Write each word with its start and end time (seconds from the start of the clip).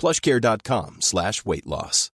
plushcare.com 0.00 1.00
slash 1.00 1.44
weightloss. 1.44 2.08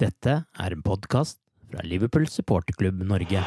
Dette 0.00 0.40
er 0.58 0.74
en 0.74 0.82
podkast 0.82 1.38
fra 1.70 1.84
Liverpool 1.86 2.26
supporterklubb 2.26 3.04
Norge. 3.06 3.44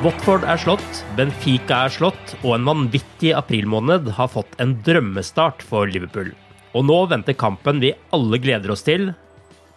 Watford 0.00 0.46
er 0.48 0.56
slått, 0.56 1.00
Benfica 1.18 1.82
er 1.84 1.92
slått, 1.92 2.36
og 2.40 2.54
en 2.54 2.68
vanvittig 2.70 3.34
aprilmåned 3.36 4.06
har 4.16 4.30
fått 4.32 4.54
en 4.62 4.78
drømmestart 4.86 5.60
for 5.66 5.90
Liverpool. 5.90 6.30
Og 6.72 6.86
nå 6.88 6.96
venter 7.10 7.36
kampen 7.36 7.82
vi 7.82 7.90
alle 8.16 8.40
gleder 8.40 8.72
oss 8.72 8.86
til, 8.86 9.10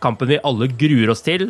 kampen 0.05 0.29
vi 0.31 0.39
alle 0.47 0.69
gruer 0.71 1.11
oss 1.11 1.25
til, 1.25 1.49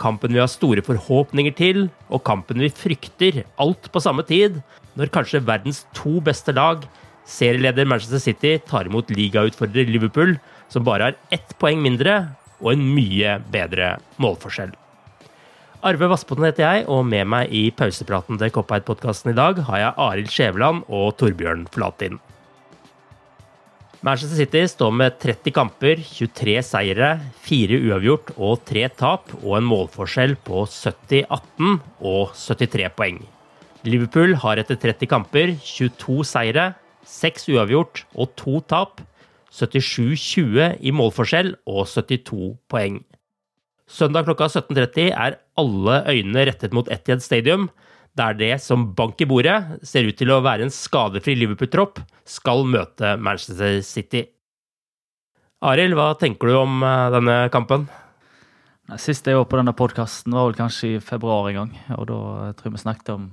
kampen 0.00 0.34
vi 0.34 0.42
har 0.42 0.50
store 0.50 0.82
forhåpninger 0.84 1.54
til, 1.58 1.88
og 2.10 2.24
kampen 2.26 2.62
vi 2.62 2.70
frykter, 2.72 3.42
alt 3.60 3.90
på 3.92 4.02
samme 4.02 4.24
tid, 4.26 4.60
når 4.98 5.12
kanskje 5.14 5.42
verdens 5.46 5.84
to 5.96 6.20
beste 6.24 6.54
lag, 6.54 6.84
serieleder 7.24 7.88
Manchester 7.88 8.22
City, 8.22 8.56
tar 8.68 8.88
imot 8.90 9.12
ligautfordrer 9.14 9.90
Liverpool, 9.90 10.36
som 10.68 10.84
bare 10.86 11.10
har 11.10 11.20
ett 11.34 11.56
poeng 11.60 11.80
mindre 11.82 12.34
og 12.60 12.74
en 12.74 12.84
mye 12.94 13.38
bedre 13.52 13.96
målforskjell. 14.22 14.74
Arve 15.84 16.08
Vassbotn 16.08 16.46
heter 16.46 16.64
jeg, 16.64 16.84
og 16.88 17.02
med 17.04 17.28
meg 17.28 17.50
i 17.52 17.66
pausepraten 17.76 18.38
til 18.40 18.52
Cop-Out-podkasten 18.54 19.34
i 19.34 19.36
dag 19.36 19.60
har 19.66 19.82
jeg 19.82 19.98
Arild 20.06 20.30
Skjæveland 20.32 20.86
og 20.88 21.10
Torbjørn 21.20 21.66
Flatin. 21.74 22.16
Manchester 24.04 24.36
City 24.36 24.60
står 24.68 24.90
med 24.92 25.14
30 25.16 25.52
kamper, 25.56 25.96
23 26.04 26.58
seire, 26.60 27.06
4 27.46 27.78
uavgjort 27.86 28.34
og 28.36 28.58
3 28.68 28.82
tap, 29.00 29.30
og 29.40 29.54
en 29.56 29.64
målforskjell 29.64 30.34
på 30.44 30.66
70-18 30.68 31.78
og 32.04 32.34
73 32.36 32.90
poeng. 32.98 33.22
Liverpool 33.88 34.36
har 34.42 34.60
etter 34.60 34.76
30 34.82 35.08
kamper 35.08 35.54
22 35.56 36.18
seire, 36.28 36.66
6 37.08 37.48
uavgjort 37.54 38.02
og 38.12 38.36
2 38.42 38.60
tap, 38.74 39.00
77-20 39.56 40.84
i 40.84 40.92
målforskjell 40.92 41.54
og 41.64 41.86
72 41.88 42.52
poeng. 42.68 43.00
Søndag 43.88 44.28
klokka 44.28 44.50
17.30 44.52 45.14
er 45.14 45.40
alle 45.56 45.96
øynene 46.12 46.44
rettet 46.50 46.76
mot 46.76 46.92
Etiad 46.92 47.24
Stadium, 47.24 47.70
der 48.18 48.36
det 48.38 48.52
som 48.62 48.86
bank 48.94 49.20
i 49.20 49.26
bordet 49.28 49.80
ser 49.86 50.06
ut 50.06 50.16
til 50.18 50.30
å 50.30 50.42
være 50.44 50.66
en 50.66 50.72
skadefri 50.74 51.34
Liverpool-tropp, 51.38 51.98
skal 52.24 52.64
møte 52.68 53.16
Manchester 53.20 53.80
City. 53.86 54.24
Arild, 55.64 55.96
hva 55.96 56.12
tenker 56.20 56.50
du 56.50 56.58
om 56.60 56.82
eh, 56.84 57.10
denne 57.14 57.36
kampen? 57.52 57.88
Sist 59.00 59.24
jeg 59.26 59.38
var 59.38 59.46
på 59.48 59.56
denne 59.56 59.72
podkasten, 59.76 60.34
var 60.36 60.50
vel 60.50 60.58
kanskje 60.58 60.90
i 60.92 61.00
februar 61.00 61.48
en 61.48 61.56
gang. 61.56 61.72
og 61.96 62.06
Da 62.10 62.18
tror 62.52 62.68
jeg 62.68 62.74
vi 62.74 62.82
snakket 62.82 63.14
om, 63.14 63.30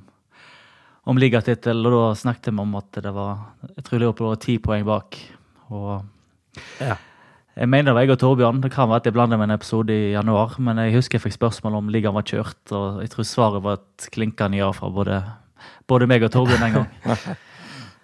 om 1.12 1.20
ligatittel, 1.20 1.84
og 1.90 1.91
da 1.97 2.03
snakket 2.16 2.53
vi 2.53 2.64
om 2.64 2.78
at 2.80 3.02
det 3.03 3.12
var 3.12 3.41
Jeg 3.75 3.84
tror 3.88 4.00
det 4.00 4.12
var 4.22 4.44
ti 4.47 4.58
poeng 4.64 4.88
bak. 4.88 5.20
Og 5.70 6.06
Ja. 6.80 6.96
Jeg 7.56 7.67
mener 7.67 7.95
det 7.95 8.06
jeg 8.06 8.16
og 8.16 8.19
Torbjørn. 8.22 8.62
Det 8.63 8.72
kan 8.72 8.89
være 8.89 9.01
at 9.01 9.07
jeg 9.09 9.16
blander 9.16 9.39
med 9.39 9.50
en 9.50 9.57
episode 9.57 9.91
i 9.94 10.12
januar, 10.13 10.56
men 10.63 10.79
jeg 10.79 10.95
husker 10.95 11.19
jeg 11.19 11.25
fikk 11.25 11.38
spørsmål 11.38 11.79
om 11.81 11.91
ligaen 11.91 12.16
var 12.16 12.28
kjørt, 12.28 12.62
og 12.72 13.01
jeg 13.03 13.12
tror 13.12 13.28
svaret 13.28 13.63
var 13.66 13.79
et 13.79 14.09
klinkende 14.13 14.62
ja 14.62 14.72
fra 14.75 14.89
både, 14.94 15.22
både 15.91 16.07
meg 16.07 16.23
og 16.28 16.31
Torbjørn 16.35 16.67
en 16.69 16.78
gang. 16.81 16.91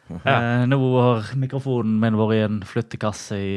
Eh, 0.08 0.62
nå 0.72 0.78
har 1.04 1.34
mikrofonen 1.36 1.98
min 2.00 2.16
vært 2.16 2.38
i 2.38 2.44
en 2.46 2.62
flyttekasse 2.64 3.40
i, 3.44 3.56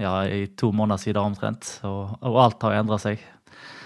ja, 0.00 0.14
i 0.24 0.46
to 0.56 0.70
måneder 0.72 1.02
siden 1.02 1.20
omtrent, 1.20 1.74
og, 1.84 2.14
og 2.24 2.38
alt 2.40 2.64
har 2.64 2.78
endra 2.78 2.96
seg. 3.02 3.20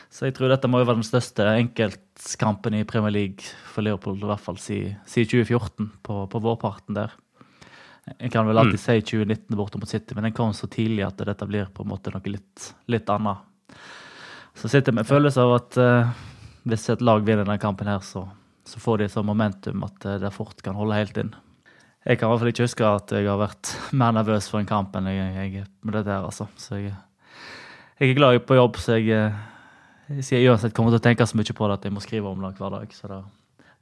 Så 0.07 0.29
jeg 0.29 0.37
tror 0.37 0.53
dette 0.53 0.71
må 0.71 0.79
jo 0.81 0.87
være 0.87 1.01
den 1.01 1.09
største 1.09 1.45
enkeltkampen 1.59 2.79
i 2.79 2.85
Premier 2.87 3.17
League 3.17 3.51
for 3.73 3.83
Liverpool, 3.83 4.15
i 4.23 4.31
hvert 4.31 4.45
fall 4.45 4.61
siden, 4.63 4.95
si 5.11 5.27
2014, 5.27 5.91
på, 6.07 6.21
på 6.31 6.43
vårparten 6.47 6.97
der. 6.97 7.19
Jeg 8.17 8.33
kan 8.33 8.47
vel 8.49 8.59
alltid 8.61 8.81
si 8.81 8.97
2019 9.01 9.57
borte 9.59 9.81
mot 9.81 9.91
City, 9.91 10.15
men 10.17 10.29
den 10.29 10.37
kom 10.37 10.53
så 10.57 10.69
tidlig 10.71 11.05
at 11.07 11.21
dette 11.27 11.47
blir 11.49 11.69
på 11.75 11.85
en 11.85 11.91
måte 11.93 12.13
noe 12.15 12.33
litt, 12.33 12.71
litt 12.91 13.11
annet. 13.13 13.45
Så 14.59 14.71
sitter 14.71 14.91
jeg 14.91 14.99
med 14.99 15.09
følelse 15.09 15.43
av 15.45 15.55
at 15.55 15.79
uh, 15.79 16.23
hvis 16.69 16.89
et 16.93 17.05
lag 17.05 17.23
vinner 17.27 17.45
denne 17.45 17.61
kampen, 17.63 17.91
her, 17.91 18.01
så, 18.03 18.25
så 18.67 18.81
får 18.83 18.99
de 18.99 19.07
et 19.07 19.15
sånt 19.15 19.29
momentum 19.29 19.85
at 19.87 20.09
uh, 20.09 20.17
det 20.23 20.33
fort 20.35 20.63
kan 20.65 20.79
holde 20.79 20.99
helt 20.99 21.21
inn. 21.21 21.35
Jeg 22.09 22.19
kan 22.19 22.29
i 22.29 22.33
hvert 22.33 22.43
fall 22.43 22.53
ikke 22.53 22.67
huske 22.67 22.89
at 22.89 23.15
jeg 23.15 23.29
har 23.29 23.39
vært 23.41 23.75
mer 24.01 24.17
nervøs 24.17 24.51
for 24.51 24.63
en 24.63 24.71
kamp 24.71 24.97
enn 24.99 25.11
jeg, 25.13 25.29
jeg 25.37 25.69
med 25.85 25.99
dette 26.01 26.15
her, 26.15 26.27
altså. 26.27 26.49
Så 26.59 26.81
jeg, 26.81 26.97
jeg 28.01 28.11
er 28.11 28.19
glad 28.19 28.35
jeg 28.35 28.43
er 28.43 28.51
på 28.51 28.59
jobb, 28.59 28.83
så 28.83 28.99
jeg, 28.99 29.11
jeg, 29.13 29.33
jeg 30.17 30.29
sier 30.31 30.51
uansett 30.51 30.75
kommer 30.77 30.95
til 30.95 31.03
å 31.03 31.07
tenke 31.07 31.27
så 31.29 31.39
mye 31.39 31.59
på 31.61 31.71
det 31.71 31.81
at 31.81 31.89
jeg 31.89 31.95
må 31.95 32.03
skrive 32.05 32.33
om 32.33 32.47
det 32.47 32.57
hver 32.59 32.79
dag. 32.81 32.95
Så 32.97 33.13
det, 33.13 33.23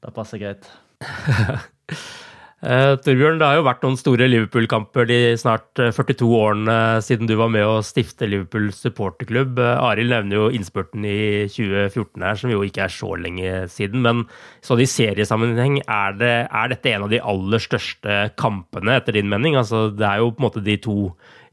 det 0.05 0.17
passer 0.17 0.43
greit. 0.43 0.71
Eh, 2.67 2.97
Torbjørn, 2.99 3.37
det 3.39 3.47
har 3.47 3.61
jo 3.61 3.67
vært 3.67 3.83
noen 3.85 3.99
store 4.01 4.27
Liverpool-kamper 4.27 5.07
de 5.07 5.17
snart 5.39 5.79
eh, 5.79 5.93
42 5.95 6.27
årene 6.35 6.99
siden 7.05 7.29
du 7.31 7.37
var 7.39 7.47
med 7.55 7.63
å 7.63 7.77
stifte 7.87 8.27
Liverpool 8.27 8.73
supporterklubb. 8.75 9.61
Eh, 9.63 9.85
Arild 9.87 10.11
nevner 10.11 10.35
jo 10.41 10.49
innspurten 10.57 11.05
i 11.07 11.47
2014 11.53 12.25
her, 12.27 12.35
som 12.41 12.51
jo 12.51 12.65
ikke 12.67 12.83
er 12.89 12.91
så 12.91 13.13
lenge 13.23 13.53
siden. 13.71 14.03
Men 14.03 14.25
sånn 14.67 14.83
i 14.83 14.89
seriesammenheng, 14.91 15.79
er, 15.85 16.19
det, 16.19 16.33
er 16.51 16.67
dette 16.75 16.91
en 16.91 17.07
av 17.07 17.13
de 17.15 17.23
aller 17.23 17.63
største 17.63 18.19
kampene, 18.41 18.99
etter 18.99 19.15
din 19.21 19.31
mening? 19.31 19.55
Altså, 19.63 19.87
det 19.95 20.03
er 20.09 20.19
jo 20.25 20.33
på 20.35 20.43
en 20.43 20.49
måte 20.49 20.65
de 20.67 20.75
to 20.83 20.97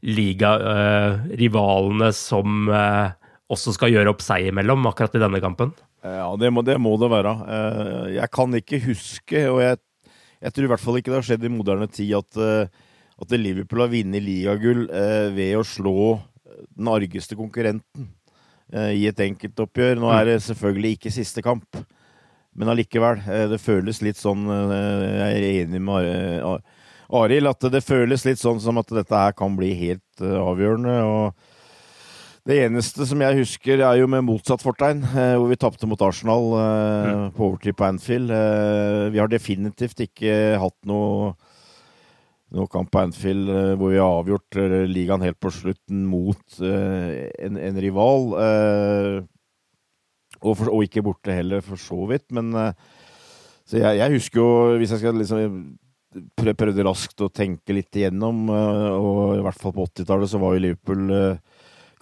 ligarivalene 0.04 2.10
som 2.18 2.66
eh, 2.74 3.14
også 3.54 3.70
skal 3.78 3.94
gjøre 3.94 4.10
opp 4.16 4.22
seg 4.24 4.50
imellom, 4.50 4.82
akkurat 4.90 5.14
i 5.14 5.22
denne 5.22 5.38
kampen. 5.44 5.70
Ja, 6.04 6.26
det 6.36 6.50
må, 6.52 6.60
det 6.66 6.74
må 6.82 6.98
det 7.00 7.08
være. 7.08 7.30
Eh, 7.48 8.08
Jeg 8.18 8.28
kan 8.34 8.52
ikke 8.58 8.82
huske, 8.84 9.46
og 9.48 9.62
jeg, 9.62 9.78
jeg 10.44 10.52
tror 10.54 10.66
i 10.66 10.70
hvert 10.74 10.82
fall 10.84 10.98
ikke 11.00 11.10
det 11.12 11.18
har 11.22 11.26
skjedd 11.30 11.46
i 11.48 11.52
moderne 11.52 11.88
tid, 11.88 12.12
at, 12.18 12.36
eh, 12.36 12.68
at 13.24 13.34
Liverpool 13.40 13.80
har 13.84 13.92
vunnet 13.92 14.22
ligagull 14.24 14.84
eh, 14.90 15.30
ved 15.34 15.56
å 15.56 15.64
slå 15.64 15.94
den 16.76 16.88
argeste 16.92 17.36
konkurrenten 17.38 18.08
eh, 18.72 18.92
i 19.00 19.06
et 19.10 19.20
enkeltoppgjør. 19.24 19.98
Nå 20.02 20.12
er 20.14 20.28
det 20.32 20.38
selvfølgelig 20.46 20.96
ikke 20.98 21.12
siste 21.14 21.42
kamp, 21.46 21.80
men 22.54 22.70
allikevel. 22.70 23.22
eh, 23.26 23.46
Det 23.50 23.60
føles 23.62 24.02
litt 24.04 24.20
sånn 24.20 24.44
eh, 24.46 24.74
Jeg 25.18 25.40
er 25.40 25.48
enig 25.64 25.80
med 25.82 25.94
Ari- 26.04 26.62
Arild, 27.14 27.50
at 27.50 27.66
det 27.72 27.82
føles 27.84 28.24
litt 28.26 28.40
sånn 28.40 28.60
som 28.64 28.78
at 28.80 28.88
dette 28.96 29.14
her 29.24 29.32
kan 29.36 29.56
bli 29.58 29.72
helt 29.78 30.22
eh, 30.24 30.38
avgjørende. 30.40 30.94
og 31.04 31.34
det 32.44 32.58
eneste 32.66 33.06
som 33.08 33.22
jeg 33.24 33.38
husker, 33.38 33.80
er 33.80 33.98
jo 34.02 34.08
med 34.10 34.26
motsatt 34.26 34.60
fortegn, 34.60 35.00
eh, 35.14 35.34
hvor 35.40 35.48
vi 35.48 35.56
tapte 35.60 35.88
mot 35.88 36.02
Arsenal 36.04 36.50
eh, 36.60 37.12
på 37.32 37.46
overtid 37.46 37.76
på 37.78 37.86
Anfield. 37.86 38.28
Eh, 38.36 39.04
vi 39.14 39.20
har 39.22 39.30
definitivt 39.32 40.02
ikke 40.04 40.58
hatt 40.60 40.76
noe 40.88 41.32
noe 42.54 42.68
kamp 42.70 42.90
på 42.92 43.00
Anfield 43.00 43.48
hvor 43.80 43.90
vi 43.90 43.98
har 43.98 44.20
avgjort 44.20 44.58
ligaen 44.86 45.24
helt 45.24 45.40
på 45.42 45.50
slutten 45.50 46.04
mot 46.06 46.60
en, 46.62 47.56
en 47.58 47.80
rival. 47.82 48.28
Og, 50.38 50.52
for, 50.52 50.68
og 50.70 50.84
ikke 50.86 51.02
borte 51.02 51.34
heller, 51.34 51.64
for 51.66 51.80
så 51.80 51.98
vidt. 52.12 52.28
Men 52.36 52.52
så 53.66 53.80
jeg, 53.80 53.98
jeg 53.98 54.14
husker 54.14 54.38
jo, 54.38 54.52
hvis 54.78 54.94
jeg 54.94 55.02
skal 55.02 55.18
liksom 55.18 55.58
prøvde 56.38 56.86
raskt 56.86 57.26
å 57.26 57.32
tenke 57.34 57.74
litt 57.74 57.98
igjennom, 57.98 58.46
og 58.52 59.34
i 59.40 59.42
hvert 59.42 59.58
fall 59.58 59.74
på 59.74 59.88
80-tallet 59.88 60.30
så 60.30 60.38
var 60.44 60.54
jo 60.54 60.62
Liverpool 60.68 61.10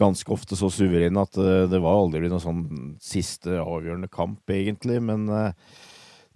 ganske 0.01 0.33
ofte 0.33 0.57
så 0.59 0.71
suverene 0.73 1.25
at 1.25 1.39
eh, 1.41 1.65
det 1.71 1.81
var 1.83 1.99
aldri 1.99 2.29
noen 2.29 2.43
sånn 2.43 2.63
siste 3.03 3.59
avgjørende 3.61 4.11
kamp, 4.13 4.43
egentlig. 4.53 4.99
Men 5.05 5.27
eh, 5.33 5.75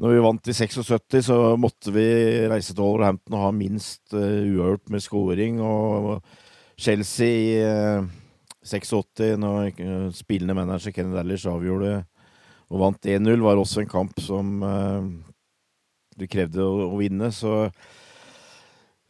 når 0.03 0.13
vi 0.13 0.25
vant 0.25 0.51
i 0.51 0.57
76, 0.57 1.23
så 1.29 1.39
måtte 1.61 1.95
vi 1.95 2.07
reise 2.51 2.75
til 2.75 2.85
Wolverhampton 2.85 3.39
og 3.39 3.47
ha 3.47 3.53
minst 3.57 4.13
uh, 4.13 4.21
uavgjort 4.45 4.91
med 4.93 5.05
scoring. 5.05 5.63
Og 5.65 6.11
Chelsea 6.77 7.31
i 7.33 7.55
uh, 7.65 8.11
86, 8.61 9.39
når 9.41 9.71
spillende 10.13 10.59
manager 10.59 10.93
Kenny 10.93 11.17
Dallish 11.17 11.49
avgjorde 11.49 12.03
og 12.67 12.83
vant 12.83 13.09
1-0, 13.09 13.41
var 13.41 13.57
også 13.57 13.85
en 13.85 13.89
kamp 13.89 14.21
som 14.21 14.57
du 16.19 16.25
krevde 16.27 16.65
å 16.67 16.97
vinne. 16.99 17.31
Så 17.31 17.69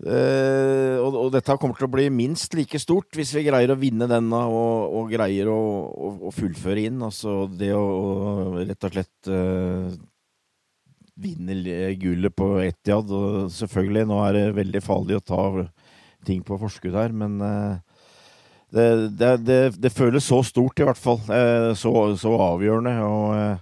Eh, 0.04 0.96
og, 1.00 1.14
og 1.16 1.30
dette 1.32 1.56
kommer 1.56 1.78
til 1.78 1.86
å 1.86 1.92
bli 1.94 2.10
minst 2.12 2.52
like 2.52 2.76
stort 2.82 3.16
hvis 3.16 3.32
vi 3.32 3.46
greier 3.46 3.72
å 3.72 3.78
vinne 3.80 4.08
denne 4.10 4.42
og, 4.44 4.92
og 4.98 5.14
greier 5.14 5.48
å, 5.48 5.56
å, 5.88 6.10
å 6.28 6.34
fullføre 6.36 6.84
inn. 6.90 7.00
Altså 7.06 7.46
det 7.48 7.72
å, 7.76 7.80
å 7.80 8.60
rett 8.60 8.88
og 8.88 8.96
slett 8.96 9.32
uh, 9.32 9.88
vinne 11.16 11.56
gullet 12.02 12.36
på 12.36 12.50
Etiad. 12.66 13.08
Og 13.08 13.48
selvfølgelig, 13.56 14.06
nå 14.10 14.20
er 14.26 14.36
det 14.36 14.46
veldig 14.60 14.84
farlig 14.84 15.20
å 15.20 15.26
ta 15.32 15.42
ting 16.26 16.42
på 16.44 16.58
forskudd 16.60 16.96
her, 16.98 17.12
men 17.14 17.40
uh, 17.40 17.76
det, 18.76 19.16
det, 19.16 19.30
det, 19.46 19.60
det 19.78 19.94
føles 19.94 20.26
så 20.26 20.42
stort, 20.44 20.80
i 20.80 20.86
hvert 20.86 21.00
fall. 21.00 21.20
Eh, 21.30 21.72
så, 21.78 21.92
så 22.18 22.34
avgjørende. 22.50 22.94
Og 23.06 23.26
eh, 23.36 23.58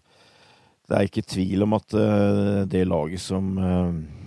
det 0.88 0.98
er 0.98 1.08
ikke 1.08 1.26
tvil 1.34 1.66
om 1.66 1.76
at 1.78 1.96
eh, 1.98 2.60
det 2.70 2.86
laget 2.88 3.22
som 3.22 3.52
eh, 3.58 4.23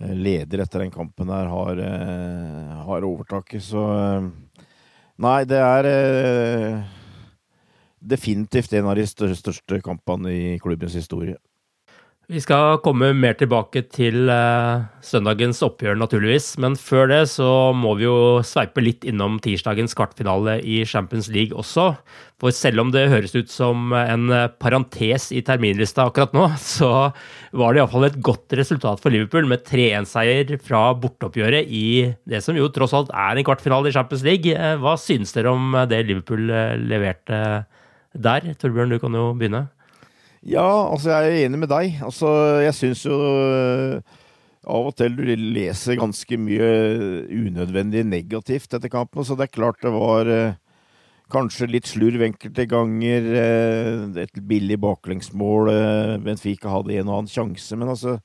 leder 0.00 0.62
etter 0.64 0.84
den 0.84 0.92
kampen 0.94 1.28
her, 1.32 1.50
har, 1.52 1.78
eh, 1.84 2.78
har 2.86 3.06
overtaket. 3.06 3.62
Så 3.62 3.84
eh, 3.96 4.30
Nei, 5.20 5.44
det 5.44 5.58
er 5.60 5.84
eh, 5.84 6.76
definitivt 8.00 8.72
en 8.72 8.86
av 8.88 8.96
de 8.96 9.04
største 9.04 9.80
kampene 9.84 10.32
i 10.32 10.54
klubbens 10.62 10.96
historie. 10.96 11.36
Vi 12.30 12.38
skal 12.38 12.76
komme 12.84 13.08
mer 13.18 13.34
tilbake 13.34 13.80
til 13.90 14.28
eh, 14.30 14.82
søndagens 15.02 15.64
oppgjør, 15.66 15.96
naturligvis. 15.98 16.52
Men 16.62 16.76
før 16.78 17.08
det 17.10 17.24
så 17.32 17.48
må 17.74 17.96
vi 17.98 18.04
jo 18.04 18.38
sveipe 18.46 18.84
litt 18.84 19.02
innom 19.08 19.40
tirsdagens 19.42 19.96
kvartfinale 19.98 20.60
i 20.62 20.84
Champions 20.86 21.26
League 21.34 21.56
også. 21.58 21.88
For 22.38 22.54
selv 22.54 22.84
om 22.84 22.92
det 22.94 23.08
høres 23.10 23.34
ut 23.34 23.50
som 23.50 23.90
en 23.98 24.30
eh, 24.30 24.46
parentes 24.62 25.26
i 25.34 25.42
terminlista 25.42 26.06
akkurat 26.06 26.36
nå, 26.36 26.44
så 26.76 26.92
var 27.50 27.74
det 27.74 27.82
iallfall 27.82 28.06
et 28.12 28.20
godt 28.22 28.54
resultat 28.60 29.02
for 29.02 29.10
Liverpool 29.10 29.50
med 29.50 29.66
3-1-seier 29.66 30.54
fra 30.62 30.84
borteoppgjøret 31.02 31.66
i 31.66 32.12
det 32.30 32.44
som 32.46 32.54
jo 32.54 32.70
tross 32.70 32.94
alt 32.94 33.10
er 33.10 33.42
en 33.42 33.48
kvartfinale 33.50 33.90
i 33.90 33.98
Champions 33.98 34.22
League. 34.28 34.54
Eh, 34.54 34.78
Hva 34.78 34.94
synes 35.02 35.34
dere 35.34 35.50
om 35.50 35.74
det 35.90 36.04
Liverpool 36.06 36.46
eh, 36.46 36.78
leverte 36.78 37.42
der? 38.14 38.52
Torbjørn, 38.62 38.94
du 38.94 39.02
kan 39.02 39.18
jo 39.18 39.32
begynne. 39.34 39.66
Ja, 40.40 40.88
altså 40.88 41.12
jeg 41.12 41.28
er 41.28 41.46
enig 41.46 41.60
med 41.60 41.68
deg. 41.68 41.98
Altså, 42.00 42.30
jeg 42.64 42.76
syns 42.78 43.04
jo 43.04 43.16
øh, 43.20 44.00
av 44.64 44.88
og 44.88 44.96
til 44.96 45.18
du 45.18 45.22
leser 45.28 46.00
ganske 46.00 46.38
mye 46.40 46.70
unødvendig 47.28 48.06
negativt 48.08 48.72
etter 48.72 48.92
kampen. 48.92 49.26
Så 49.26 49.36
det 49.36 49.50
er 49.50 49.58
klart 49.58 49.84
det 49.84 49.92
var 49.92 50.32
øh, 50.32 50.56
kanskje 51.30 51.68
litt 51.68 51.92
slurv 51.92 52.24
enkelte 52.24 52.66
ganger. 52.72 53.30
øh, 53.44 54.16
et 54.24 54.42
billig 54.48 54.80
baklengsmål. 54.80 55.74
Benfica 56.24 56.72
hadde 56.72 56.96
en 56.96 57.08
og 57.08 57.20
annen 57.20 57.32
sjanse, 57.34 57.76
men 57.76 57.92
altså 57.92 58.20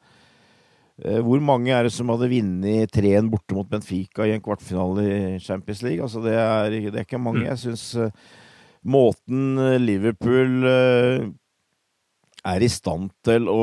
hvor 0.95 1.41
mange 1.43 1.73
er 1.75 1.83
det 1.83 1.91
som 1.91 2.07
hadde 2.07 2.29
vunnet 2.31 2.93
3-1 2.95 3.27
borte 3.27 3.51
mot 3.51 3.67
Benfica 3.67 4.23
i 4.23 4.31
en 4.31 4.39
kvartfinale 4.39 5.03
i 5.35 5.39
Champions 5.43 5.81
League? 5.83 5.99
Altså, 5.99 6.21
det 6.23 6.31
er, 6.31 6.69
det 6.71 6.95
er 6.95 7.03
ikke 7.03 7.19
mange. 7.19 7.43
Jeg 7.43 7.59
syns 7.59 7.97
måten 8.79 9.59
Liverpool 9.83 10.63
er 12.45 12.61
i 12.65 12.69
stand 12.69 13.09
til 13.25 13.47
å, 13.49 13.61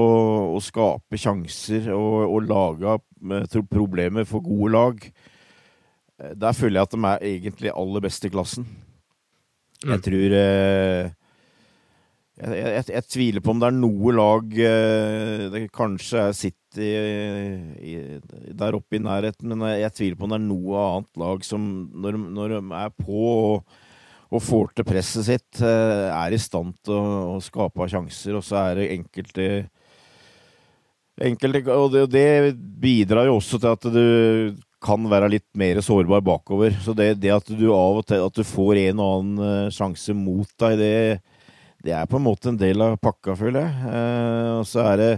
å 0.57 0.61
skape 0.63 1.19
sjanser 1.21 1.91
og, 1.95 2.17
og 2.27 2.49
lage 2.51 2.97
eh, 2.99 3.59
problemer 3.71 4.27
for 4.29 4.43
gode 4.45 4.73
lag. 4.75 5.05
Eh, 6.19 6.33
Der 6.35 6.53
føler 6.59 6.81
jeg 6.81 6.89
at 6.89 6.95
de 6.97 7.03
er 7.13 7.27
egentlig 7.33 7.73
aller 7.75 8.01
best 8.09 8.25
i 8.27 8.33
klassen. 8.35 8.67
Jeg 9.83 9.97
Mm. 9.99 10.03
tror 10.05 10.35
eh, 10.39 11.09
jeg, 12.43 12.53
jeg, 12.59 12.85
jeg 12.95 13.05
tviler 13.11 13.43
på 13.45 13.51
om 13.53 13.59
det 13.61 13.67
er 13.69 13.75
noe 13.77 14.13
lag 14.15 14.55
eh, 14.65 15.43
Det 15.53 15.63
kanskje 15.75 16.23
er 16.29 16.37
City 16.39 16.87
i, 17.83 17.97
der 18.57 18.79
oppe 18.79 18.97
i 18.97 19.03
nærheten, 19.03 19.51
men 19.53 19.67
jeg, 19.69 19.83
jeg 19.83 19.95
tviler 19.99 20.17
på 20.21 20.25
om 20.29 20.33
det 20.33 20.39
er 20.39 20.47
noe 20.47 20.85
annet 20.87 21.21
lag 21.21 21.43
som, 21.45 21.67
når, 21.93 22.17
når 22.33 22.55
de 22.55 22.61
er 22.79 22.95
på 22.97 23.19
og, 23.27 23.77
og 24.33 24.43
får 24.43 24.73
til 24.77 24.89
presset 24.89 25.29
sitt, 25.29 25.61
eh, 25.61 26.09
er 26.09 26.33
i 26.33 26.41
stand 26.41 26.75
til 26.85 26.97
å, 26.97 27.37
å 27.37 27.39
skape 27.45 27.89
sjanser, 27.93 28.39
og 28.39 28.45
så 28.47 28.63
er 28.65 28.81
det 28.81 28.91
enkelte 28.97 29.49
Enkelte, 31.23 31.61
og 31.77 31.91
det, 31.93 32.07
det 32.09 32.55
bidrar 32.81 33.27
jo 33.29 33.37
også 33.37 33.59
til 33.61 33.75
at 33.77 33.85
du 33.93 34.55
kan 34.83 35.05
være 35.11 35.29
litt 35.35 35.49
mer 35.59 35.79
sårbar 35.85 36.23
bakover. 36.25 36.75
Så 36.83 36.95
det, 36.97 37.15
det 37.23 37.35
at 37.35 37.53
du 37.53 37.67
av 37.75 38.01
og 38.01 38.07
til 38.09 38.25
at 38.25 38.39
du 38.39 38.43
får 38.47 38.81
en 38.87 39.03
og 39.03 39.13
annen 39.19 39.45
eh, 39.47 39.75
sjanse 39.75 40.17
mot 40.17 40.49
deg, 40.65 40.81
det, 40.81 40.95
det 41.85 41.95
er 41.95 42.09
på 42.11 42.19
en 42.19 42.27
måte 42.27 42.51
en 42.51 42.59
del 42.59 42.83
av 42.83 42.99
pakka, 43.03 43.37
føler 43.39 43.67
jeg. 43.67 43.93
Eh, 43.93 44.51
og 44.57 44.67
så 44.69 44.87
er 44.89 45.03
det 45.03 45.13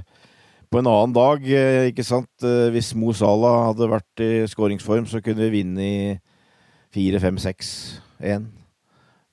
på 0.69 0.83
en 0.83 0.91
annen 0.91 1.15
dag, 1.15 1.47
eh, 1.47 1.87
ikke 1.93 2.05
sant 2.05 2.49
Hvis 2.75 2.91
Mo 2.99 3.15
Salah 3.15 3.69
hadde 3.71 3.91
vært 3.95 4.25
i 4.27 4.33
skåringsform, 4.51 5.07
så 5.09 5.23
kunne 5.25 5.47
vi 5.47 5.63
vinne 5.63 5.87
i 5.87 5.97
4-5-6-1. 6.95 8.51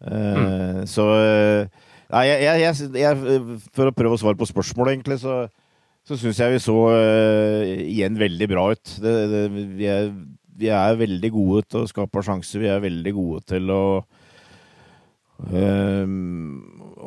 Eh, 0.01 0.81
Så 0.89 1.07
eh, 1.15 1.87
Nei, 2.11 2.25
jeg, 2.27 2.59
jeg, 2.59 2.87
jeg, 2.99 3.59
for 3.71 3.87
å 3.87 3.95
prøve 3.95 4.17
å 4.17 4.19
svare 4.19 4.35
på 4.35 4.47
spørsmålet, 4.49 4.97
egentlig, 4.97 5.15
så, 5.21 5.45
så 6.03 6.17
syns 6.19 6.41
jeg 6.43 6.51
vi 6.51 6.57
så 6.59 6.73
uh, 6.91 7.61
igjen 7.63 8.17
veldig 8.19 8.47
bra 8.51 8.65
ut. 8.73 8.83
Det, 8.99 9.13
det, 9.31 9.43
vi, 9.77 9.87
er, 9.87 10.09
vi 10.59 10.67
er 10.75 10.99
veldig 10.99 11.29
gode 11.31 11.61
til 11.71 11.85
å 11.85 11.87
skape 11.87 12.23
sjanser. 12.27 12.65
Vi 12.65 12.67
er 12.67 12.83
veldig 12.83 13.13
gode 13.15 13.39
til 13.47 13.71
å 13.71 13.79
uh, 15.55 16.03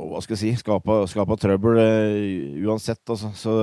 hva 0.09 0.25
skal 0.25 0.39
jeg 0.39 0.41
si 0.41 0.55
skape, 0.63 0.97
skape 1.13 1.37
trøbbel 1.43 1.83
uh, 1.85 2.65
uansett, 2.65 3.05
altså. 3.05 3.35
Så 3.37 3.59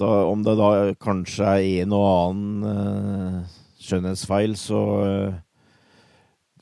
da, 0.00 0.10
om 0.24 0.40
det 0.46 0.56
da 0.56 0.70
kanskje 1.04 1.52
er 1.52 1.84
en 1.84 1.98
og 2.00 2.08
annen 2.14 3.44
skjønnhetsfeil, 3.76 4.56
så 4.56 4.80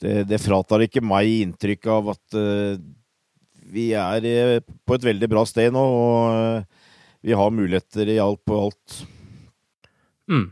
det, 0.02 0.14
det 0.30 0.40
fratar 0.42 0.84
ikke 0.84 1.02
meg 1.04 1.30
inntrykk 1.42 1.88
av 1.90 2.12
at 2.14 2.38
eh, 2.38 2.78
vi 3.68 3.90
er 3.98 4.26
eh, 4.28 4.60
på 4.62 4.96
et 4.96 5.06
veldig 5.08 5.28
bra 5.30 5.44
sted 5.48 5.74
nå, 5.74 5.82
og 5.82 6.38
eh, 6.38 6.86
vi 7.26 7.34
har 7.36 7.54
muligheter 7.54 8.14
i 8.14 8.20
alt 8.22 8.40
på 8.46 8.60
alt. 8.68 9.00
Mm. 10.30 10.46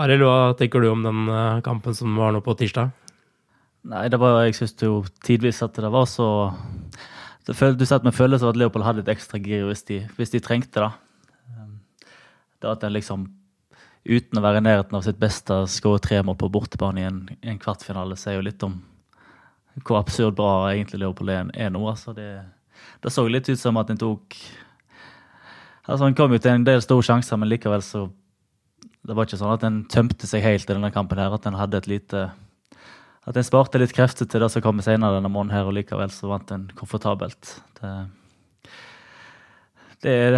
Arild, 0.00 0.24
hva 0.26 0.54
tenker 0.58 0.82
du 0.82 0.88
om 0.90 1.04
den 1.04 1.26
kampen 1.66 1.94
som 1.94 2.16
var 2.18 2.32
nå 2.34 2.40
på 2.42 2.56
tirsdag? 2.58 2.90
Nei, 3.84 4.06
det 4.08 4.18
var, 4.18 4.40
jeg 4.46 4.56
syns 4.56 4.74
jo 4.80 5.02
tidvis 5.26 5.60
at 5.62 5.76
det 5.76 5.90
var 5.92 6.06
så 6.08 6.26
Du 7.44 7.52
satt 7.52 8.06
med 8.06 8.16
følelsen 8.16 8.48
av 8.48 8.54
at 8.54 8.58
Leopold 8.58 8.86
hadde 8.86 9.02
et 9.04 9.10
ekstra 9.12 9.36
gir 9.36 9.66
hvis 9.68 9.84
de, 9.84 10.00
hvis 10.16 10.32
de 10.32 10.40
trengte 10.40 10.80
det. 10.80 10.92
Um, 11.52 11.74
Det 12.62 12.70
at 12.70 12.86
en 12.88 12.94
liksom, 12.96 13.26
uten 14.04 14.38
å 14.38 14.42
være 14.44 14.60
i 14.60 14.64
nærheten 14.66 14.98
av 14.98 15.04
sitt 15.06 15.20
beste, 15.20 15.62
skårer 15.70 16.02
tre 16.04 16.18
mål 16.26 16.36
på 16.40 16.50
bortebane 16.52 17.00
i 17.00 17.06
en, 17.08 17.22
en 17.40 17.60
kvartfinale, 17.60 18.18
sier 18.20 18.38
jo 18.38 18.44
litt 18.44 18.62
om 18.66 18.76
hvor 19.82 19.98
absurd 19.98 20.36
bra 20.38 20.68
egentlig 20.70 21.00
Leopold 21.02 21.32
er, 21.32 21.70
nå. 21.72 21.80
Altså, 21.90 22.12
det, 22.14 22.28
det 23.02 23.10
så 23.10 23.24
litt 23.26 23.48
ut 23.48 23.58
som 23.58 23.80
at 23.80 23.90
en 23.90 24.00
tok 24.00 24.36
Altså, 25.84 26.06
Han 26.06 26.14
kom 26.16 26.32
jo 26.32 26.38
til 26.40 26.54
en 26.54 26.64
del 26.64 26.80
store 26.80 27.04
sjanser, 27.04 27.36
men 27.36 27.50
likevel 27.50 27.82
så 27.84 28.06
Det 29.04 29.16
var 29.16 29.26
ikke 29.26 29.36
sånn 29.36 29.52
at 29.52 29.66
en 29.66 29.82
tømte 29.90 30.28
seg 30.30 30.44
helt 30.44 30.64
i 30.64 30.72
denne 30.72 30.92
kampen, 30.94 31.18
her, 31.20 31.34
at 31.34 31.44
en 31.50 31.58
hadde 31.58 31.82
et 31.82 31.90
lite 31.90 32.28
at 33.24 33.38
en 33.40 33.46
sparte 33.46 33.80
litt 33.80 33.94
krefter 33.96 34.28
til 34.28 34.42
det 34.44 34.50
som 34.52 34.60
kommer 34.60 34.84
senere 34.84 35.16
denne 35.16 35.30
måneden, 35.32 35.56
her, 35.56 35.68
og 35.68 35.72
likevel 35.78 36.10
så 36.12 36.28
vant 36.28 36.50
en 36.52 36.66
komfortabelt. 36.76 37.54
Det, 37.78 37.92
det 40.04 40.12
er 40.12 40.36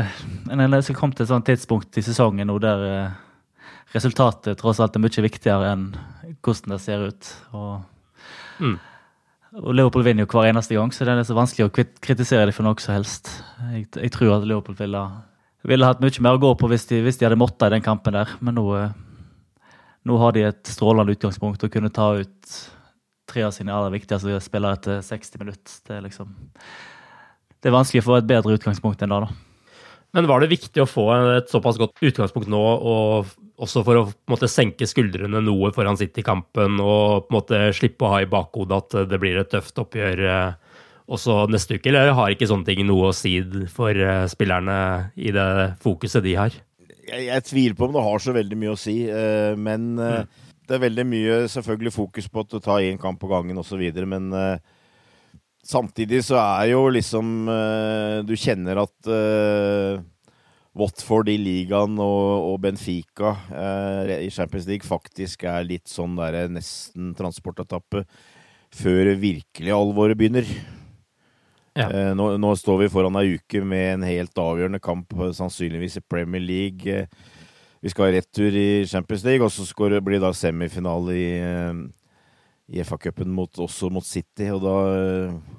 en 0.55 0.77
som 0.87 0.95
kom 0.95 1.11
til 1.11 1.27
et 1.27 1.33
sånt 1.33 1.49
tidspunkt 1.49 1.99
i 1.99 2.05
sesongen 2.07 2.47
nå 2.47 2.61
der 2.63 2.85
eh, 2.87 3.17
resultatet 3.97 4.59
tross 4.61 4.81
alt 4.83 4.97
er 4.97 5.03
mye 5.03 5.25
viktigere 5.25 5.73
enn 5.73 5.89
hvordan 6.45 6.75
det 6.75 6.81
ser 6.85 7.07
ut. 7.09 7.33
Og, 7.57 7.81
Mm. 8.61 8.79
og 9.63 9.75
Leopold 9.75 10.05
vinner 10.05 10.25
jo 10.25 10.31
hver 10.33 10.49
eneste 10.49 10.75
gang, 10.77 10.91
så 10.93 11.05
det 11.05 11.13
er 11.13 11.25
så 11.29 11.37
vanskelig 11.37 11.67
å 11.69 11.75
kritisere 12.01 12.47
dem 12.47 12.57
for 12.57 12.65
noe 12.65 12.81
som 12.81 12.95
helst. 12.95 13.29
Jeg, 13.73 13.89
jeg 13.95 14.13
tror 14.15 14.37
at 14.39 14.47
Leopold 14.49 14.79
ville, 14.79 15.03
ville 15.65 15.87
hatt 15.87 16.01
mye 16.01 16.23
mer 16.25 16.39
å 16.39 16.41
gå 16.41 16.55
på 16.57 16.71
hvis 16.71 16.87
de, 16.89 17.03
hvis 17.05 17.19
de 17.21 17.27
hadde 17.29 17.39
måttet 17.41 17.69
i 17.69 17.75
den 17.77 17.85
kampen 17.85 18.17
der. 18.17 18.33
Men 18.41 18.57
nå, 18.57 18.65
eh, 18.79 18.93
nå 20.07 20.19
har 20.23 20.33
de 20.33 20.47
et 20.49 20.73
strålende 20.73 21.13
utgangspunkt 21.17 21.65
og 21.65 21.73
kunne 21.73 21.93
ta 21.93 22.13
ut 22.17 22.57
tre 23.27 23.43
av 23.43 23.53
sine 23.53 23.75
aller 23.75 23.91
viktigste 23.91 24.41
spillere 24.41 24.79
etter 24.79 25.03
60 25.03 25.43
minutter. 25.43 25.81
Det 25.87 25.97
er 25.97 26.07
liksom 26.07 26.35
Det 27.63 27.71
er 27.73 27.75
vanskelig 27.77 28.03
å 28.05 28.07
få 28.07 28.17
et 28.19 28.27
bedre 28.29 28.55
utgangspunkt 28.55 29.01
enn 29.03 29.11
det, 29.11 29.21
da. 29.27 29.29
Men 30.15 30.29
var 30.29 30.41
det 30.41 30.53
viktig 30.53 30.81
å 30.81 30.87
få 30.89 31.09
et 31.37 31.49
såpass 31.51 31.79
godt 31.81 31.99
utgangspunkt 32.05 32.49
nå, 32.49 32.61
og 32.61 33.27
også 33.57 33.83
for 33.87 34.01
å 34.01 34.05
måte, 34.31 34.49
senke 34.51 34.87
skuldrene 34.89 35.41
noe 35.45 35.73
foran 35.75 35.99
City-kampen, 35.99 36.81
og 36.83 37.31
måte 37.33 37.71
slippe 37.77 38.07
å 38.07 38.13
ha 38.13 38.23
i 38.23 38.31
bakhodet 38.31 38.79
at 38.79 39.11
det 39.11 39.21
blir 39.23 39.39
et 39.41 39.51
tøft 39.53 39.79
oppgjør 39.81 40.23
eh, 40.29 40.81
også 41.07 41.45
neste 41.53 41.79
uke, 41.79 41.91
eller 41.91 42.15
har 42.19 42.35
ikke 42.35 42.49
sånne 42.51 42.69
ting 42.69 42.85
noe 42.89 43.11
å 43.11 43.17
si 43.17 43.39
for 43.73 43.97
eh, 43.97 44.27
spillerne 44.31 44.79
i 45.17 45.33
det 45.35 45.49
fokuset 45.85 46.25
de 46.27 46.37
har? 46.39 46.57
Jeg, 47.07 47.29
jeg 47.29 47.47
tviler 47.47 47.79
på 47.79 47.89
om 47.89 47.95
det 47.97 48.07
har 48.09 48.25
så 48.25 48.35
veldig 48.37 48.59
mye 48.61 48.75
å 48.75 48.81
si, 48.81 48.99
eh, 49.09 49.53
men 49.57 49.95
mm. 49.97 50.41
det 50.69 50.77
er 50.77 50.87
veldig 50.89 51.07
mye 51.09 51.39
selvfølgelig 51.53 51.95
fokus 51.97 52.29
på 52.29 52.45
å 52.45 52.61
ta 52.61 52.81
én 52.85 53.01
kamp 53.01 53.23
på 53.23 53.31
gangen 53.33 53.63
osv., 53.63 53.87
men 54.05 54.29
samtidig 55.67 56.21
så 56.23 56.37
er 56.39 56.69
jo 56.71 56.85
liksom 56.95 57.49
Du 58.23 58.37
kjenner 58.39 58.85
at 58.85 59.09
Watford 60.77 61.31
i 61.33 61.39
ligaen 61.41 61.97
og, 62.03 62.51
og 62.51 62.57
Benfica 62.65 63.33
eh, 63.49 64.17
i 64.27 64.31
Champions 64.33 64.67
League 64.69 64.87
faktisk 64.87 65.47
er 65.49 65.65
litt 65.65 65.89
sånn 65.89 66.19
der 66.19 66.51
nesten 66.53 67.15
transportetappe 67.17 68.05
før 68.77 69.15
virkelig 69.17 69.73
alvoret 69.73 70.19
begynner. 70.19 70.49
Ja. 71.77 71.89
Eh, 71.89 72.13
nå, 72.17 72.31
nå, 72.41 72.53
står 72.57 72.85
vi 72.85 72.93
foran 72.93 73.17
ei 73.21 73.37
uke 73.37 73.63
med 73.65 73.99
en 73.99 74.07
helt 74.09 74.37
avgjørende 74.41 74.81
kamp, 74.83 75.13
sannsynligvis 75.37 75.99
i 76.01 76.05
Premier 76.05 76.45
League. 76.45 77.03
Vi 77.85 77.93
skal 77.93 78.09
ha 78.09 78.17
retur 78.17 78.57
i 78.57 78.85
Champions 78.89 79.25
League, 79.27 79.45
og 79.45 79.53
så 79.53 79.67
skal 79.69 79.97
det 79.97 80.05
bli 80.05 80.21
da 80.21 80.33
semifinale 80.37 81.17
i, 81.17 81.27
eh, 81.45 81.83
i 82.77 82.85
FA-cupen 82.85 83.37
også 83.37 83.91
mot 83.93 84.05
City. 84.05 84.49
Og 84.53 84.65
da, 84.65 84.77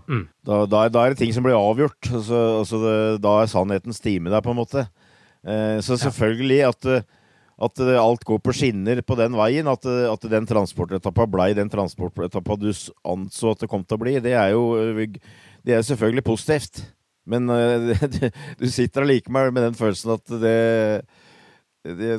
mm. 0.09 0.23
da, 0.45 0.63
da, 0.65 0.87
da, 0.89 1.05
er 1.05 1.13
det 1.13 1.21
ting 1.21 1.33
som 1.33 1.45
blir 1.45 1.57
avgjort. 1.57 2.01
Altså, 2.09 2.41
altså 2.63 2.81
det, 2.81 2.97
da 3.25 3.37
er 3.41 3.53
sannhetens 3.53 4.01
time 4.03 4.33
der, 4.33 4.41
på 4.45 4.53
en 4.53 4.61
måte. 4.61 4.87
Eh, 5.47 5.79
så 5.85 5.97
selvfølgelig 5.99 6.59
at, 6.67 6.89
at 7.67 7.83
alt 8.01 8.25
går 8.27 8.41
på 8.43 8.55
skinner 8.55 9.01
på 9.05 9.17
den 9.19 9.37
veien. 9.39 9.69
At, 9.71 9.85
at 9.85 10.29
den 10.31 10.49
transportetappa 10.49 11.27
blei 11.31 11.53
den 11.57 11.71
transportetappa 11.71 12.59
du 12.59 12.69
anså 13.07 13.53
at 13.53 13.63
det 13.63 13.71
kom 13.71 13.85
til 13.85 13.99
å 13.99 14.03
bli, 14.03 14.17
det 14.23 14.35
er 14.37 14.53
jo 14.55 14.67
det 15.67 15.75
er 15.75 15.87
selvfølgelig 15.87 16.27
positivt. 16.27 16.83
Men 17.27 17.49
du 18.59 18.67
sitter 18.71 19.03
allikevel 19.03 19.51
med 19.51 19.65
den 19.67 19.75
følelsen 19.75 20.13
at 20.13 20.31
det, 20.39 20.59
det, 21.83 22.13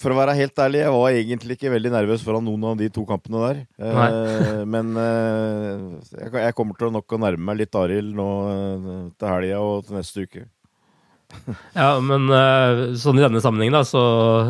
For 0.00 0.14
å 0.14 0.16
være 0.16 0.36
helt 0.38 0.62
ærlig, 0.64 0.80
jeg 0.80 0.94
var 0.94 1.18
egentlig 1.18 1.58
ikke 1.58 1.74
veldig 1.74 1.92
nervøs 1.92 2.24
foran 2.24 2.46
noen 2.48 2.64
av 2.70 2.80
de 2.80 2.88
to 2.92 3.04
kampene 3.08 3.42
der. 3.44 3.62
Nei. 3.80 4.08
Eh, 4.54 4.64
men 4.68 4.92
jeg 4.96 6.56
kommer 6.56 6.76
til 6.78 6.88
å 6.88 6.94
nok 6.94 7.12
å 7.12 7.20
nærme 7.20 7.50
meg 7.50 7.60
litt 7.60 7.76
Arild 7.76 8.16
nå 8.16 8.28
til 9.18 9.28
helga 9.30 9.60
og 9.60 9.88
til 9.88 9.98
neste 9.98 10.24
uke. 10.24 10.44
Ja, 11.78 11.98
men 12.02 12.28
uh, 12.30 12.94
sånn 12.98 13.18
i 13.18 13.24
denne 13.24 13.42
sammenhengen 13.42 13.76
da, 13.76 13.82
så 13.86 14.02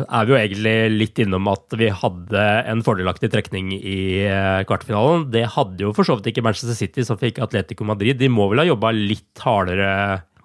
er 0.05 0.27
vi 0.27 0.33
jo 0.33 0.37
egentlig 0.39 0.75
litt 0.93 1.19
innom 1.23 1.49
at 1.51 1.75
vi 1.79 1.89
hadde 1.91 2.45
en 2.71 2.83
fordelaktig 2.85 3.31
trekning 3.33 3.73
i 3.75 3.97
uh, 4.29 4.61
kvartfinalen. 4.67 5.27
Det 5.33 5.45
hadde 5.55 5.87
jo 5.87 5.93
for 5.95 6.07
så 6.07 6.17
vidt 6.19 6.31
ikke 6.31 6.45
Manchester 6.45 6.77
City, 6.77 7.05
som 7.07 7.19
fikk 7.21 7.41
Atletico 7.43 7.87
Madrid. 7.87 8.19
De 8.21 8.31
må 8.31 8.47
vel 8.51 8.63
ha 8.63 8.67
jobba 8.69 8.93
litt 8.95 9.43
hardere 9.43 9.89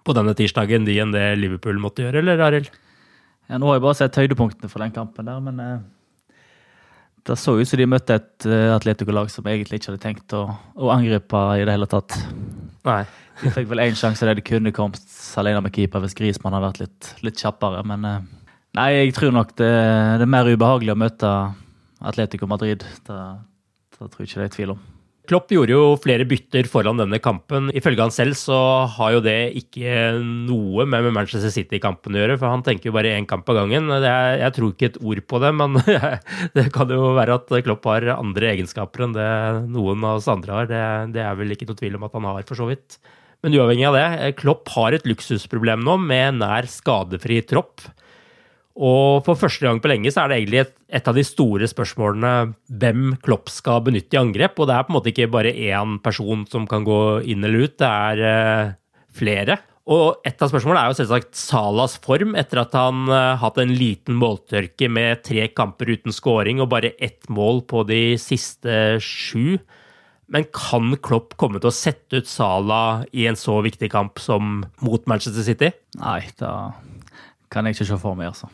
på 0.07 0.17
denne 0.17 0.35
tirsdagen 0.39 0.89
de 0.89 0.97
enn 1.03 1.15
det 1.15 1.27
Liverpool 1.39 1.81
måtte 1.83 2.07
gjøre, 2.07 2.25
eller 2.25 2.45
Arild? 2.49 2.71
Ja, 3.51 3.59
nå 3.59 3.71
har 3.71 3.79
jeg 3.79 3.87
bare 3.87 3.99
sett 3.99 4.21
høydepunktene 4.21 4.71
for 4.73 4.83
den 4.83 4.95
kampen 4.95 5.29
der, 5.31 5.43
men 5.45 5.61
uh, 5.63 6.41
det 7.29 7.37
så 7.39 7.59
ut 7.59 7.69
som 7.69 7.79
de 7.79 7.87
møtte 7.91 8.17
et 8.17 8.49
Atletico-lag 8.49 9.29
som 9.31 9.47
egentlig 9.51 9.81
ikke 9.81 9.93
hadde 9.93 10.03
tenkt 10.03 10.35
å, 10.35 10.47
å 10.81 10.93
angripe 10.95 11.45
i 11.61 11.67
det 11.69 11.77
hele 11.77 11.89
tatt. 11.91 12.17
Nei. 12.89 13.03
De 13.41 13.53
fikk 13.55 13.71
vel 13.71 13.83
én 13.87 13.97
sjanse 13.97 14.27
der 14.27 14.37
det 14.39 14.45
kunne 14.47 14.73
kommet 14.77 15.01
alene 15.41 15.63
med 15.65 15.73
keeper 15.75 16.03
hvis 16.05 16.17
Grismann 16.17 16.57
hadde 16.57 16.69
vært 16.69 16.83
litt, 16.83 17.11
litt 17.25 17.41
kjappere. 17.41 17.83
Men 17.89 18.07
eh, 18.09 18.29
nei, 18.79 18.89
jeg 18.97 19.17
tror 19.17 19.35
nok 19.37 19.55
det, 19.57 19.71
det, 19.71 20.27
er 20.27 20.33
mer 20.37 20.49
ubehagelig 20.51 20.95
å 20.95 21.01
møte 21.01 21.33
Atletico 22.11 22.49
Madrid. 22.51 22.85
Det, 23.07 23.21
det 23.97 24.09
tror 24.09 24.25
jeg 24.25 24.31
ikke 24.31 24.43
det 24.43 24.49
er 24.49 24.57
tvil 24.57 24.75
om. 24.77 24.83
Klopp 25.29 25.53
gjorde 25.53 25.75
jo 25.75 25.83
flere 26.01 26.25
bytter 26.27 26.67
foran 26.71 26.99
denne 26.99 27.21
kampen. 27.23 27.69
Ifølge 27.77 28.03
han 28.03 28.15
selv 28.15 28.39
så 28.39 28.57
har 28.97 29.13
jo 29.15 29.21
det 29.23 29.53
ikke 29.61 30.17
noe 30.23 30.87
med 30.89 31.11
Manchester 31.15 31.53
City-kampen 31.55 32.17
å 32.17 32.23
gjøre, 32.23 32.39
for 32.41 32.51
han 32.51 32.65
tenker 32.67 32.89
jo 32.89 32.97
bare 32.97 33.13
én 33.19 33.29
kamp 33.31 33.49
av 33.53 33.61
gangen. 33.61 33.93
Er, 34.01 34.41
jeg 34.41 34.57
tror 34.57 34.73
ikke 34.73 34.89
et 34.91 34.99
ord 34.99 35.23
på 35.31 35.43
det, 35.45 35.53
men 35.61 35.79
det 36.57 36.67
kan 36.75 36.91
jo 36.91 37.13
være 37.19 37.37
at 37.39 37.55
Klopp 37.67 37.87
har 37.93 38.09
andre 38.17 38.53
egenskaper 38.55 39.07
enn 39.07 39.17
det 39.17 39.31
noen 39.71 40.09
av 40.09 40.19
oss 40.23 40.31
andre 40.33 40.57
har. 40.57 40.71
Det, 40.73 40.83
det 41.19 41.25
er 41.27 41.39
vel 41.39 41.55
ikke 41.55 41.69
noe 41.71 41.81
tvil 41.83 42.01
om 42.01 42.09
at 42.09 42.19
han 42.19 42.31
har, 42.33 42.45
for 42.49 42.59
så 42.59 42.71
vidt. 42.73 42.99
Men 43.45 43.57
uavhengig 43.57 43.87
av 43.89 43.97
det, 43.97 44.35
Klopp 44.41 44.69
har 44.75 44.97
et 44.97 45.07
luksusproblem 45.09 45.85
nå 45.87 45.97
med 46.03 46.41
nær 46.41 46.69
skadefri 46.69 47.41
tropp. 47.49 47.87
Og 48.79 49.25
for 49.27 49.39
første 49.39 49.67
gang 49.67 49.81
på 49.83 49.91
lenge 49.91 50.13
så 50.15 50.23
er 50.23 50.31
det 50.31 50.37
egentlig 50.39 50.61
et, 50.63 50.75
et, 51.01 51.09
av 51.11 51.17
de 51.17 51.25
store 51.27 51.67
spørsmålene 51.69 52.35
hvem 52.81 53.17
Klopp 53.25 53.51
skal 53.51 53.83
benytte 53.87 54.15
i 54.15 54.21
angrep. 54.21 54.61
Og 54.61 54.71
det 54.71 54.77
er 54.77 54.87
på 54.87 54.93
en 54.93 54.99
måte 54.99 55.11
ikke 55.11 55.33
bare 55.33 55.55
én 55.55 55.99
person 56.05 56.47
som 56.51 56.69
kan 56.71 56.87
gå 56.87 57.01
inn 57.29 57.45
eller 57.45 57.67
ut, 57.67 57.75
det 57.83 57.91
er 57.91 58.23
eh, 58.31 58.73
flere. 59.17 59.59
Og 59.91 60.23
et 60.29 60.39
av 60.39 60.53
spørsmålene 60.53 60.85
er 60.85 60.93
jo 60.93 60.99
selvsagt 61.01 61.35
Salas 61.35 61.97
form, 62.05 62.37
etter 62.39 62.61
at 62.63 62.77
han 62.79 63.09
har 63.11 63.33
uh, 63.35 63.41
hatt 63.43 63.59
en 63.59 63.73
liten 63.75 64.15
måltørke 64.21 64.87
med 64.93 65.25
tre 65.27 65.49
kamper 65.51 65.91
uten 65.97 66.15
scoring 66.15 66.61
og 66.63 66.71
bare 66.71 66.93
ett 67.03 67.27
mål 67.33 67.65
på 67.67 67.83
de 67.89 68.15
siste 68.21 69.01
sju. 69.03 69.59
Men 70.31 70.47
kan 70.55 70.95
Klopp 71.03 71.35
komme 71.41 71.59
til 71.59 71.73
å 71.73 71.75
sette 71.75 72.21
ut 72.23 72.31
Sala 72.31 73.03
i 73.11 73.27
en 73.27 73.41
så 73.41 73.59
viktig 73.67 73.91
kamp 73.91 74.23
som 74.23 74.61
mot 74.85 75.11
Manchester 75.11 75.43
City? 75.49 75.73
Nei, 75.99 76.23
da 76.39 76.71
kan 77.51 77.67
jeg 77.67 77.77
ikke 77.77 77.89
se 77.91 77.99
for 78.01 78.19
meg, 78.19 78.31
altså. 78.31 78.51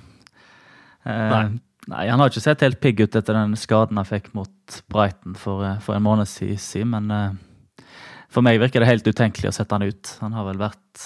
Eh, 1.07 1.57
nei. 1.87 2.07
Han 2.09 2.23
har 2.23 2.33
ikke 2.33 2.43
sett 2.43 2.65
helt 2.65 2.81
pigg 2.83 3.03
ut 3.05 3.15
etter 3.19 3.37
den 3.37 3.55
skaden 3.59 4.01
han 4.01 4.09
fikk 4.09 4.33
mot 4.35 4.81
Brighton 4.91 5.37
for, 5.39 5.63
eh, 5.67 5.79
for 5.85 5.97
en 5.97 6.07
måned 6.07 6.29
siden, 6.29 6.91
men 6.95 7.13
eh, 7.15 7.85
for 8.33 8.45
meg 8.47 8.59
virker 8.61 8.83
det 8.83 8.91
helt 8.91 9.07
utenkelig 9.07 9.53
å 9.53 9.55
sette 9.55 9.77
han 9.77 9.87
ut. 9.87 10.17
Han 10.25 10.35
har 10.35 10.49
vel 10.49 10.59
vært 10.61 11.05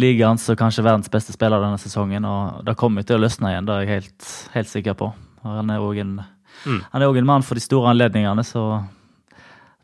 ligaens 0.00 0.44
og 0.52 0.58
kanskje 0.60 0.84
verdens 0.86 1.10
beste 1.12 1.34
spiller 1.34 1.62
denne 1.62 1.80
sesongen, 1.80 2.26
og 2.28 2.64
det 2.66 2.76
kommer 2.78 3.06
til 3.06 3.18
å 3.18 3.24
løsne 3.24 3.54
igjen, 3.54 3.68
det 3.68 3.76
er 3.76 3.86
jeg 3.86 3.94
helt, 3.96 4.28
helt 4.54 4.70
sikker 4.70 4.98
på. 4.98 5.12
Han 5.46 5.72
er 5.72 5.82
òg 5.82 6.02
en, 6.02 6.18
mm. 6.66 6.82
en 6.92 7.26
mann 7.26 7.46
for 7.46 7.58
de 7.58 7.64
store 7.64 7.94
anledningene, 7.94 8.44
så 8.46 8.82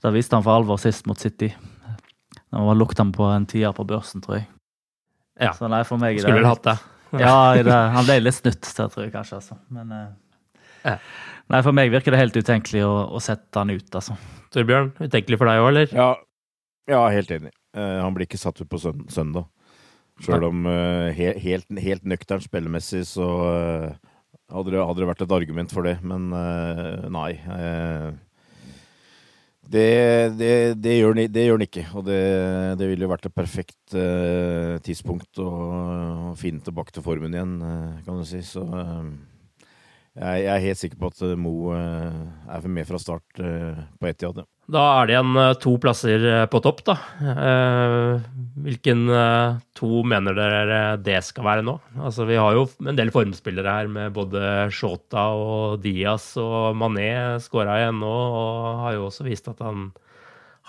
det 0.05 0.13
viste 0.15 0.37
han 0.37 0.45
for 0.45 0.59
alvor 0.59 0.79
sist 0.79 1.09
mot 1.09 1.19
City. 1.19 1.49
Da 2.53 2.75
lukta 2.77 3.03
han 3.03 3.15
på 3.17 3.27
en 3.33 3.49
tier 3.49 3.73
på 3.75 3.85
børsen, 3.89 4.23
tror 4.23 4.39
jeg. 4.39 4.47
Ja. 5.41 5.53
Så 5.57 5.69
nei, 5.69 5.83
for 5.85 6.01
meg 6.01 6.21
Skulle 6.21 6.39
vel 6.39 6.49
hatt 6.49 6.65
det. 6.65 6.77
Ja, 7.15 7.35
det, 7.55 7.73
han 7.95 8.07
ble 8.07 8.19
litt 8.23 8.37
snutt, 8.37 8.67
det 8.67 8.87
tror 8.93 9.05
jeg 9.05 9.13
kanskje. 9.15 9.41
Altså. 9.41 9.59
Men 9.73 9.93
eh, 9.95 10.97
nei, 11.53 11.61
for 11.61 11.77
meg 11.77 11.93
virker 11.95 12.15
det 12.15 12.23
helt 12.23 12.39
utenkelig 12.39 12.83
å, 12.87 12.95
å 13.15 13.23
sette 13.23 13.63
han 13.63 13.73
ut, 13.73 13.89
altså. 13.95 14.17
Torbjørn, 14.55 14.93
utenkelig 15.03 15.39
for 15.41 15.51
deg 15.51 15.63
òg, 15.63 15.69
eller? 15.73 15.95
Ja, 15.95 16.11
ja, 16.91 17.05
helt 17.13 17.31
enig. 17.35 17.55
Uh, 17.77 18.01
han 18.03 18.15
blir 18.17 18.29
ikke 18.29 18.41
satt 18.41 18.61
ut 18.63 18.71
på 18.71 18.81
søndag. 18.81 19.47
Sjøl 20.23 20.47
om 20.49 20.65
uh, 20.65 21.13
he 21.13 21.35
helt, 21.43 21.69
helt 21.83 22.07
nøktern 22.09 22.41
spillemessig 22.41 23.03
så 23.11 23.27
hadde 24.49 24.73
det, 24.73 24.79
hadde, 24.81 25.01
det, 25.03 25.09
vært 25.11 25.27
et 25.27 25.35
argument 25.37 25.75
for 25.75 25.87
det. 25.87 25.99
Men 26.07 26.31
nei. 27.13 27.33
Det, 29.67 29.87
det, 30.39 30.51
det, 30.79 30.93
gjør, 31.01 31.17
det, 31.27 31.43
gjør, 31.43 31.59
den 31.59 31.67
ikke, 31.67 31.87
og 31.99 32.05
det, 32.07 32.87
ville 32.87 33.03
jo 33.03 33.11
vært 33.11 33.27
et 33.27 33.35
perfekt 33.35 33.97
uh, 33.99 34.77
tidspunkt 34.87 35.41
å, 35.43 35.47
å, 36.31 36.35
finne 36.39 36.63
tilbake 36.63 36.95
til 36.95 37.03
formen 37.03 37.35
igjen, 37.35 37.57
uh, 37.65 37.97
kan 38.07 38.21
du 38.21 38.27
si. 38.29 38.45
Så 38.47 38.63
uh, 38.63 39.09
jeg, 40.15 40.47
er 40.47 40.63
helt 40.69 40.81
sikker 40.81 41.01
på 41.01 41.11
at 41.11 41.25
Mo 41.41 41.73
er 41.75 42.69
med 42.71 42.87
fra 42.87 43.01
start 43.03 43.43
på 43.43 44.09
Etiad. 44.09 44.45
Ja. 44.45 44.56
Da 44.67 44.83
er 44.99 45.07
det 45.07 45.15
igjen 45.15 45.37
eh, 45.39 45.53
to 45.63 45.77
plasser 45.83 46.25
eh, 46.27 46.45
på 46.51 46.61
topp, 46.65 46.83
da. 46.89 46.97
Eh, 47.23 48.25
hvilken 48.67 49.05
to 49.77 50.01
mener 50.09 50.35
dere 50.35 50.81
det 50.99 51.21
skal 51.23 51.47
være 51.47 51.65
nå? 51.67 51.77
Altså, 52.01 52.27
vi 52.27 52.39
har 52.41 52.57
jo 52.57 52.65
en 52.83 52.99
del 52.99 53.13
formspillere 53.15 53.77
her 53.79 53.91
med 53.93 54.15
både 54.17 54.67
Shota 54.75 55.29
og 55.37 55.79
Diaz, 55.85 56.33
og 56.41 56.75
Mané 56.79 57.37
skåra 57.45 57.79
igjen 57.83 58.01
nå 58.03 58.11
og 58.11 58.83
har 58.83 58.97
jo 58.97 59.07
også 59.11 59.29
vist 59.29 59.47
at 59.53 59.63
han 59.63 59.91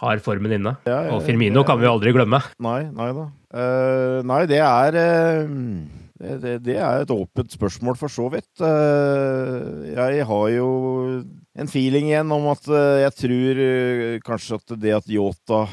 har 0.04 0.22
formen 0.22 0.54
inne. 0.60 0.75
Ja, 0.86 1.00
ja, 1.08 1.16
og 1.16 1.24
Firmino 1.25 1.63
kan 1.66 1.80
vi 1.80 1.88
jo 1.88 1.96
aldri 1.96 2.13
glemme. 2.13 2.44
Nei, 2.62 2.84
nei 2.94 3.10
da. 3.18 3.30
Uh, 3.48 4.20
nei, 4.27 4.44
det 4.51 4.62
er 4.62 5.00
uh 5.01 6.04
det, 6.18 6.63
det, 6.66 6.75
er 6.82 7.04
et 7.04 7.12
åpent 7.13 7.51
spørsmål, 7.54 7.94
for 7.94 8.10
så 8.10 8.24
vidt. 8.34 8.50
Jeg 8.58 10.24
har 10.25 10.48
jo 10.50 10.70
en 11.57 11.69
feeling 11.69 12.11
igjen 12.11 12.33
om 12.33 12.49
at 12.51 12.67
eh, 12.69 13.03
jeg 13.05 13.15
tror 13.23 13.61
eh, 13.63 14.17
kanskje 14.25 14.59
at 14.59 14.75
det 14.77 14.93
at 14.99 15.09
Yota 15.09 15.63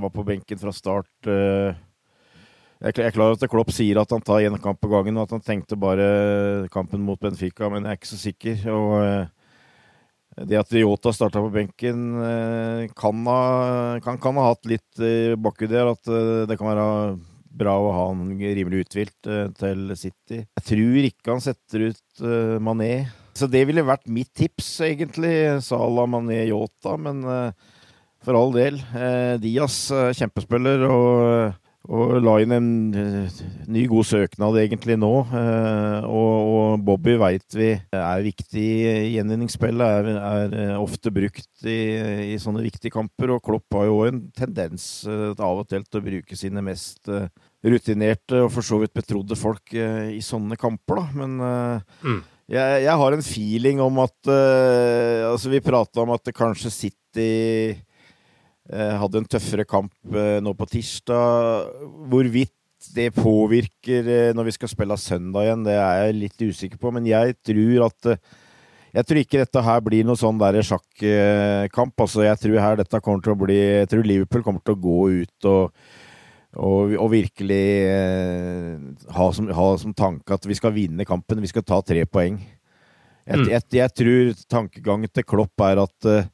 var 0.00 0.12
på 0.14 0.24
benken 0.26 0.58
fra 0.58 0.72
start 0.74 1.28
Jeg 1.28 2.94
er 2.96 3.12
klar 3.14 3.28
over 3.28 3.36
at 3.36 3.50
Klopp 3.52 3.70
sier 3.74 4.00
at 4.00 4.10
han 4.10 4.24
tar 4.24 4.42
én 4.46 4.56
kamp 4.62 4.80
på 4.80 4.90
gangen, 4.90 5.18
og 5.18 5.28
at 5.28 5.34
han 5.36 5.44
tenkte 5.44 5.78
bare 5.78 6.68
kampen 6.72 7.02
mot 7.04 7.20
Benfica, 7.20 7.68
men 7.68 7.84
jeg 7.84 7.92
er 7.92 8.00
ikke 8.00 8.08
så 8.08 8.20
sikker. 8.22 8.62
Og 8.72 8.94
eh, 9.04 9.26
det 10.48 10.56
at 10.62 10.72
Yota 10.80 11.12
starta 11.12 11.42
på 11.44 11.52
benken, 11.52 12.06
eh, 12.24 12.86
kan 12.96 13.20
ha, 13.28 13.40
kan, 14.00 14.16
kan 14.22 14.40
ha 14.40 14.48
hatt 14.48 14.64
litt 14.70 15.04
bakki 15.44 15.68
der. 15.68 15.92
At 15.92 16.08
det 16.48 16.56
kan 16.56 16.70
være 16.72 16.88
bra 17.60 17.76
å 17.76 17.92
ha 17.92 18.08
han 18.14 18.32
rimelig 18.40 18.86
uthvilt 18.86 19.28
til 19.60 19.96
City. 20.00 20.40
Jeg 20.40 20.68
tror 20.72 21.10
ikke 21.12 21.34
han 21.36 21.44
setter 21.50 21.90
ut 21.90 22.24
Mané. 22.64 22.94
Så 23.40 23.48
det 23.48 23.64
ville 23.68 23.86
vært 23.86 24.10
mitt 24.12 24.28
tips, 24.36 24.68
egentlig. 24.84 25.32
Salah, 25.64 26.08
Mané, 26.10 26.42
Yota. 26.50 26.98
Men 27.00 27.24
for 28.20 28.36
all 28.36 28.52
del. 28.52 28.76
Diaz, 29.40 29.86
kjempespiller. 30.18 30.84
og 30.90 31.56
og 31.88 32.18
la 32.20 32.34
inn 32.42 32.52
en 32.52 32.66
ny, 32.92 33.82
god 33.88 34.04
søknad 34.04 34.58
egentlig 34.60 34.98
nå. 35.00 35.10
Og, 35.24 36.34
og, 36.52 36.82
Bobby 36.84 37.16
veit 37.18 37.56
vi 37.56 37.70
er 37.72 38.24
viktig 38.26 38.64
i 38.84 39.14
gjenvinningsspillet. 39.14 40.10
Er, 40.12 40.56
er 40.60 40.74
ofte 40.76 41.12
brukt 41.14 41.64
i, 41.64 41.78
i, 42.34 42.36
sånne 42.42 42.62
viktige 42.66 42.92
kamper. 42.94 43.32
Og 43.34 43.42
Klopp 43.46 43.78
har 43.78 43.88
jo 43.88 44.02
en 44.06 44.26
tendens 44.36 44.90
av 45.08 45.62
og 45.62 45.70
til 45.70 45.86
til 45.88 46.02
å 46.02 46.06
bruke 46.10 46.38
sine 46.38 46.62
mest 46.64 47.08
rutinerte 47.64 48.44
og 48.44 48.52
for 48.52 48.64
så 48.64 48.78
vidt 48.80 48.94
betrodde 48.96 49.36
folk 49.36 49.74
i 49.74 50.20
sånne 50.24 50.60
kamper, 50.60 51.00
da. 51.00 51.24
Men 51.24 51.40
mm. 52.04 52.20
Jeg, 52.50 52.82
jeg, 52.84 52.96
har 53.02 53.14
en 53.14 53.24
feeling 53.24 53.80
om 53.84 54.00
at 54.02 54.30
Altså, 54.30 55.52
vi 55.52 55.62
prata 55.62 56.02
om 56.02 56.14
at 56.16 56.32
kanskje 56.34 56.72
City 56.74 57.30
uh, 58.72 58.96
hadde 59.02 59.20
en 59.20 59.28
tøffere 59.30 59.66
kamp 59.68 59.92
uh, 60.10 60.38
nå 60.42 60.54
på 60.58 60.68
tirsdag. 60.70 61.70
Hvorvidt 62.10 62.56
det 62.96 63.10
påvirker 63.12 64.32
når 64.32 64.46
vi 64.46 64.52
skal 64.56 64.70
spille 64.72 64.96
søndag 64.96 65.44
igjen, 65.44 65.64
det 65.66 65.74
er 65.76 65.98
jeg 66.00 66.14
litt 66.16 66.44
usikker 66.48 66.80
på. 66.80 66.92
Men 66.96 67.08
jeg 67.08 67.36
tror 67.44 67.90
at 67.90 68.14
Jeg 68.90 69.06
tror 69.06 69.18
ikke 69.20 69.38
dette 69.38 69.62
her 69.62 69.82
blir 69.86 70.02
noe 70.02 70.18
sånn 70.18 70.38
der 70.40 70.56
sjakkamp. 70.66 71.94
Altså, 71.94 72.24
jeg 72.26 72.40
tror 72.42 72.56
her 72.58 72.80
dette 72.80 73.00
kommer 73.04 73.22
til 73.22 73.36
å 73.36 73.40
bli 73.44 73.58
Jeg 73.58 73.90
tror 73.92 74.08
Liverpool 74.08 74.42
kommer 74.42 74.64
til 74.64 74.74
å 74.74 74.80
gå 74.80 75.00
ut 75.20 75.50
og, 75.52 75.76
og, 76.58 76.96
og 76.98 77.10
virkelig 77.12 77.66
eh, 77.86 78.80
ha, 79.14 79.28
som, 79.36 79.50
ha, 79.54 79.68
som, 79.78 79.94
tanke 79.94 80.34
at 80.34 80.48
vi 80.48 80.56
skal 80.58 80.74
vinne 80.74 81.06
kampen. 81.06 81.42
Vi 81.42 81.52
skal 81.52 81.66
ta 81.66 81.78
tre 81.86 82.02
poeng. 82.10 82.40
Jeg, 83.28 83.38
mm. 83.38 83.48
jeg, 83.52 83.66
jeg 83.78 83.94
tror 83.94 84.44
tankegangen 84.50 85.12
til 85.14 85.26
Klopp 85.28 85.62
er 85.68 85.84
at 85.84 86.10
eh, 86.10 86.28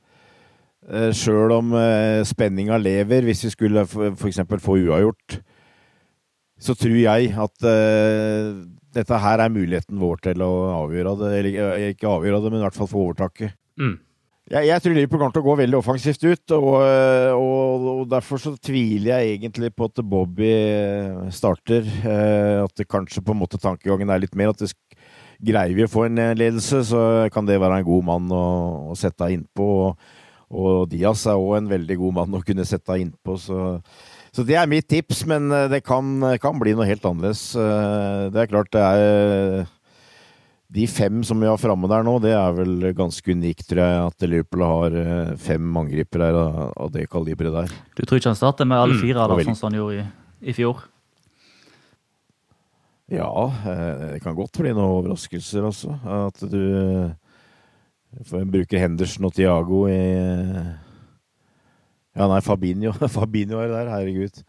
Uh, 0.87 1.11
Sjøl 1.11 1.51
om 1.51 1.73
eh, 1.75 2.23
spenninga 2.27 2.77
lever, 2.79 3.25
hvis 3.27 3.43
vi 3.43 3.51
skulle 3.51 3.83
f.eks. 3.89 4.39
få 4.63 4.77
uavgjort, 4.85 5.41
så 6.63 6.77
tror 6.79 6.95
jeg 6.95 7.33
at 7.35 7.67
eh, 7.67 8.53
dette 8.95 9.19
her 9.21 9.43
er 9.43 9.51
muligheten 9.53 9.99
vår 9.99 10.23
til 10.29 10.45
å 10.47 10.53
avgjøre 10.77 11.17
det. 11.21 11.31
Eller 11.41 11.89
ikke 11.91 12.13
avgjøre 12.13 12.39
det, 12.45 12.53
men 12.53 12.63
i 12.63 12.67
hvert 12.69 12.79
fall 12.79 12.91
få 12.93 13.03
overtaket. 13.03 13.57
Mm. 13.83 13.97
Jeg, 14.47 14.69
jeg, 14.69 14.83
tror 14.83 14.93
Liverpool 14.95 15.19
kommer 15.19 15.35
til 15.35 15.43
å 15.43 15.47
gå 15.49 15.55
veldig 15.59 15.79
offensivt 15.81 16.23
ut, 16.23 16.53
og, 16.55 16.69
og, 16.79 17.87
og, 17.91 18.03
derfor 18.13 18.39
så 18.39 18.53
tviler 18.63 19.17
jeg 19.17 19.39
egentlig 19.41 19.73
på 19.75 19.89
at 19.91 20.03
Bobby 20.07 20.53
starter. 21.35 21.89
At 22.63 22.77
det 22.79 22.87
kanskje 22.87 23.25
på 23.27 23.35
en 23.35 23.41
måte 23.41 23.59
tankegangen 23.59 24.13
er 24.15 24.23
litt 24.23 24.39
mer 24.39 24.53
at 24.53 24.63
det 24.63 24.71
greier 25.43 25.75
vi 25.75 25.85
å 25.85 25.91
få 25.91 26.07
en 26.07 26.23
ledelse, 26.39 26.85
så 26.93 27.01
kan 27.35 27.49
det 27.49 27.59
være 27.59 27.81
en 27.81 27.89
god 27.89 28.07
mann 28.07 28.31
å, 28.33 28.47
å 28.93 28.99
sette 28.99 29.33
innpå. 29.35 29.67
Og, 29.89 30.15
og 30.55 30.87
Diaz 30.93 31.27
er 31.27 31.41
òg 31.41 31.57
en 31.59 31.73
veldig 31.73 31.99
god 32.01 32.19
mann 32.21 32.39
å 32.39 32.45
kunne 32.47 32.67
sette 32.69 33.01
innpå, 33.03 33.35
så, 33.43 33.63
så 34.31 34.45
det 34.47 34.59
er 34.61 34.71
mitt 34.71 34.89
tips. 34.91 35.25
Men 35.29 35.51
eh, 35.51 35.69
det 35.73 35.83
kan, 35.87 36.21
kan, 36.43 36.59
bli 36.63 36.77
noe 36.77 36.87
helt 36.89 37.05
annerledes. 37.09 37.49
Eh, 37.59 38.29
det 38.31 38.45
er 38.45 38.53
klart 38.53 38.71
det 38.77 38.85
er 38.85 39.67
De 40.73 40.87
fem 40.91 41.21
som 41.25 41.39
vi 41.39 41.47
har 41.47 41.61
framme 41.63 41.87
der 41.91 42.03
nå, 42.03 42.17
det 42.25 42.33
er 42.35 42.57
vel 42.57 42.89
ganske 42.97 43.37
unikt, 43.37 43.69
tror 43.71 43.83
jeg, 43.85 44.07
at 44.11 44.27
Liverpool 44.27 44.65
har 44.67 44.97
eh, 44.99 45.37
fem 45.39 45.79
angripere 45.79 46.31
av 46.35 46.91
det 46.95 47.07
kaliberet 47.13 47.55
der. 47.55 47.77
Du 47.95 48.03
tror 48.03 48.19
ikke 48.19 48.33
han 48.33 48.39
starter 48.39 48.67
med 48.67 48.81
alle 48.81 48.97
mm. 48.97 49.03
fire, 49.05 49.23
mm, 49.23 49.31
da, 49.31 49.47
sånn 49.47 49.61
som 49.61 49.69
han 49.71 49.79
gjorde 49.79 50.01
i, 50.03 50.07
i 50.51 50.57
fjor? 50.57 50.83
Ja, 53.15 53.31
det 54.11 54.19
kan 54.25 54.35
godt 54.35 54.59
bli 54.59 54.73
noen 54.75 54.97
overraskelser, 54.97 55.69
altså. 55.69 55.95
At 56.27 56.43
du 56.51 57.15
jeg 58.17 58.49
bruker 58.49 58.81
Henderson 58.81 59.27
og 59.29 59.35
Tiago 59.37 59.85
i 59.91 59.97
Ja, 62.17 62.29
nei, 62.31 62.41
Fabinho. 62.41 62.95
Fabinho 63.17 63.61
er 63.61 63.69
der, 63.73 63.91
herregud. 63.93 64.41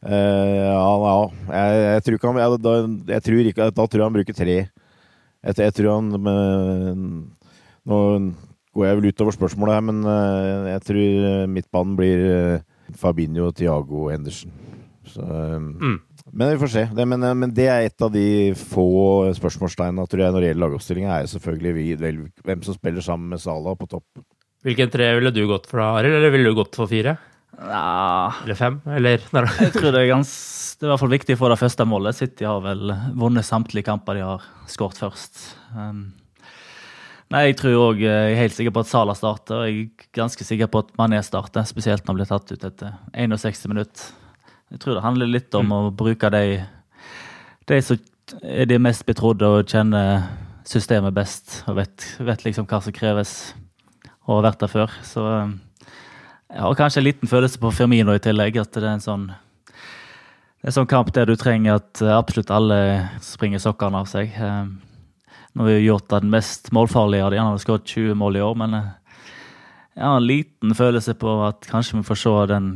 Ja, 0.00 0.92
ja. 1.04 1.16
Jeg, 1.52 1.80
jeg, 1.84 2.04
tror 2.04 2.16
ikke 2.16 2.30
han 2.30 2.40
jeg, 2.40 2.60
da, 2.64 2.72
jeg 3.12 3.24
tror 3.26 3.50
ikke, 3.50 3.66
da 3.76 3.84
tror 3.84 4.00
jeg 4.00 4.06
han 4.06 4.16
bruker 4.16 4.38
tre. 4.38 4.56
Jeg, 5.40 5.56
jeg 5.58 5.76
tror 5.76 5.94
han 5.96 6.10
med, 6.20 7.04
Nå 7.88 8.00
går 8.76 8.86
jeg 8.86 8.98
vel 8.98 9.10
utover 9.10 9.34
spørsmålet 9.34 9.78
her, 9.78 9.86
men 9.88 10.02
uh, 10.06 10.68
jeg 10.70 10.82
tror 10.86 11.46
midtbanen 11.50 11.96
blir 11.98 12.26
uh, 12.28 12.94
Fabinho, 12.94 13.48
Tiago 13.56 14.04
og 14.04 14.12
Henderson. 14.12 14.52
Så, 15.10 15.24
mm. 15.24 15.96
Men 16.30 16.52
vi 16.52 16.60
får 16.60 16.70
se. 16.70 16.84
Det, 16.94 17.06
men, 17.08 17.24
men, 17.40 17.54
det 17.54 17.66
er 17.66 17.88
et 17.88 18.04
av 18.04 18.12
de 18.14 18.52
få 18.54 19.32
spørsmålstegnene 19.34 20.06
tror 20.06 20.22
jeg, 20.22 20.34
når 20.34 20.44
det 20.44 20.50
gjelder 20.52 20.64
lagoppstillinga, 20.66 21.16
er 21.16 21.32
selvfølgelig 21.32 21.72
vi, 21.74 22.12
hvem 22.46 22.62
som 22.66 22.76
spiller 22.76 23.02
sammen 23.04 23.32
med 23.32 23.42
Salah 23.42 23.74
på 23.78 23.88
topp. 23.90 24.22
Hvilken 24.66 24.92
tre 24.92 25.08
ville 25.16 25.32
du 25.32 25.42
gått 25.48 25.66
for, 25.70 25.80
Arild? 25.82 26.18
Eller 26.18 26.32
ville 26.34 26.52
du 26.52 26.58
gått 26.58 26.76
for 26.76 26.90
fire? 26.90 27.16
Ja. 27.58 28.32
Eller 28.44 28.54
fem? 28.58 28.80
Eller 28.86 29.18
Jeg 29.18 29.72
tror 29.74 29.90
det 29.92 30.04
er, 30.04 30.08
gans, 30.12 30.30
det 30.78 30.86
er 30.86 30.88
i 30.88 30.92
hvert 30.92 31.02
fall 31.02 31.12
viktig 31.12 31.36
for 31.40 31.52
det 31.52 31.60
første 31.60 31.86
målet. 31.88 32.16
City 32.16 32.46
har 32.48 32.62
vel 32.64 32.94
vunnet 33.18 33.46
samtlige 33.46 33.88
kamper 33.90 34.18
de 34.18 34.24
har 34.24 34.46
skåret 34.70 35.00
først. 35.00 35.42
Um, 35.74 36.10
nei, 37.32 37.48
Jeg 37.50 37.58
tror 37.60 37.78
òg 37.90 38.02
eh, 38.04 38.30
Jeg 38.30 38.36
er 38.36 38.42
helt 38.44 38.56
sikker 38.56 38.74
på 38.74 38.84
at 38.84 38.90
Salah 38.92 39.18
starter. 39.18 39.66
Jeg 39.68 39.88
er 39.90 40.10
ganske 40.22 40.46
sikker 40.46 40.70
på 40.70 40.84
at 40.84 40.92
Mané 41.00 41.20
starter, 41.26 41.66
spesielt 41.68 42.04
når 42.04 42.12
han 42.12 42.20
blir 42.20 42.30
tatt 42.30 42.54
ut 42.54 42.68
etter 42.70 42.94
61 43.14 43.66
minutter. 43.72 44.12
Jeg 44.70 44.82
tror 44.82 44.96
det 44.96 45.04
handler 45.04 45.26
litt 45.30 45.54
om 45.58 45.66
mm. 45.66 45.74
å 45.74 45.94
bruke 45.98 46.30
de, 46.30 46.60
de 47.66 47.80
som 47.82 47.98
er 48.46 48.68
de 48.70 48.78
mest 48.78 49.02
betrodde 49.08 49.48
og 49.48 49.66
kjenner 49.66 50.28
systemet 50.68 51.14
best 51.16 51.64
og 51.66 51.80
vet, 51.80 52.04
vet 52.22 52.44
liksom 52.46 52.68
hva 52.70 52.78
som 52.84 52.94
kreves 52.94 53.32
og 54.28 54.36
har 54.38 54.46
vært 54.50 54.62
der 54.62 54.70
før. 54.70 54.94
Så 55.02 55.24
jeg 56.50 56.62
har 56.62 56.78
kanskje 56.78 57.00
en 57.00 57.06
liten 57.06 57.30
følelse 57.30 57.60
på 57.62 57.72
Firmino 57.74 58.14
i 58.14 58.22
tillegg. 58.22 58.58
At 58.60 58.74
det 58.74 58.84
er 58.84 58.92
en 58.96 59.04
sånn, 59.04 59.26
en 60.62 60.76
sånn 60.76 60.88
kamp 60.90 61.12
der 61.14 61.30
du 61.30 61.36
trenger 61.38 61.78
at 61.80 62.02
absolutt 62.02 62.52
alle 62.54 62.80
springer 63.24 63.62
sokkene 63.62 64.02
av 64.02 64.08
seg. 64.10 64.34
Eh, 64.34 64.64
nå 65.54 65.66
har 65.66 65.70
vi 65.70 65.86
gjort 65.86 66.10
den 66.12 66.30
mest 66.32 66.72
målfarlige 66.74 67.26
av 67.26 67.34
de. 67.34 67.42
Han 67.42 67.52
har 67.52 67.62
skåret 67.62 67.86
20 67.86 68.18
mål 68.18 68.38
i 68.38 68.44
år, 68.46 68.58
men 68.58 68.78
eh, 68.78 68.90
jeg 69.96 70.06
har 70.06 70.16
en 70.16 70.26
liten 70.26 70.74
følelse 70.74 71.14
på 71.18 71.36
at 71.46 71.70
kanskje 71.70 72.00
vi 72.00 72.08
får 72.08 72.22
se 72.24 72.34
den 72.54 72.74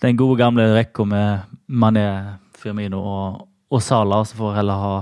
den 0.00 0.16
gode 0.16 0.36
gamle 0.36 0.66
rekka 0.74 1.04
med 1.08 1.40
Mané, 1.68 2.36
Firmino 2.56 3.00
og, 3.00 3.46
og 3.72 3.82
Sala, 3.82 4.22
så 4.24 4.36
får 4.36 4.56
heller 4.58 4.82
ha 4.82 4.96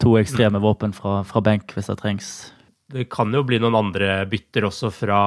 to 0.00 0.16
ekstreme 0.20 0.60
våpen 0.60 0.92
fra, 0.96 1.20
fra, 1.24 1.40
benk 1.44 1.72
hvis 1.74 1.88
det 1.88 1.98
trengs. 2.00 2.28
Det 2.90 3.06
kan 3.12 3.30
jo 3.34 3.44
bli 3.46 3.60
noen 3.62 3.76
andre 3.78 4.24
bytter 4.30 4.66
også 4.66 4.90
fra 4.94 5.20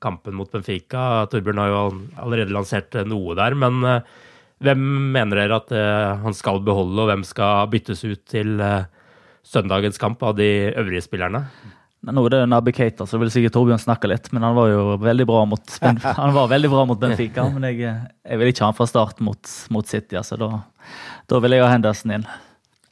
kampen 0.00 0.36
mot 0.38 0.50
Benfica. 0.52 1.26
Torbjørn 1.30 1.60
har 1.60 1.72
jo 1.72 1.82
allerede 2.22 2.54
lansert 2.56 2.96
noe 3.08 3.36
der, 3.36 3.56
men 3.58 3.82
eh, 3.84 4.14
hvem 4.64 4.86
mener 5.14 5.42
dere 5.42 5.58
at 5.60 5.70
uh, 5.72 6.20
han 6.20 6.36
skal 6.36 6.62
beholde, 6.64 6.98
og 7.00 7.08
hvem 7.08 7.22
skal 7.24 7.68
byttes 7.72 8.02
ut 8.04 8.24
til 8.28 8.58
søndagens 9.46 9.96
kamp 10.00 10.20
av 10.22 10.34
de 10.36 10.48
øvrige 10.74 11.06
spillerne? 11.06 11.46
Nå 12.00 12.22
er 12.24 12.32
det 12.32 12.44
Nabi 12.48 12.72
Keita, 12.72 13.04
så 13.04 13.18
vil 13.20 13.28
sikkert 13.32 13.52
Torbjørn 13.58 13.80
snakke 13.82 14.08
litt. 14.08 14.30
Men 14.32 14.44
han 14.46 14.54
var 14.56 14.70
jo 14.72 14.84
veldig 15.02 15.26
bra 15.28 15.42
mot, 15.48 15.74
han 16.20 16.36
var 16.36 16.48
veldig 16.48 16.70
bra 16.72 16.84
mot 16.88 17.00
Benfica. 17.00 17.44
Men 17.52 17.66
jeg, 17.68 17.90
jeg 18.24 18.40
vil 18.40 18.52
ikke 18.52 18.64
ha 18.64 18.70
han 18.70 18.78
fra 18.78 18.88
start 18.88 19.20
mot, 19.24 19.56
mot 19.74 19.88
City, 19.88 20.16
altså. 20.16 20.38
Da, 20.40 20.62
da 21.28 21.42
vil 21.44 21.56
jeg 21.56 21.66
ha 21.66 21.68
Henderson 21.74 22.16
inn. 22.16 22.24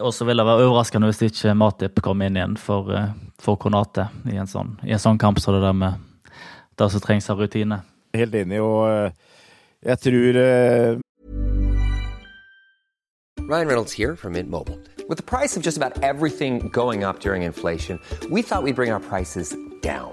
Og 0.04 0.12
så 0.14 0.28
vil 0.28 0.38
det 0.38 0.46
være 0.46 0.66
overraskende 0.66 1.08
hvis 1.08 1.24
ikke 1.26 1.56
Matip 1.58 2.02
kommer 2.04 2.28
inn 2.28 2.36
igjen 2.38 2.58
for, 2.60 2.92
eh, 2.94 3.08
for 3.42 3.56
Konate 3.56 4.08
i 4.26 4.36
en, 4.36 4.48
sånn, 4.50 4.76
i 4.82 4.92
en 4.94 5.02
sånn 5.02 5.18
kamp 5.18 5.38
som 5.40 5.54
det 5.54 5.62
der 5.62 5.76
med 5.76 5.98
det 6.78 6.90
som 6.90 7.02
trengs 7.02 7.30
av 7.30 7.40
rutine. 7.42 7.80
Helt 8.14 8.34
enig, 8.34 8.60
og 8.62 8.88
eh, 8.90 9.12
jeg 9.86 10.02
tror 10.06 10.40
uh... 10.42 10.98
Ryan 13.48 13.68
Reynolds 13.68 13.94
her 13.94 14.16
fra 14.16 14.30
Mint 14.30 14.50
Mobile. 14.50 14.78
With 15.08 15.16
the 15.16 15.24
price 15.24 15.56
of 15.56 15.62
just 15.62 15.78
about 15.78 16.02
everything 16.02 16.68
going 16.68 17.02
up 17.02 17.20
during 17.20 17.42
inflation, 17.42 17.98
we 18.30 18.42
thought 18.42 18.62
we'd 18.62 18.76
bring 18.76 18.92
our 18.92 19.00
prices 19.00 19.56
down. 19.80 20.12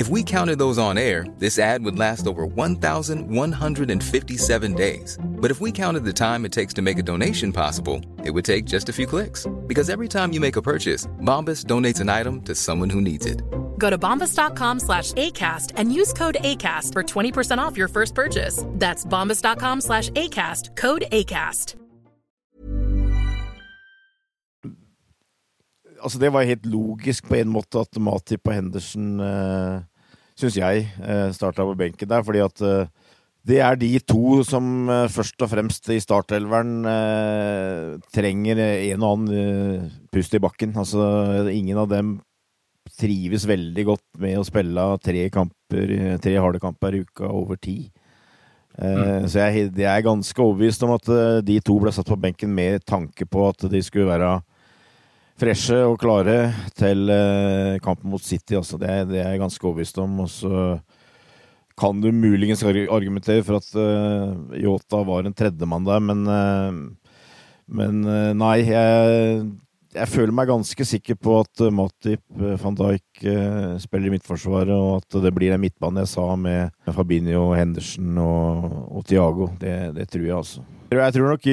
If 0.00 0.08
we 0.08 0.22
counted 0.22 0.58
those 0.58 0.78
on 0.78 0.96
air, 0.96 1.26
this 1.36 1.58
ad 1.58 1.84
would 1.84 1.98
last 1.98 2.26
over 2.26 2.46
1,157 2.46 4.74
days. 4.74 5.18
But 5.22 5.50
if 5.50 5.60
we 5.60 5.70
counted 5.70 6.06
the 6.06 6.12
time 6.14 6.46
it 6.46 6.52
takes 6.52 6.72
to 6.76 6.82
make 6.82 6.98
a 6.98 7.02
donation 7.02 7.52
possible, 7.52 8.00
it 8.24 8.30
would 8.30 8.46
take 8.46 8.64
just 8.64 8.88
a 8.88 8.94
few 8.94 9.06
clicks. 9.06 9.46
Because 9.66 9.90
every 9.90 10.08
time 10.08 10.32
you 10.32 10.40
make 10.40 10.56
a 10.56 10.62
purchase, 10.62 11.06
Bombas 11.20 11.66
donates 11.66 12.00
an 12.00 12.08
item 12.08 12.40
to 12.42 12.54
someone 12.54 12.88
who 12.88 13.02
needs 13.02 13.26
it. 13.26 13.42
Go 13.76 13.90
to 13.90 13.98
bombas.com 13.98 14.80
slash 14.80 15.12
ACAST 15.12 15.72
and 15.76 15.92
use 15.92 16.14
code 16.14 16.38
ACAST 16.40 16.94
for 16.94 17.02
20% 17.02 17.58
off 17.58 17.76
your 17.76 17.88
first 17.88 18.14
purchase. 18.14 18.64
That's 18.66 19.04
bombas.com 19.04 19.82
slash 19.82 20.08
ACAST, 20.16 20.76
code 20.76 21.04
ACAST. 21.12 21.74
Altså, 26.02 26.18
det 26.18 26.32
var 26.32 26.42
helt 26.42 26.66
logisk 26.66 27.28
på 27.28 27.34
en 27.34 27.48
måte 27.48 27.80
at 27.80 28.00
Matip 28.00 28.48
og 28.48 28.54
Henderson, 28.54 29.20
uh, 29.20 29.82
syns 30.40 30.58
jeg, 30.58 30.88
uh, 31.02 31.28
starta 31.34 31.66
på 31.66 31.76
benken 31.78 32.10
der. 32.10 32.24
Fordi 32.26 32.42
at 32.44 32.64
uh, 32.64 32.88
det 33.46 33.60
er 33.64 33.78
de 33.80 33.92
to 34.04 34.40
som 34.46 34.88
uh, 34.90 35.06
først 35.12 35.40
og 35.44 35.52
fremst 35.52 35.88
i 35.92 36.00
startelveren 36.02 36.82
trenger 38.12 38.60
en 38.64 39.06
og 39.06 39.14
annen 39.14 39.86
pust 40.12 40.34
i 40.36 40.42
bakken. 40.42 40.74
Altså, 40.76 41.46
ingen 41.52 41.80
av 41.80 41.88
dem 41.92 42.18
trives 43.00 43.46
veldig 43.46 43.86
godt 43.86 44.06
med 44.20 44.40
å 44.40 44.44
spille 44.44 44.84
tre, 45.04 45.28
kamper, 45.32 45.92
tre 46.20 46.36
harde 46.36 46.60
kamper 46.60 46.96
i 46.96 47.02
uka 47.06 47.28
over 47.28 47.60
ti. 47.60 47.84
Mm. 48.80 49.26
Så 49.28 49.42
jeg, 49.42 49.70
jeg, 49.76 49.86
er 49.90 50.04
ganske 50.04 50.40
overbevist 50.40 50.82
om 50.86 50.94
at 50.94 51.08
de 51.44 51.56
to 51.64 51.74
ble 51.82 51.92
satt 51.92 52.08
på 52.08 52.16
benken 52.20 52.52
med 52.54 52.84
tanke 52.88 53.26
på 53.28 53.44
at 53.50 53.66
de 53.68 53.80
skulle 53.84 54.08
være 54.08 54.38
freshe 55.40 55.78
og 55.88 55.98
klare 56.00 56.50
til 56.78 57.10
eh, 57.12 57.78
kampen 57.84 58.12
mot 58.12 58.22
City. 58.22 58.56
Altså. 58.58 58.78
Det, 58.80 58.90
det, 59.10 59.22
er 59.22 59.34
jeg 59.34 59.42
ganske 59.42 59.66
overbevist 59.66 60.00
om. 60.02 60.18
Og 60.24 60.30
så 60.32 60.76
kan 61.80 62.00
du 62.02 62.10
muligens 62.12 62.62
argumentere 62.66 63.44
for 63.46 63.60
at 63.60 63.70
Yota 64.60 65.00
var 65.08 65.24
en 65.24 65.36
tredjemann 65.36 65.86
der, 65.86 66.02
men, 66.04 66.26
uh, 66.28 67.14
men 67.72 68.02
nei. 68.36 68.58
Jeg, 68.68 69.46
jeg, 69.94 70.10
føler 70.12 70.34
meg 70.36 70.50
ganske 70.50 70.84
sikker 70.84 71.16
på 71.16 71.38
at 71.40 71.62
Matip 71.72 72.20
van 72.60 72.76
Dijk 72.76 73.24
spiller 73.80 74.10
i 74.10 74.12
midtforsvaret, 74.12 74.74
og 74.76 75.00
at 75.00 75.22
det 75.24 75.32
blir 75.38 75.56
en 75.56 75.64
midtbane 75.64 76.04
jeg 76.04 76.12
sa 76.12 76.26
med 76.36 76.92
Fabinho, 76.92 77.46
Henderson 77.56 78.20
og, 78.26 78.68
og 78.90 79.08
Thiago. 79.08 79.48
Det, 79.62 79.78
det, 79.96 80.10
tror 80.12 80.28
jeg, 80.28 80.36
altså. 80.36 80.68
Jeg 80.92 81.16
tror 81.16 81.32
nok 81.32 81.48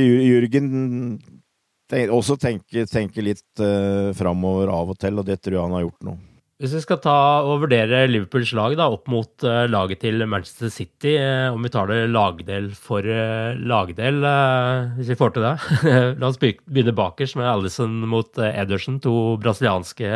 Jürgen 1.92 2.16
også 2.16 2.36
tenke, 2.40 2.86
tenke 2.92 3.24
litt 3.24 3.62
uh, 3.64 4.14
framover 4.18 4.72
av 4.74 4.92
og 4.92 4.98
til, 5.00 5.20
og 5.20 5.28
det 5.28 5.40
tror 5.42 5.56
jeg 5.56 5.64
han 5.64 5.78
har 5.78 5.86
gjort 5.88 6.10
nå. 6.10 6.18
Hvis 6.58 6.72
vi 6.74 6.80
skal 6.82 6.98
ta 6.98 7.16
og 7.46 7.60
vurdere 7.62 8.08
Liverpools 8.10 8.50
lag 8.58 8.74
da, 8.80 8.88
opp 8.90 9.06
mot 9.14 9.46
uh, 9.46 9.68
laget 9.70 10.02
til 10.02 10.24
Manchester 10.26 10.72
City, 10.74 11.14
uh, 11.22 11.54
om 11.54 11.62
vi 11.62 11.70
tar 11.70 11.92
det 11.92 12.00
lagdel 12.10 12.72
for 12.74 13.06
uh, 13.06 13.54
lagdel, 13.62 14.20
hvis 14.98 15.12
vi 15.14 15.20
får 15.20 15.36
til 15.36 15.46
det 15.46 15.54
La 16.20 16.32
oss 16.32 16.42
begynne 16.42 16.96
bakerst 16.98 17.38
med 17.38 17.46
Alison 17.52 18.00
mot 18.10 18.42
Ederson, 18.42 18.98
to 19.04 19.38
brasilianske 19.44 20.10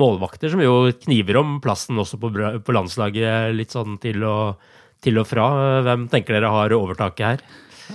målvakter 0.00 0.48
som 0.48 0.62
jo 0.64 0.86
kniver 1.04 1.36
om 1.42 1.58
plassen 1.60 1.98
også 2.00 2.16
på, 2.22 2.32
på 2.64 2.74
landslaget 2.76 3.52
litt 3.52 3.74
sånn 3.74 3.98
til 4.00 4.24
og, 4.24 4.62
til 5.04 5.20
og 5.20 5.28
fra. 5.28 5.50
Hvem 5.84 6.08
tenker 6.08 6.38
dere 6.38 6.54
har 6.56 6.76
overtaket 6.78 7.26
her? 7.26 7.50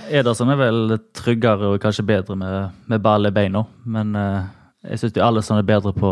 Ederson 0.10 0.52
er 0.54 0.60
vel 0.60 0.98
tryggere 1.16 1.74
og 1.74 1.82
kanskje 1.84 2.06
bedre 2.08 2.38
med, 2.40 2.76
med 2.90 3.02
ball 3.04 3.28
i 3.28 3.34
beina, 3.34 3.64
men 3.90 4.16
uh, 4.18 4.46
jeg 4.86 5.02
syns 5.02 5.18
Alison 5.24 5.60
er 5.60 5.68
bedre 5.68 5.94
på, 5.96 6.12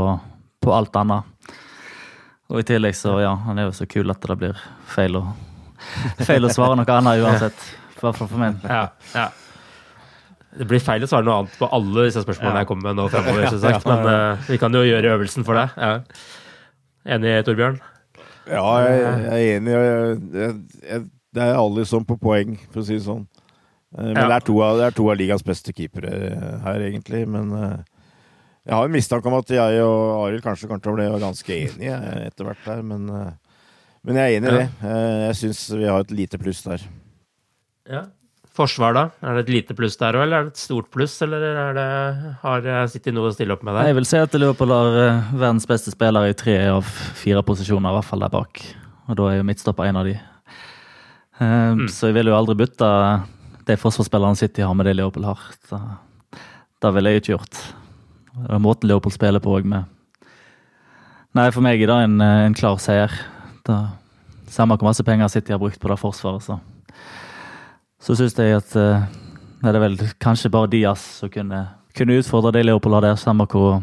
på, 0.63 0.73
alt 0.73 0.95
annet. 0.99 1.29
Og 2.51 2.61
i 2.61 2.65
tillegg 2.67 2.95
så, 2.97 3.15
ja, 3.23 3.33
han 3.45 3.59
er 3.59 3.69
jo 3.69 3.75
så 3.77 3.87
kul 3.89 4.11
at 4.13 4.25
det 4.25 4.37
blir 4.41 4.59
feil 4.89 5.17
å, 5.19 5.23
feil 6.27 6.45
å 6.45 6.51
svare 6.53 6.77
noe 6.79 6.97
annet 6.97 7.23
uansett. 7.23 7.65
I 7.95 8.03
hvert 8.03 8.19
fall 8.19 8.29
for 8.29 8.41
meg. 8.41 8.59
Ja, 8.67 8.87
ja. 9.15 9.29
Det 10.53 10.67
blir 10.69 10.81
feil 10.83 11.01
å 11.05 11.09
svare 11.09 11.25
noe 11.25 11.39
annet 11.41 11.55
på 11.57 11.69
alle 11.73 12.07
disse 12.09 12.21
spørsmålene 12.21 12.59
ja. 12.59 12.61
jeg 12.61 12.69
kommer 12.69 12.91
med 12.91 12.99
nå 12.99 13.07
fremover, 13.09 13.47
som 13.49 13.61
sagt, 13.63 13.87
men 13.89 14.05
uh, 14.05 14.49
vi 14.49 14.59
kan 14.61 14.75
jo 14.75 14.83
gjøre 14.85 15.15
øvelsen 15.15 15.47
for 15.47 15.57
deg. 15.57 15.73
Ja. 15.79 15.95
Enig, 17.15 17.39
Torbjørn? 17.47 17.81
Ja, 18.51 18.67
jeg, 18.83 18.99
jeg 18.99 19.33
er 19.33 19.57
enig. 19.57 19.73
Jeg, 19.73 20.57
jeg, 20.83 21.05
det 21.33 21.45
er 21.47 21.57
Alison 21.57 22.05
på 22.05 22.19
poeng, 22.21 22.57
for 22.69 22.83
å 22.83 22.85
si 22.85 22.97
det 22.99 23.05
sånn. 23.07 23.23
Eh, 23.97 24.09
men 24.09 24.17
ja. 24.17 24.27
det, 24.27 24.37
er 24.37 24.47
to 24.47 24.55
av, 24.63 24.79
det 24.79 24.87
er 24.87 24.95
to 24.97 25.09
av 25.11 25.19
ligas 25.19 25.45
beste 25.45 25.73
keepere 25.75 26.13
eh, 26.29 26.55
her, 26.65 26.87
egentlig. 26.89 27.23
Men 27.29 27.53
eh, 27.57 27.77
jeg 28.63 28.75
har 28.77 28.89
en 28.89 28.95
mistanke 28.95 29.29
om 29.29 29.37
at 29.37 29.53
jeg 29.53 29.85
og 29.85 30.23
Arild 30.23 30.43
kanskje 30.45 30.69
kommer 30.69 30.83
til 30.83 30.93
å 30.93 30.97
bli 30.97 31.07
ganske 31.21 31.59
enige 31.59 32.01
etter 32.23 32.47
hvert 32.47 32.65
der. 32.65 32.83
Men, 32.87 33.07
men 34.03 34.19
jeg 34.19 34.23
er 34.23 34.39
enig 34.39 34.51
i 34.51 34.59
det. 34.61 34.67
Jeg 35.27 35.39
syns 35.41 35.63
vi 35.75 35.87
har 35.89 36.03
et 36.03 36.13
lite 36.15 36.39
pluss 36.39 36.63
der. 36.65 36.85
Ja. 37.91 38.05
Forsvar, 38.53 38.93
da? 38.93 39.03
Er 39.25 39.35
det 39.35 39.47
et 39.47 39.51
lite 39.51 39.75
pluss 39.75 39.97
der 39.97 40.13
òg, 40.13 40.27
eller 40.27 40.37
er 40.37 40.47
det 40.47 40.53
et 40.53 40.61
stort 40.61 40.91
pluss? 40.93 41.15
Eller 41.25 41.41
det, 41.73 41.85
har 42.43 42.67
City 42.93 43.11
noe 43.11 43.31
å 43.31 43.35
stille 43.35 43.57
opp 43.57 43.65
med 43.65 43.73
der? 43.75 43.89
Jeg 43.89 43.97
vil 43.97 44.07
si 44.07 44.21
at 44.21 44.37
Liverpool 44.37 44.71
har 44.71 44.97
verdens 45.33 45.65
beste 45.67 45.91
spillere 45.91 46.31
i 46.31 46.37
tre 46.37 46.59
av 46.69 46.85
fire 47.17 47.41
posisjoner, 47.43 47.89
i 47.89 47.97
hvert 47.97 48.07
fall 48.13 48.23
der 48.23 48.31
bak. 48.31 48.61
Og 49.09 49.17
da 49.19 49.27
er 49.31 49.39
jo 49.41 49.47
midtstopper 49.49 49.89
en 49.89 49.99
av 49.99 50.07
de. 50.07 50.15
Mm. 51.41 51.87
Så 51.91 52.11
jeg 52.11 52.19
vil 52.21 52.29
jo 52.29 52.37
aldri 52.37 52.55
bytte 52.61 52.87
de 53.67 53.77
forsvarsspillerne 53.79 54.39
City 54.39 54.61
har 54.61 54.73
med 54.73 54.87
det 54.87 54.95
Leopold 54.97 55.25
har. 55.25 55.41
Så, 55.69 55.79
det 56.83 56.91
ville 56.95 57.09
jeg 57.09 57.21
ikke 57.21 57.33
gjort. 57.35 57.59
Og 58.49 58.61
måten 58.61 58.89
Leopold 58.89 59.15
spiller 59.15 59.43
på 59.43 59.57
òg 59.57 59.67
med 59.69 59.89
Nei, 61.33 61.47
for 61.49 61.65
meg 61.65 61.81
er 61.81 61.89
det 61.89 61.95
en, 62.05 62.19
en 62.21 62.53
klar 62.53 62.77
seier. 62.77 63.09
Det, 63.65 63.75
samme 64.53 64.75
hvor 64.77 64.85
masse 64.85 65.01
penger 65.05 65.31
City 65.33 65.49
har 65.55 65.61
brukt 65.61 65.79
på 65.81 65.89
det 65.89 65.97
forsvaret, 65.97 66.43
så 66.45 66.59
Så 68.03 68.15
syns 68.19 68.37
jeg 68.37 68.53
at 68.53 68.75
uh, 68.75 69.05
det 69.63 69.73
er 69.73 69.79
vel 69.79 69.97
kanskje 70.19 70.51
bare 70.51 70.67
Diaz 70.67 70.99
som 71.21 71.29
kunne, 71.31 71.63
kunne 71.95 72.19
utfordre 72.19 72.51
det 72.51 72.65
Leopold 72.65 72.93
har 72.93 73.01
der, 73.01 73.15
samme 73.15 73.47
hvor, 73.49 73.81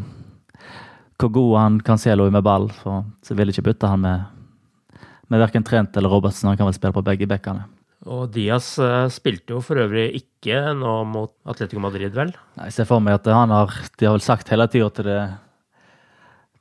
hvor 1.17 1.29
god 1.29 1.57
han 1.59 1.79
kan 1.81 1.97
se 1.97 2.15
Loi 2.15 2.29
med 2.29 2.43
ball. 2.43 2.69
For, 2.69 3.03
så 3.25 3.35
vil 3.35 3.49
ikke 3.49 3.65
bytte 3.65 3.89
han 3.89 3.99
med, 3.99 4.21
med 5.27 5.41
verken 5.41 5.63
Trent 5.63 5.97
eller 5.97 6.09
Robertsen. 6.09 6.47
Han 6.47 6.57
kan 6.57 6.69
vel 6.69 6.77
spille 6.77 6.93
på 6.93 7.03
begge 7.03 7.27
bekkene. 7.27 7.65
Og 8.09 8.31
Diaz 8.33 8.73
uh, 8.81 9.05
spilte 9.13 9.53
jo 9.53 9.61
for 9.61 9.77
øvrig 9.83 10.07
ikke 10.17 10.73
nå 10.77 10.93
mot 11.09 11.33
Atletico 11.49 11.83
Madrid, 11.83 12.13
vel? 12.15 12.33
Nei, 12.57 12.69
Jeg 12.71 12.79
ser 12.79 12.89
for 12.89 13.03
meg 13.03 13.19
at 13.19 13.29
han 13.29 13.53
har, 13.53 13.75
de 13.99 14.07
har 14.07 14.15
vel 14.15 14.25
sagt 14.25 14.49
hele 14.49 14.65
tida 14.71 14.87
at 14.89 15.01
det, 15.05 15.17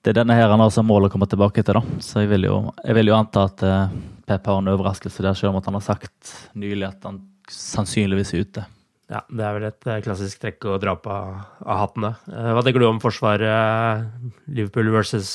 det 0.05 0.12
er 0.12 0.18
denne 0.20 0.37
her 0.37 0.53
han 0.53 0.61
har 0.61 0.72
som 0.74 0.88
mål 0.88 1.09
å 1.09 1.12
komme 1.12 1.29
tilbake 1.31 1.64
til. 1.64 1.81
da. 1.81 2.00
Så 2.05 2.24
jeg 2.24 2.33
vil 2.35 2.44
jo, 2.50 2.59
jeg 2.85 2.98
vil 2.98 3.12
jo 3.12 3.16
anta 3.16 3.46
at 3.48 3.64
uh, 3.64 3.94
Pep 4.29 4.50
har 4.53 4.61
en 4.61 4.72
overraskelse 4.74 5.24
der, 5.24 5.38
selv 5.38 5.55
om 5.55 5.62
at 5.62 5.70
han 5.70 5.79
har 5.81 5.87
sagt 5.87 6.35
nylig 6.53 6.90
at 6.90 7.09
han 7.09 7.22
sannsynligvis 7.50 8.35
er 8.37 8.44
ute. 8.44 8.66
Ja, 9.11 9.24
det 9.26 9.42
er 9.42 9.57
vel 9.57 9.64
et 9.66 9.88
klassisk 10.05 10.38
trekk 10.38 10.68
å 10.70 10.76
dra 10.79 10.92
på 10.94 11.11
av 11.11 11.81
hattene. 11.81 12.12
Hva 12.31 12.62
tenker 12.62 12.79
du 12.79 12.87
om 12.87 13.00
forsvaret 13.03 14.05
Liverpool 14.46 14.92
versus 14.94 15.33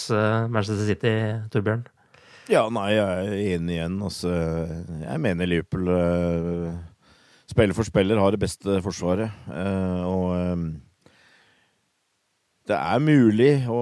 Manchester 0.47 0.87
City, 0.87 1.11
Torbjørn? 1.51 1.83
Ja, 2.45 2.67
nei, 2.69 2.91
jeg 2.93 3.01
er 3.01 3.55
enig 3.55 3.73
igjen. 3.73 3.93
Altså, 4.05 4.31
jeg 5.01 5.21
mener 5.23 5.47
Liverpool 5.49 5.87
uh, 5.89 6.75
spiller 7.49 7.73
for 7.73 7.87
spiller 7.87 8.19
har 8.21 8.35
det 8.35 8.41
beste 8.43 8.77
forsvaret. 8.85 9.33
Uh, 9.49 10.01
og 10.05 10.25
um, 10.35 10.67
det 12.69 12.77
er 12.77 13.01
mulig 13.01 13.49
å, 13.69 13.79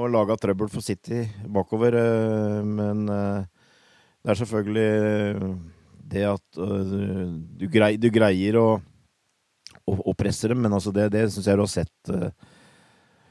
å 0.00 0.08
lage 0.12 0.38
trøbbel 0.40 0.70
for 0.72 0.84
City 0.84 1.22
bakover, 1.48 1.94
men 2.60 3.06
det 3.08 4.28
er 4.28 4.36
selvfølgelig 4.36 5.54
det 6.12 6.26
at 6.28 6.58
du, 6.60 7.64
grei, 7.72 7.94
du, 7.96 8.10
greier 8.12 8.58
å, 8.60 8.66
å, 9.88 10.12
presse 10.12 10.52
dem, 10.52 10.60
men 10.60 10.76
altså 10.76 10.92
det, 10.92 11.08
det 11.16 11.24
syns 11.32 11.48
jeg 11.48 11.56
du 11.56 11.64
har 11.64 11.72
sett 11.72 12.12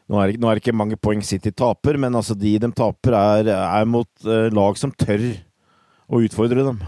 nå 0.10 0.18
er, 0.18 0.34
nå 0.42 0.50
er, 0.50 0.58
det, 0.58 0.64
ikke 0.64 0.74
mange 0.78 0.98
poeng 0.98 1.22
City 1.26 1.52
taper, 1.54 2.00
men 2.02 2.18
altså 2.18 2.34
de 2.38 2.56
de 2.62 2.70
taper, 2.74 3.14
er, 3.14 3.52
er 3.54 3.90
mot 3.90 4.10
uh, 4.26 4.48
lag 4.50 4.80
som 4.82 4.94
tør 4.98 5.22
å 6.10 6.22
utfordre 6.26 6.66
dem. 6.66 6.80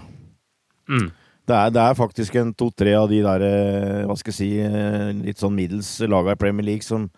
Mm. 0.89 1.11
Det, 1.45 1.53
er, 1.53 1.69
det, 1.75 1.83
er, 1.83 1.99
faktisk 1.99 2.39
en 2.41 2.49
to-tre 2.57 2.95
av 2.97 3.11
de 3.11 3.21
der, 3.21 3.45
uh, 3.45 4.07
hva 4.09 4.17
skal 4.17 4.33
jeg 4.33 4.39
si, 4.39 4.49
uh, 4.65 5.11
litt 5.21 5.41
sånn 5.41 5.53
middels 5.53 5.93
laga 6.09 6.33
i 6.33 6.41
Premier 6.41 6.71
League 6.71 6.87
som, 6.87 7.11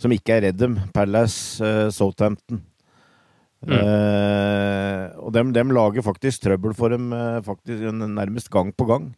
som, 0.00 0.16
ikke 0.16 0.38
er 0.38 0.46
redd 0.48 0.62
dem. 0.62 0.80
Palace, 0.96 1.60
Southampton. 1.96 2.64
Mm. 3.60 3.76
og 5.20 5.34
dem, 5.36 5.50
dem, 5.52 5.72
lager 5.76 6.00
faktisk 6.00 6.46
trøbbel 6.46 6.72
for 6.72 6.94
dem 6.94 7.10
faktisk 7.44 7.82
nærmest 7.92 8.48
gang 8.48 8.70
på 8.72 8.86
gang. 8.88 9.10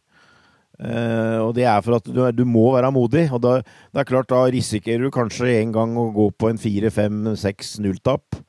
Uh, 0.82 1.38
og 1.44 1.52
det 1.54 1.62
er 1.70 1.82
for 1.84 2.00
at 2.00 2.08
du, 2.10 2.24
du 2.34 2.42
må 2.48 2.72
være 2.74 2.90
modig. 2.94 3.28
Og 3.30 3.42
da, 3.44 3.58
det 3.62 4.02
er 4.02 4.08
klart, 4.08 4.30
da 4.32 4.42
risikerer 4.50 5.06
du 5.06 5.14
kanskje 5.14 5.52
en 5.60 5.74
gang 5.74 5.94
å 5.98 6.08
gå 6.14 6.26
på 6.34 6.50
en 6.50 6.58
4-5-6-0-tap. 6.58 8.42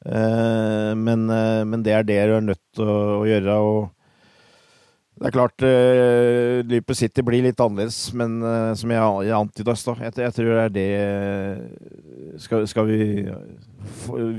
Uh, 0.00 0.10
eh, 0.16 0.92
men, 0.96 1.26
uh, 1.28 1.62
men, 1.68 1.82
det 1.84 1.92
er 1.92 2.06
det 2.08 2.20
du 2.24 2.36
er 2.38 2.46
nødt 2.46 2.62
til 2.74 2.88
å, 2.90 3.00
å 3.20 3.24
gjøre. 3.28 3.56
Og 3.60 5.20
det 5.20 5.28
er 5.28 5.34
klart 5.36 5.62
uh, 5.62 6.62
Liverpool 6.64 6.98
City 6.98 7.22
blir 7.28 7.44
litt 7.44 7.60
annerledes, 7.60 8.00
men 8.16 8.40
som 8.80 8.94
jeg, 8.94 9.28
jeg 9.28 9.36
antyda 9.36 9.76
stad, 9.76 10.00
jeg, 10.06 10.16
jeg, 10.24 10.34
tror 10.38 10.50
det 10.50 10.64
er 10.64 10.74
det 10.78 12.40
Skal, 12.40 12.64
skal 12.72 12.88
vi 12.88 13.04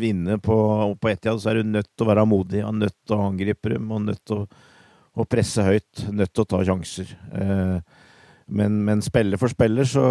vinne 0.02 0.40
på, 0.42 0.58
på 0.98 1.14
Etiad, 1.14 1.40
så 1.40 1.54
er 1.54 1.62
du 1.62 1.72
nødt 1.78 1.94
til 1.94 2.08
å 2.08 2.12
være 2.12 2.28
modig. 2.28 2.66
Og 2.66 2.76
nødt 2.82 2.98
til 3.06 3.16
å 3.16 3.30
angripe 3.30 3.72
dem. 3.78 3.88
og 3.88 4.04
nødt 4.10 4.26
til 4.26 4.44
å 4.44 4.68
å 5.16 5.28
presse 5.28 5.66
høyt. 5.66 6.06
Nødt 6.12 6.34
til 6.34 6.46
å 6.46 6.50
ta 6.54 6.62
sjanser. 6.68 7.12
Eh, 7.36 8.06
men, 8.52 8.80
men 8.88 9.04
spiller 9.04 9.40
for 9.40 9.52
spiller 9.52 9.88
så, 9.88 10.06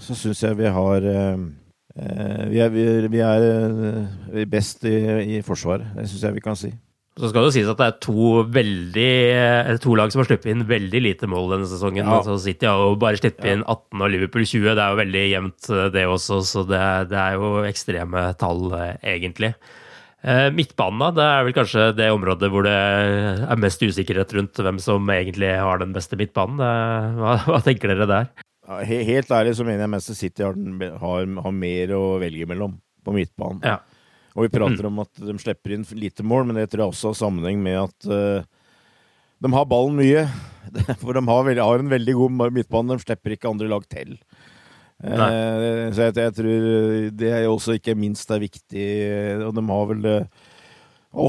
så 0.00 0.16
syns 0.16 0.44
jeg 0.44 0.56
vi 0.56 0.68
har 0.72 1.08
eh, 1.12 1.46
vi 2.48 2.60
er, 2.62 3.08
vi 3.10 3.22
er, 3.24 4.44
best 4.50 4.86
i, 4.88 4.98
i 5.38 5.40
Forsvaret. 5.44 5.96
Det 5.96 6.06
syns 6.08 6.28
jeg 6.28 6.38
vi 6.38 6.44
kan 6.44 6.58
si. 6.58 6.70
Så 7.18 7.32
skal 7.32 7.42
det 7.42 7.48
jo 7.48 7.54
sies 7.56 7.70
at 7.72 7.80
det 7.80 7.86
er 7.88 7.96
to, 8.04 8.26
veldig, 8.54 9.14
to 9.82 9.96
lag 9.98 10.12
som 10.14 10.20
har 10.22 10.28
sluppet 10.28 10.52
inn 10.52 10.62
veldig 10.68 11.00
lite 11.02 11.26
mål 11.26 11.50
denne 11.56 11.66
sesongen. 11.66 12.04
Ja. 12.04 12.20
Altså 12.20 12.36
City 12.38 12.68
har 12.70 12.78
jo 12.78 12.94
bare 13.00 13.18
sluppet 13.18 13.48
inn 13.50 13.64
18 13.64 14.04
og 14.04 14.12
Liverpool 14.12 14.46
20. 14.46 14.68
Det 14.68 14.84
er 14.84 14.92
jo 14.92 15.00
veldig 15.00 15.24
jevnt, 15.24 15.70
det 15.96 16.04
også, 16.06 16.38
så 16.46 16.62
det, 16.68 16.84
det 17.10 17.18
er 17.18 17.40
jo 17.40 17.50
ekstreme 17.66 18.22
tall, 18.38 18.62
egentlig. 19.02 19.50
Eh, 20.18 20.48
midtbanen 20.50 21.14
det 21.14 21.22
er 21.22 21.44
vel 21.46 21.54
kanskje 21.54 21.82
det 21.94 22.08
området 22.10 22.48
hvor 22.50 22.64
det 22.66 22.74
er 22.74 23.60
mest 23.62 23.82
usikkerhet 23.84 24.32
rundt 24.34 24.58
hvem 24.66 24.80
som 24.82 25.06
egentlig 25.14 25.52
har 25.54 25.78
den 25.82 25.94
beste 25.94 26.18
midtbanen. 26.18 26.58
Hva, 27.20 27.36
hva 27.46 27.60
tenker 27.64 27.94
dere 27.94 28.08
der? 28.10 28.32
Helt 28.84 29.30
ærlig 29.32 29.54
så 29.56 29.64
mener 29.64 29.86
jeg 29.86 29.92
Manchester 29.94 30.18
City 30.18 30.44
har, 30.44 30.58
har, 31.00 31.28
har, 31.44 31.54
mer 31.56 31.94
å 31.96 32.02
velge 32.20 32.48
mellom 32.50 32.74
på 33.06 33.14
midtbanen. 33.14 33.62
Ja. 33.64 33.78
Og 34.36 34.44
vi 34.44 34.52
prater 34.52 34.84
mm. 34.84 34.90
om 34.90 35.00
at 35.06 35.22
de 35.24 35.34
slipper 35.40 35.74
inn 35.74 35.86
lite 35.96 36.26
mål, 36.26 36.44
men 36.46 36.60
det 36.60 36.68
tror 36.70 36.84
jeg 36.84 36.92
også 36.92 37.12
har 37.12 37.18
sammenheng 37.22 37.62
med 37.64 37.78
at 37.80 38.10
uh, 38.12 38.44
de 39.42 39.50
har 39.54 39.66
ballen 39.70 39.96
mye. 39.98 40.26
For 41.00 41.16
de 41.16 41.22
har, 41.24 41.48
har, 41.62 41.80
en 41.80 41.90
veldig 41.90 42.14
god 42.18 42.36
midtbane. 42.58 42.98
De 42.98 43.06
slipper 43.06 43.34
ikke 43.34 43.50
andre 43.50 43.70
lag 43.72 43.88
til. 43.90 44.18
Eh, 44.98 45.88
så 45.94 46.08
jeg, 46.08 46.16
jeg, 46.18 46.34
tror 46.34 47.10
det 47.14 47.28
er 47.30 47.46
også 47.46 47.76
ikke 47.78 47.94
minst 47.98 48.30
er 48.34 48.42
viktig. 48.42 48.86
Og 49.46 49.54
de 49.54 49.64
har 49.70 49.88
vel 49.92 50.08
eh, 50.10 50.46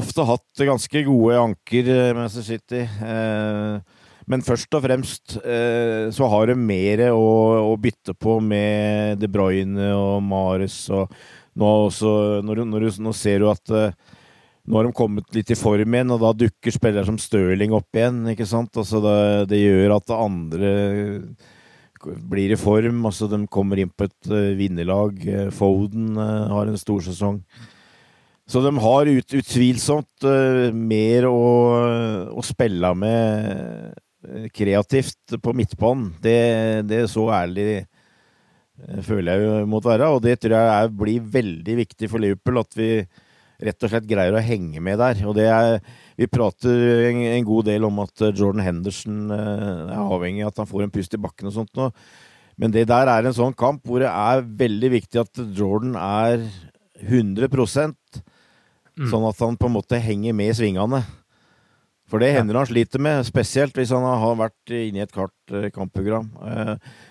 ofte 0.00 0.26
hatt 0.26 0.64
ganske 0.66 1.04
gode 1.06 1.40
anker, 1.40 1.90
eh, 1.94 2.12
Manchester 2.16 2.46
City. 2.54 2.84
Eh, 2.84 3.98
men 4.30 4.44
først 4.46 4.74
og 4.78 4.84
fremst 4.84 5.36
eh, 5.42 6.06
så 6.14 6.28
har 6.30 6.50
de 6.50 6.54
mer 6.58 7.08
å, 7.10 7.26
å, 7.72 7.74
bytte 7.80 8.14
på 8.14 8.36
med 8.44 9.18
De 9.18 9.30
Bruyne 9.30 9.90
og 9.96 10.20
Mares. 10.22 10.84
Og 10.94 11.10
nå, 11.58 11.70
også, 11.88 12.12
når, 12.46 12.64
når, 12.68 12.90
nå 13.02 13.14
ser 13.16 13.42
du 13.42 13.48
at 13.50 13.74
eh, 13.74 13.94
nå 14.70 14.76
har 14.78 14.86
de 14.86 14.94
kommet 14.94 15.26
litt 15.34 15.50
i 15.50 15.58
form 15.58 15.96
igjen, 15.96 16.12
og 16.14 16.20
da 16.22 16.34
dukker 16.36 16.74
spillere 16.74 17.08
som 17.08 17.18
Stirling 17.18 17.74
opp 17.74 17.96
igjen. 17.96 18.22
ikke 18.30 18.46
sant? 18.46 18.76
Altså 18.78 19.00
det, 19.02 19.16
det 19.50 19.62
gjør 19.64 19.96
at 19.96 20.14
andre 20.14 20.74
blir 22.30 22.54
i 22.54 22.58
form. 22.58 23.04
altså 23.06 23.28
De 23.30 23.40
kommer 23.50 23.80
inn 23.80 23.92
på 23.92 24.08
et 24.08 24.30
uh, 24.32 24.54
vinnerlag. 24.58 25.20
Uh, 25.26 25.50
Foden 25.54 26.16
uh, 26.18 26.48
har 26.52 26.70
en 26.70 26.80
stor 26.80 27.02
sesong. 27.04 27.40
Så 28.50 28.62
de 28.64 28.72
har 28.82 29.06
ut, 29.06 29.34
utvilsomt 29.38 30.24
mer 30.74 31.26
å, 31.28 31.42
å, 32.34 32.42
spille 32.42 32.88
med 32.98 34.48
kreativt 34.50 35.36
på 35.38 35.54
midtbanen. 35.54 36.08
Det, 36.18 36.40
det 36.90 37.04
er 37.04 37.06
så 37.12 37.28
ærlig 37.30 37.84
føler 39.06 39.38
jeg 39.38 39.46
jo 39.46 39.68
måtte 39.70 39.92
være. 39.92 40.08
Og 40.10 40.18
det 40.24 40.34
tror 40.42 40.56
jeg 40.56 40.72
er, 40.72 40.90
blir 41.04 41.30
veldig 41.38 41.76
viktig 41.84 42.10
for 42.10 42.26
Liverpool, 42.26 42.58
at 42.64 42.74
vi 42.74 42.90
rett 43.60 43.86
og 43.86 43.92
slett 43.92 44.08
greier 44.10 44.34
å 44.34 44.42
henge 44.42 44.82
med 44.82 44.98
der. 44.98 45.22
Og 45.28 45.36
det 45.38 45.46
er 45.52 45.78
Vi 46.20 46.28
prater 46.28 47.06
en, 47.08 47.22
en 47.24 47.46
god 47.48 47.70
del 47.70 47.86
om 47.88 48.02
at 48.02 48.26
eh, 48.26 48.34
Jordan 48.36 48.64
Henderson 48.64 49.30
eh, 49.32 49.86
er 49.88 50.00
avhengig 50.02 50.44
av 50.44 50.52
at 50.52 50.60
han 50.62 50.68
får 50.68 50.84
en 50.84 50.92
pust 50.92 51.16
i 51.16 51.20
bakken 51.20 51.48
og 51.48 51.54
sånt 51.54 51.72
nå. 51.78 51.88
Men 52.60 52.74
det 52.74 52.84
der 52.90 53.08
er 53.08 53.24
en 53.24 53.36
sånn 53.36 53.56
kamp 53.56 53.86
hvor 53.88 54.02
det 54.02 54.10
er 54.10 54.44
veldig 54.44 54.90
viktig 54.98 55.22
at 55.22 55.40
Jordan 55.56 55.94
er 55.96 56.44
100 57.00 57.48
mm. 57.48 59.06
sånn 59.08 59.24
at 59.30 59.40
han 59.40 59.56
på 59.56 59.70
en 59.70 59.76
måte 59.78 60.02
henger 60.02 60.36
med 60.36 60.52
i 60.52 60.58
svingene. 60.58 61.00
For 62.10 62.20
det 62.20 62.34
hender 62.34 62.58
han 62.58 62.68
sliter 62.68 63.00
med, 63.00 63.22
spesielt 63.24 63.78
hvis 63.78 63.94
han 63.94 64.04
har 64.04 64.36
vært 64.36 64.74
inne 64.74 65.00
i 65.00 65.04
et 65.06 65.14
klart 65.14 65.54
eh, 65.54 65.70
kampprogram. 65.72 66.28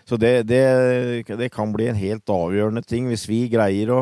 Så 0.06 0.20
det, 0.22 0.44
det, 0.52 0.64
det, 1.32 1.50
kan 1.56 1.74
bli 1.74 1.88
en 1.90 1.98
helt 1.98 2.30
avgjørende 2.30 2.84
ting 2.86 3.10
hvis 3.10 3.26
vi 3.32 3.48
greier 3.50 3.96
å 3.96 4.02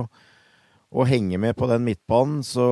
å 0.88 1.04
henge 1.04 1.36
med 1.36 1.56
på 1.60 1.68
den 1.68 1.84
midtbanen, 1.84 2.44
så 2.48 2.66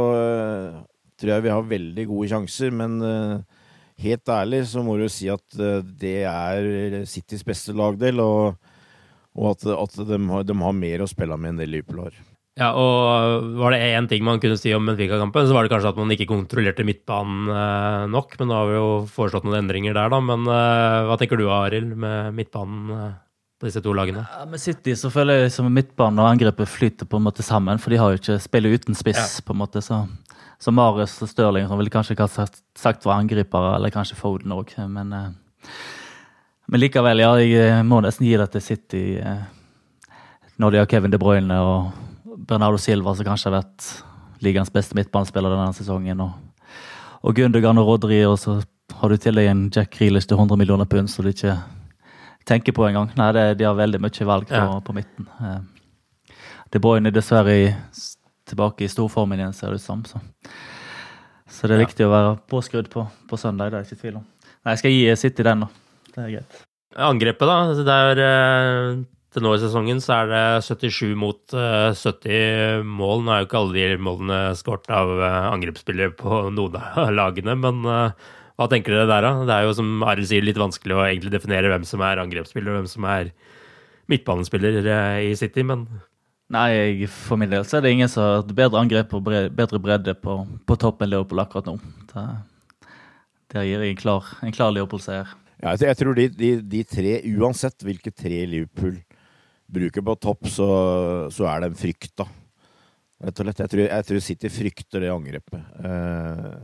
tror 1.20 1.36
jeg 1.36 1.46
vi 1.46 1.54
har 1.54 1.72
veldig 1.72 2.06
gode 2.12 2.30
sjanser. 2.32 2.76
Men 2.76 3.00
uh, 3.02 3.66
helt 4.04 4.32
ærlig 4.32 4.64
så 4.72 4.84
må 4.86 4.98
du 5.00 5.08
si 5.12 5.30
at 5.32 5.60
uh, 5.60 5.82
det 5.82 6.22
er 6.30 7.02
Citys 7.10 7.46
beste 7.48 7.76
lagdel, 7.76 8.22
og, 8.24 8.56
og 9.36 9.52
at, 9.56 9.68
at 9.74 10.00
de, 10.06 10.22
har, 10.32 10.48
de, 10.48 10.62
har, 10.68 10.80
mer 10.86 11.04
å 11.04 11.12
spille 11.12 11.38
med 11.40 11.54
enn 11.56 11.62
det 11.64 11.70
Liverpool 11.72 12.08
har. 12.08 12.24
Ja, 12.56 12.70
og 12.80 13.50
Var 13.60 13.74
det 13.74 13.88
én 13.98 14.06
ting 14.08 14.24
man 14.24 14.40
kunne 14.40 14.56
si 14.56 14.72
om 14.72 14.86
Benfica-kampen, 14.88 15.44
så 15.44 15.58
var 15.58 15.66
det 15.66 15.74
kanskje 15.74 15.90
at 15.92 15.98
man 16.00 16.14
ikke 16.16 16.30
kontrollerte 16.30 16.86
midtbanen 16.88 17.50
nok. 18.14 18.38
Men 18.40 18.48
nå 18.48 18.56
har 18.56 18.70
vi 18.70 18.78
jo 18.78 18.88
foreslått 19.12 19.44
noen 19.44 19.60
endringer 19.60 19.98
der, 19.98 20.08
da. 20.14 20.22
Men 20.24 20.48
hva 20.48 21.18
tenker 21.20 21.36
du, 21.36 21.50
Arild, 21.52 21.92
med 22.00 22.32
midtbanen? 22.38 23.18
på 23.60 23.70
disse 23.70 23.82
to 23.84 23.94
lagene? 23.96 24.26
Ja, 24.28 24.46
med 24.50 24.62
City 24.62 24.96
så 25.00 25.12
føler 25.14 25.46
jeg 25.46 25.56
som 25.56 25.70
midtbanen 25.72 26.22
og 26.22 26.30
angrepet 26.34 26.70
flyter 26.70 27.08
på 27.10 27.20
en 27.20 27.26
måte 27.28 27.46
sammen, 27.46 27.80
for 27.82 27.94
de 27.94 28.00
har 28.02 28.14
jo 28.14 28.22
ikke 28.22 28.40
spillet 28.44 28.82
uten 28.82 28.98
spiss. 28.98 29.20
Ja. 29.20 29.46
på 29.46 29.56
en 29.56 29.62
måte, 29.62 29.84
så, 29.86 30.04
så 30.60 30.72
Marius 30.72 31.18
og 31.24 31.30
Stirling 31.30 31.68
som 31.68 31.80
ville 31.80 31.94
kanskje 31.94 32.16
ikke 32.16 32.28
ha 32.28 32.48
sagt, 32.78 33.06
var 33.06 33.20
angripere, 33.20 33.76
eller 33.76 33.94
kanskje 33.94 34.18
Foden 34.20 34.54
òg, 34.56 34.72
men, 34.92 35.14
eh, 35.14 35.70
men 36.68 36.82
likevel, 36.82 37.22
ja, 37.22 37.34
jeg 37.42 37.60
eh, 37.60 37.84
må 37.84 38.02
nesten 38.04 38.28
gi 38.28 38.36
det 38.40 38.50
til 38.54 38.64
City 38.64 39.04
eh, 39.20 39.44
når 40.58 40.72
de 40.72 40.82
har 40.82 40.90
Kevin 40.90 41.12
De 41.12 41.20
Bruyne 41.20 41.60
og 41.60 41.92
Bernardo 42.48 42.80
Silva, 42.80 43.16
som 43.16 43.28
kanskje 43.28 43.52
har 43.52 43.60
vært 43.60 43.90
ligaens 44.44 44.72
beste 44.72 44.96
midtbanespiller 44.96 45.52
denne 45.52 45.76
sesongen, 45.76 46.24
og, 46.24 46.34
og 47.26 47.36
Gundogan 47.36 47.80
og 47.82 47.90
Rodri, 47.90 48.22
og 48.28 48.40
så 48.40 48.62
har 48.96 49.12
du 49.12 49.18
til 49.20 49.36
deg 49.36 49.50
en 49.50 49.68
Jack 49.74 49.98
Grealish 49.98 50.30
til 50.30 50.38
100 50.38 50.60
millioner 50.60 50.88
pund, 50.88 51.10
som 51.12 51.26
du 51.26 51.32
ikke 51.34 51.58
tenker 52.48 52.76
på 52.76 52.86
engang. 52.88 53.10
Nei, 53.18 53.32
det, 53.36 53.46
de 53.60 53.66
har 53.68 53.76
veldig 53.76 54.00
mye 54.04 54.28
valg 54.30 54.48
på, 54.48 54.56
ja. 54.56 54.80
på 54.86 54.96
midten. 54.96 55.28
De 56.72 56.82
Bruyne 56.82 57.10
er 57.10 57.16
dessverre 57.16 57.56
i, 57.58 57.66
tilbake 58.50 58.86
i 58.86 58.92
storformen 58.92 59.40
igjen, 59.42 59.54
ser 59.58 59.74
det 59.74 59.82
ut 59.82 59.86
som. 59.86 60.04
Så, 60.10 60.22
så 61.50 61.68
det 61.68 61.76
er 61.78 61.82
Ja. 61.84 61.88
viktig 61.88 62.06
å 62.08 62.14
være 62.14 62.36
påskrudd 62.52 62.90
på, 62.94 63.08
på 63.30 63.38
søndag, 63.42 63.72
det 63.72 63.80
er 63.80 63.84
jeg 63.84 63.92
ikke 63.94 64.02
tvil 64.06 64.22
om. 64.22 64.26
Nei, 64.66 64.74
jeg 64.76 64.82
skal 64.84 64.96
gi 64.96 65.16
City 65.22 65.44
den 65.46 65.60
nå. 65.66 65.68
Det 66.16 66.24
er 66.24 66.32
greit. 66.38 66.62
Angrepet, 66.96 67.46
da. 67.50 67.58
altså 67.70 67.84
Det 67.86 67.96
er, 68.06 68.22
eh, 68.24 69.04
til 69.36 69.44
nå 69.44 69.52
i 69.58 69.60
sesongen 69.60 70.00
så 70.00 70.14
er 70.22 70.30
det 70.32 70.44
77 70.64 71.16
mot 71.20 71.54
eh, 71.60 71.92
70 71.92 72.86
mål. 72.88 73.26
Nå 73.26 73.34
er 73.36 73.42
jo 73.44 73.50
ikke 73.50 73.60
alle 73.60 73.76
de 73.76 73.98
målene 74.00 74.40
skåret 74.56 74.88
av 74.96 75.12
eh, 75.20 75.50
angrepsspillere 75.52 76.16
på 76.16 76.46
noen 76.56 76.78
av 76.80 77.12
lagene, 77.20 77.58
men 77.60 77.84
eh, 77.86 78.32
hva 78.56 78.70
tenker 78.72 78.96
dere 78.96 79.10
der, 79.12 79.26
da? 79.28 79.34
Det 79.44 79.52
er 79.58 79.66
jo 79.68 79.74
som 79.76 79.90
Arild 80.08 80.30
sier, 80.30 80.46
litt 80.48 80.56
vanskelig 80.62 80.96
å 80.96 81.04
egentlig 81.04 81.34
definere 81.36 81.68
hvem 81.74 81.84
som 81.84 82.00
er 82.08 82.22
angrepsspiller 82.24 82.72
og 82.72 82.78
hvem 82.80 82.88
som 82.88 83.04
er 83.12 83.34
midtbanespiller 84.08 84.80
eh, 84.86 85.22
i 85.32 85.36
City, 85.36 85.66
men 85.68 85.84
Nei, 86.54 87.08
for 87.10 87.42
min 87.42 87.50
del 87.50 87.64
så 87.66 87.80
er 87.80 87.86
det 87.86 87.96
ingen 87.96 88.10
som 88.12 88.22
har 88.22 88.44
et 88.44 88.52
bedre 88.58 88.78
angrep 88.78 89.16
og 89.18 89.26
bedre 89.26 89.80
bredde 89.82 90.14
på, 90.22 90.38
på 90.68 90.78
topp 90.78 91.02
enn 91.02 91.10
Liverpool 91.10 91.42
akkurat 91.42 91.72
nå. 91.72 91.80
Det, 92.12 92.26
der 93.56 93.66
gir 93.66 93.82
jeg 93.82 93.96
en 93.96 94.02
klar, 94.04 94.30
en 94.46 94.54
klar 94.54 94.74
Liverpool-seier. 94.76 95.32
Ja, 95.64 95.74
jeg, 95.74 95.88
jeg 95.90 96.00
tror 96.04 96.18
de, 96.18 96.28
de, 96.30 96.52
de 96.76 96.84
tre, 96.86 97.16
uansett 97.34 97.86
hvilke 97.88 98.14
tre 98.14 98.44
Liverpool 98.52 99.00
bruker 99.66 100.06
på 100.06 100.18
topp, 100.22 100.46
så, 100.54 100.68
så 101.34 101.48
er 101.50 101.66
de 101.66 101.72
frykta. 101.80 102.28
Rett 103.26 103.40
og 103.42 103.48
slett. 103.48 103.64
Jeg 103.64 103.72
tror, 103.72 103.84
jeg 103.88 104.08
tror 104.10 104.24
City 104.28 104.52
frykter 104.54 105.02
det 105.02 105.12
angrepet. 105.14 105.66
Eh, 105.82 106.56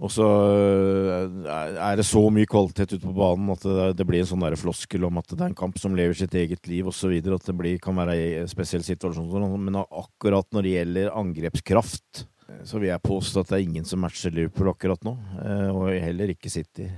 og 0.00 0.08
så 0.08 0.26
eh, 0.48 1.74
er 1.76 1.98
det 2.00 2.06
så 2.08 2.22
mye 2.32 2.48
kvalitet 2.48 2.94
ute 2.94 3.04
på 3.04 3.12
banen 3.12 3.50
at 3.52 3.66
det, 3.98 4.06
blir 4.08 4.22
en 4.22 4.30
sånn 4.30 4.46
der 4.46 4.56
floskel 4.56 5.04
om 5.04 5.20
at 5.20 5.28
det 5.34 5.42
er 5.42 5.50
en 5.50 5.58
kamp 5.58 5.76
som 5.80 5.96
lever 5.96 6.16
sitt 6.16 6.36
eget 6.40 6.70
liv 6.70 6.88
osv. 6.88 7.12
At 7.20 7.48
det 7.50 7.56
blir, 7.58 7.76
kan 7.84 7.98
være 8.00 8.16
en 8.40 8.48
spesiell 8.48 8.84
situasjon. 8.86 9.28
sånn, 9.28 9.58
Men 9.60 9.82
akkurat 9.84 10.48
når 10.56 10.64
det 10.64 10.74
gjelder 10.78 11.12
angrepskraft, 11.20 12.24
eh, 12.48 12.64
så 12.64 12.80
vil 12.80 12.88
jeg 12.94 13.08
påstå 13.10 13.44
at 13.44 13.52
det 13.52 13.58
er 13.58 13.68
ingen 13.68 13.88
som 13.88 14.00
matcher 14.00 14.32
Liverpool 14.32 14.72
akkurat 14.72 15.04
nå. 15.04 15.16
eh, 15.44 15.68
Og 15.68 15.92
heller 15.92 16.32
ikke 16.32 16.52
City. 16.52 16.88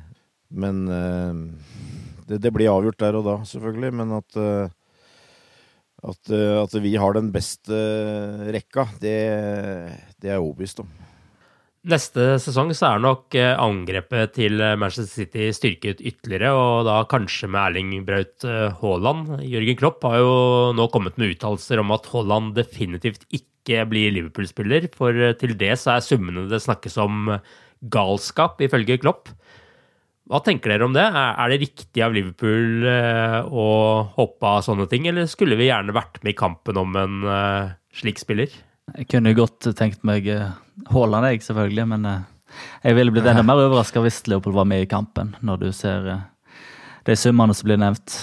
Men 0.52 0.84
det, 2.28 2.36
det 2.44 2.50
blir 2.52 2.68
avgjort 2.68 3.00
der 3.00 3.16
og 3.16 3.24
da, 3.24 3.38
selvfølgelig. 3.48 3.94
Men 3.98 4.10
at, 4.18 4.36
at, 6.04 6.32
at 6.36 6.76
vi 6.84 6.92
har 7.00 7.16
den 7.16 7.30
beste 7.32 7.78
rekka, 8.52 8.84
det, 9.00 9.16
det 10.20 10.28
er 10.28 10.36
jeg 10.36 10.44
overbevist 10.44 10.84
om. 10.84 10.92
Neste 11.82 12.36
sesong 12.38 12.68
så 12.78 12.92
er 12.92 13.00
nok 13.02 13.34
eh, 13.34 13.56
angrepet 13.58 14.36
til 14.36 14.60
eh, 14.62 14.76
Manchester 14.78 15.24
City 15.24 15.48
styrket 15.50 15.98
ytterligere, 15.98 16.52
og 16.54 16.84
da 16.86 17.00
kanskje 17.10 17.48
med 17.50 17.58
Erling 17.58 18.04
Braut 18.06 18.46
eh, 18.46 18.76
Haaland. 18.78 19.32
Jørgen 19.42 19.80
Klopp 19.80 20.06
har 20.06 20.20
jo 20.22 20.36
nå 20.78 20.86
kommet 20.94 21.18
med 21.18 21.34
uttalelser 21.34 21.82
om 21.82 21.90
at 21.90 22.06
Haaland 22.12 22.54
definitivt 22.54 23.26
ikke 23.34 23.82
blir 23.90 24.14
Liverpool-spiller, 24.14 24.86
for 24.94 25.34
til 25.42 25.58
det 25.58 25.74
så 25.82 25.96
er 25.96 26.06
summene 26.06 26.46
det 26.50 26.62
snakkes 26.62 27.00
om 27.02 27.34
galskap, 27.90 28.62
ifølge 28.62 29.00
Klopp. 29.02 29.34
Hva 30.30 30.38
tenker 30.46 30.70
dere 30.70 30.86
om 30.86 30.94
det? 30.94 31.02
Er 31.02 31.50
det 31.50 31.62
riktig 31.64 32.06
av 32.06 32.14
Liverpool 32.14 32.86
å 32.86 33.68
hoppe 34.14 34.54
av 34.54 34.62
sånne 34.62 34.86
ting, 34.90 35.10
eller 35.10 35.26
skulle 35.30 35.58
vi 35.58 35.66
gjerne 35.66 35.94
vært 35.94 36.22
med 36.22 36.36
i 36.36 36.38
kampen 36.38 36.78
om 36.78 36.94
en 36.98 37.22
slik 37.94 38.22
spiller? 38.22 38.54
Jeg 38.94 39.10
kunne 39.10 39.34
godt 39.34 39.66
tenkt 39.78 40.06
meg 40.06 40.30
eh, 40.90 41.22
er 41.22 41.30
jeg, 41.32 41.42
selvfølgelig, 41.46 41.86
men 41.88 42.04
eh, 42.06 42.20
jeg 42.84 42.98
ville 42.98 43.14
blitt 43.14 43.26
enda 43.30 43.42
mer 43.48 43.62
overraska 43.62 44.02
hvis 44.04 44.22
Leopold 44.28 44.54
var 44.54 44.68
med 44.68 44.84
i 44.84 44.90
kampen, 44.90 45.34
når 45.40 45.62
du 45.62 45.72
ser 45.76 46.06
eh, 46.08 46.22
de 47.06 47.16
summene 47.18 47.54
som 47.54 47.68
blir 47.68 47.80
nevnt. 47.80 48.16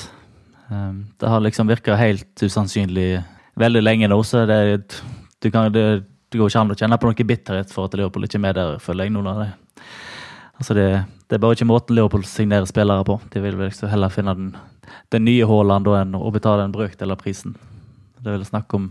Eh, 0.69 0.91
Det 1.19 1.29
har 1.29 1.43
liksom 1.43 1.67
virka 1.69 1.95
helt 1.99 2.43
usannsynlig 2.43 3.23
veldig 3.59 3.83
lenge 3.83 4.07
nå, 4.07 4.21
så 4.23 4.45
det, 4.47 5.01
du 5.41 5.51
kan, 5.51 5.71
det, 5.73 6.03
det 6.31 6.39
går 6.39 6.49
ikke 6.51 6.61
an 6.61 6.71
å 6.71 6.77
kjenne 6.79 6.99
på 6.99 7.09
noe 7.09 7.29
bitterhet 7.31 7.73
for 7.73 7.89
at 7.89 7.97
Leopold 7.99 8.27
ikke 8.29 8.39
er 8.39 8.45
med 8.47 8.55
der, 8.55 8.77
føler 8.79 9.07
jeg. 9.07 9.15
noen 9.15 9.31
av 9.33 9.41
det. 9.43 9.49
Altså 10.59 10.75
det, 10.75 10.87
det 11.27 11.37
er 11.37 11.41
bare 11.43 11.55
ikke 11.55 11.67
måten 11.69 11.95
Leopold 11.95 12.27
signerer 12.27 12.67
spillere 12.67 13.03
på. 13.07 13.19
De 13.33 13.41
vil 13.43 13.57
vel 13.59 13.69
liksom 13.71 13.91
heller 13.91 14.11
finne 14.13 14.35
den, 14.35 14.53
den 15.11 15.25
nye 15.27 15.47
Haaland 15.47 15.87
enn 15.95 16.15
å 16.19 16.31
betale 16.35 16.65
en 16.67 16.75
brøkdel 16.75 17.15
av 17.15 17.19
prisen. 17.21 17.55
Det 18.19 18.31
er 18.31 18.37
vel 18.37 18.47
snakk 18.47 18.73
om, 18.75 18.89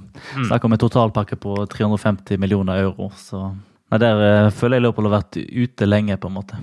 snakk 0.48 0.64
om 0.64 0.74
en 0.74 0.80
totalpakke 0.80 1.36
på 1.40 1.54
350 1.68 2.40
millioner 2.40 2.80
euro. 2.86 3.10
Så 3.18 3.42
nei, 3.50 4.00
der 4.00 4.24
eh, 4.24 4.50
føler 4.54 4.78
jeg 4.78 4.86
Leopold 4.86 5.10
har 5.10 5.18
vært 5.20 5.38
ute 5.38 5.88
lenge, 5.88 6.16
på 6.20 6.30
en 6.30 6.36
måte. 6.38 6.60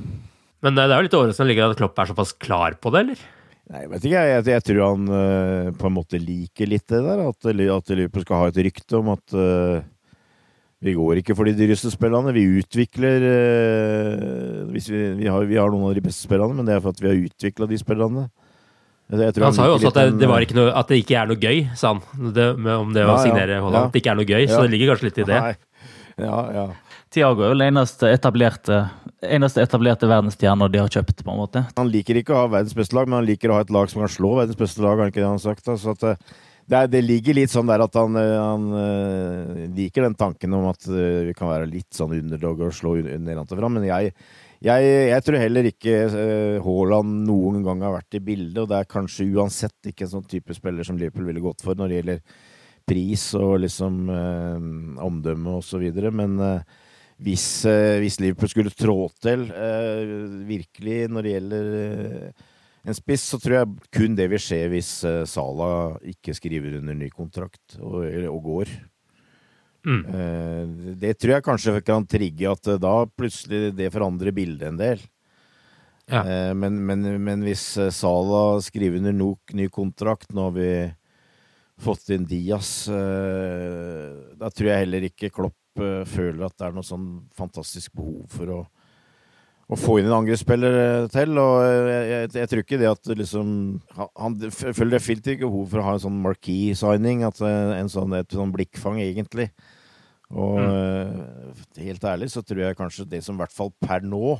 Men 0.65 0.73
eh, 0.73 0.87
det 0.87 0.95
er 0.95 0.99
jo 0.99 1.07
litt 1.07 1.17
overraskende 1.19 1.51
ligger 1.51 1.69
at 1.69 1.79
Klopp 1.79 2.01
er 2.01 2.11
såpass 2.11 2.35
klar 2.41 2.77
på 2.81 2.93
det, 2.95 3.05
eller? 3.05 3.25
Nei, 3.65 3.81
jeg 3.81 3.91
vet 3.91 4.05
ikke. 4.05 4.21
Jeg, 4.21 4.31
jeg, 4.35 4.47
jeg 4.53 4.65
tror 4.67 4.81
han 4.85 5.09
uh, 5.09 5.73
på 5.73 5.89
en 5.89 5.95
måte 5.95 6.21
liker 6.21 6.69
litt 6.69 6.85
det 6.91 7.01
der. 7.01 7.25
At, 7.31 7.49
at 7.49 7.93
Liverpool 7.97 8.25
skal 8.25 8.41
ha 8.43 8.49
et 8.51 8.63
rykte 8.67 8.99
om 8.99 9.09
at 9.15 9.37
uh, 9.37 9.79
vi 10.85 10.93
går 10.93 11.21
ikke 11.21 11.33
for 11.37 11.49
de 11.49 11.55
dyreste 11.57 11.89
spillerne. 11.93 12.33
Vi 12.35 12.45
utvikler 12.61 13.25
uh, 13.25 14.59
hvis 14.69 14.91
vi, 14.93 15.01
vi, 15.23 15.29
har, 15.31 15.49
vi 15.49 15.57
har 15.57 15.73
noen 15.73 15.89
av 15.89 15.95
de 15.97 16.05
beste 16.05 16.27
spillerne, 16.27 16.57
men 16.57 16.69
det 16.69 16.75
er 16.75 16.83
for 16.83 16.93
at 16.93 17.01
vi 17.01 17.09
har 17.09 17.25
utvikla 17.25 17.69
de 17.71 17.81
spillerne. 17.81 18.27
Tror 19.05 19.43
Han 19.45 19.53
sa 19.53 19.67
jo 19.69 19.75
også 19.77 19.91
at 19.91 19.97
det, 19.99 20.05
det 20.23 20.27
var 20.29 20.41
ikke 20.41 20.55
noe, 20.57 20.71
at 20.73 20.89
det 20.89 20.97
ikke 21.03 21.17
er 21.21 21.27
noe 21.29 21.37
gøy, 21.37 21.59
sa 21.77 21.91
han. 21.93 22.31
Det, 22.33 22.47
med, 22.57 22.73
om 22.73 22.93
det 22.95 23.03
Ja, 23.05 23.11
å 23.13 23.19
signere 23.21 23.59
Haaland. 23.61 23.77
ja. 23.77 23.83
At 23.85 23.93
det 23.93 24.01
ikke 24.01 24.13
er 24.15 24.17
noe 24.17 24.29
gøy, 24.31 24.47
så 24.49 24.63
det 24.63 24.71
ligger 24.73 24.93
kanskje 24.93 25.09
litt 25.11 25.19
i 25.21 25.27
det. 25.29 25.41
Nei. 25.45 25.53
Ja, 26.25 26.39
ja. 26.55 26.65
Tiago 27.15 27.45
er 27.45 27.53
vel 27.53 27.61
den 27.61 27.75
eneste 27.75 28.09
etablerte, 28.11 28.79
eneste 29.23 29.61
etablerte 29.63 30.09
verdensstjerna 30.09 30.67
de 30.73 30.81
har 30.81 30.89
kjøpt, 30.91 31.21
på 31.23 31.31
en 31.31 31.39
måte. 31.39 31.61
Han 31.77 31.91
liker 31.93 32.17
ikke 32.19 32.33
å 32.33 32.41
ha 32.41 32.49
verdens 32.57 32.75
beste 32.75 32.97
lag, 32.97 33.07
men 33.07 33.21
han 33.21 33.29
liker 33.29 33.53
å 33.53 33.59
ha 33.59 33.63
et 33.63 33.71
lag 33.71 33.91
som 33.91 34.01
kan 34.03 34.11
slå 34.11 34.33
verdens 34.41 34.59
beste 34.59 34.81
lag. 34.83 34.97
har 34.97 35.05
han 35.05 35.13
ikke 35.13 35.21
det 35.21 35.29
han 35.29 35.37
har 35.37 35.45
sagt 35.45 35.69
da? 35.69 35.77
Så 35.79 35.93
at, 35.93 36.03
eh, 36.09 36.41
det, 36.65 36.81
det 36.95 37.03
ligger 37.05 37.37
litt 37.37 37.53
sånn 37.53 37.69
der 37.69 37.83
at 37.85 37.93
han, 37.99 38.17
eh, 38.19 38.33
han 38.41 38.65
eh, 38.81 39.61
liker 39.77 40.07
den 40.07 40.17
tanken 40.17 40.57
om 40.57 40.65
at 40.71 40.87
eh, 40.89 41.27
vi 41.29 41.35
kan 41.37 41.51
være 41.53 41.69
litt 41.69 41.93
sånn 41.93 42.17
underdog 42.17 42.65
og 42.67 42.73
slå 42.73 42.95
nedenfra. 43.05 43.69
Men 43.69 43.85
jeg, 43.87 44.15
jeg, 44.63 44.95
jeg 45.11 45.25
tror 45.25 45.39
heller 45.41 45.69
ikke 45.69 45.95
eh, 46.05 46.63
Haaland 46.63 47.25
noen 47.27 47.61
gang 47.65 47.83
har 47.83 47.97
vært 47.97 48.17
i 48.17 48.23
bildet, 48.23 48.61
og 48.63 48.71
det 48.71 48.79
er 48.79 48.91
kanskje 48.91 49.27
uansett 49.35 49.91
ikke 49.91 50.07
en 50.07 50.13
sånn 50.17 50.29
type 50.31 50.55
spiller 50.55 50.87
som 50.87 50.99
Liverpool 50.99 51.27
ville 51.27 51.43
gått 51.43 51.65
for 51.65 51.77
når 51.77 51.91
det 51.91 51.99
gjelder 51.99 52.41
pris 52.85 53.27
og 53.39 53.59
liksom 53.63 54.09
eh, 54.13 54.65
omdømme 55.05 55.59
og 55.59 55.65
så 55.65 55.81
videre. 55.81 56.13
Men 56.13 56.39
eh, 56.39 56.81
hvis, 57.23 57.65
eh, 57.65 57.99
hvis 58.03 58.19
Liverpool 58.19 58.51
skulle 58.51 58.73
trå 58.75 58.97
til 59.23 59.47
eh, 59.51 60.15
virkelig 60.49 61.05
når 61.11 61.23
det 61.23 61.35
gjelder 61.35 61.69
eh, 61.79 62.49
en 62.85 62.97
spiss, 62.97 63.23
så 63.31 63.39
tror 63.41 63.55
jeg 63.55 63.91
kun 63.95 64.17
det 64.17 64.27
vil 64.29 64.41
skje 64.41 64.59
hvis 64.69 64.89
Salah 65.31 65.95
ikke 66.05 66.35
skriver 66.37 66.77
under 66.81 66.97
ny 66.97 67.07
kontrakt 67.09 67.79
og, 67.79 68.03
og 68.29 68.41
går. 68.51 68.73
Mm. 69.85 70.05
Eh, 70.09 70.93
det 70.97 71.13
tror 71.19 71.35
jeg 71.35 71.45
kanskje 71.45 71.81
kan 71.85 72.05
trigge 72.09 72.49
at 72.49 72.67
eh, 72.71 72.81
da 72.81 72.95
plutselig 73.05 73.69
det 73.77 73.91
forandrer 73.93 74.33
bildet 74.35 74.71
en 74.71 74.79
del. 74.81 75.03
Ja. 76.09 76.21
Eh, 76.21 76.53
men, 76.57 76.79
men, 76.85 77.05
men 77.23 77.45
hvis 77.45 77.67
Sala 77.93 78.61
skriver 78.65 78.99
under 79.01 79.15
nok 79.15 79.55
ny 79.57 79.69
kontrakt, 79.73 80.31
nå 80.33 80.49
har 80.49 80.55
vi 80.57 80.69
fått 81.81 82.09
inn 82.15 82.23
Diaz, 82.23 82.87
da 82.87 84.47
tror 84.47 84.69
jeg 84.69 84.85
heller 84.85 85.09
ikke 85.09 85.27
Klopp 85.27 85.81
føler 86.07 86.45
at 86.45 86.53
det 86.55 86.69
er 86.69 86.77
noe 86.77 86.87
sånn 86.87 87.09
fantastisk 87.35 87.97
behov 87.99 88.29
for 88.31 88.53
å, 88.53 88.59
å 89.67 89.79
få 89.81 89.97
inn 89.99 90.07
en 90.07 90.21
angrepsspiller 90.21 91.09
til. 91.11 91.35
Og 91.35 91.57
jeg, 91.67 92.05
jeg, 92.13 92.29
jeg 92.39 92.51
tror 92.53 92.63
ikke 92.63 92.79
det 92.79 92.87
at 92.93 93.11
liksom 93.19 93.49
Han, 93.99 94.39
føler 94.55 94.95
definitivt 94.95 95.33
ikke 95.35 95.49
behov 95.49 95.67
for 95.73 95.83
å 95.83 95.87
ha 95.89 95.97
en 95.97 96.05
sånn 96.05 96.23
marquee-signing, 96.23 97.25
at 97.27 97.43
en 97.43 97.91
sånn, 97.91 98.15
et 98.21 98.39
sånn 98.39 98.55
blikkfang, 98.55 99.03
egentlig. 99.03 99.49
Og 100.33 100.57
mm. 100.57 101.63
helt 101.85 102.05
ærlig 102.09 102.31
så 102.33 102.41
tror 102.41 102.63
jeg 102.63 102.77
kanskje 102.79 103.09
det 103.09 103.21
som 103.25 103.37
i 103.37 103.43
hvert 103.43 103.53
fall 103.53 103.73
per 103.83 104.05
nå 104.05 104.37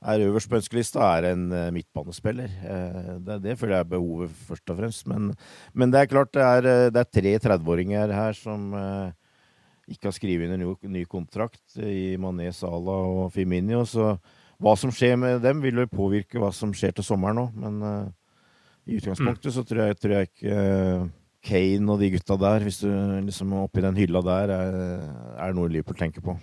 er 0.00 0.22
øverst 0.24 0.48
på 0.48 0.56
ønskelista, 0.56 1.04
er 1.18 1.34
en 1.34 1.50
eh, 1.52 1.70
midtbanespiller. 1.76 2.48
Eh, 2.64 3.08
det, 3.20 3.36
det 3.44 3.56
føler 3.60 3.76
jeg 3.76 3.84
er 3.84 3.90
behovet, 3.90 4.36
først 4.48 4.72
og 4.72 4.78
fremst. 4.78 5.06
Men, 5.10 5.34
men 5.76 5.92
det 5.92 6.00
er 6.00 6.08
klart 6.08 6.32
det 6.32 6.44
er, 6.44 6.68
eh, 6.70 6.92
det 6.94 7.02
er 7.02 7.10
tre 7.18 7.34
30-åringer 7.36 8.14
her 8.16 8.38
som 8.38 8.72
eh, 8.78 9.10
ikke 9.92 10.08
har 10.08 10.16
skrevet 10.16 10.54
en 10.54 10.64
ny, 10.94 11.04
kontrakt 11.10 11.76
i 11.76 12.16
Mané, 12.20 12.48
Salah 12.56 13.10
og 13.10 13.34
Firmino. 13.34 13.82
Så 13.84 14.14
hva 14.60 14.74
som 14.78 14.92
skjer 14.94 15.18
med 15.20 15.44
dem, 15.44 15.60
vil 15.60 15.82
jo 15.82 15.90
påvirke 15.92 16.40
hva 16.40 16.48
som 16.54 16.72
skjer 16.76 16.96
til 16.96 17.06
sommeren 17.06 17.44
òg. 17.44 17.60
Men 17.60 17.80
eh, 17.84 18.10
i 18.90 19.00
utgangspunktet 19.00 19.52
så 19.52 19.66
tror 19.68 19.84
jeg, 19.84 20.00
tror 20.00 20.16
jeg 20.16 20.30
ikke 20.30 20.60
eh, 20.64 21.08
Kane 21.46 21.88
og 21.88 22.00
de 22.02 22.10
gutta 22.12 22.36
der, 22.40 22.64
hvis 22.66 22.82
du 22.82 22.88
liksom 23.24 23.52
oppi 23.62 23.84
den 23.84 23.96
hylla 23.96 24.20
der, 24.24 24.52
er, 24.52 24.80
er 25.40 25.54
noe 25.56 25.70
Liverpool 25.72 25.96
tenker 25.98 26.24
på. 26.24 26.36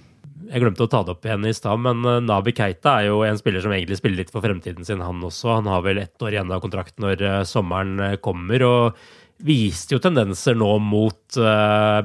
Jeg 0.47 0.61
glemte 0.61 0.85
å 0.85 0.89
ta 0.89 1.01
det 1.03 1.15
opp 1.15 1.25
igjen 1.25 1.45
i 1.49 1.53
stad, 1.55 1.81
men 1.81 2.03
eh, 2.05 2.23
Nabi 2.23 2.53
Keita 2.55 2.99
er 2.99 3.09
jo 3.09 3.21
en 3.25 3.39
spiller 3.39 3.63
som 3.63 3.73
egentlig 3.73 3.97
spiller 3.99 4.21
litt 4.21 4.33
for 4.33 4.45
fremtiden 4.45 4.85
sin, 4.87 5.01
han 5.03 5.23
også. 5.25 5.49
Han 5.57 5.69
har 5.71 5.83
vel 5.85 6.01
ett 6.01 6.21
år 6.23 6.35
igjen 6.35 6.53
av 6.53 6.61
kontrakten 6.63 7.07
når 7.07 7.23
eh, 7.25 7.39
sommeren 7.47 7.97
eh, 8.05 8.19
kommer, 8.23 8.65
og 8.67 9.01
viste 9.47 9.93
jo 9.93 10.01
tendenser 10.01 10.55
nå 10.57 10.71
mot 10.81 11.35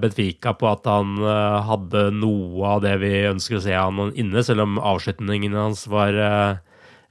Benfica 0.03 0.51
på 0.53 0.67
at 0.69 0.85
han 0.85 1.15
hadde 1.65 2.03
noe 2.13 2.75
av 2.75 2.83
det 2.85 2.93
vi 3.01 3.13
ønsker 3.31 3.57
å 3.57 3.63
se 3.65 3.73
han 3.73 4.11
inne, 4.21 4.43
selv 4.45 4.67
om 4.67 4.77
avslutningen 4.77 5.57
hans 5.57 5.87
var 5.89 6.13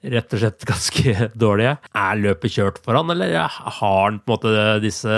rett 0.02 0.34
og 0.34 0.42
slett 0.42 0.66
ganske 0.68 1.28
dårlige. 1.46 1.76
Er 1.94 2.22
løpet 2.22 2.56
kjørt 2.56 2.80
for 2.86 2.98
han, 2.98 3.12
eller 3.14 3.36
har 3.38 3.76
han 3.78 4.22
på 4.22 4.32
en 4.32 4.36
måte 4.36 4.80
disse 4.84 5.18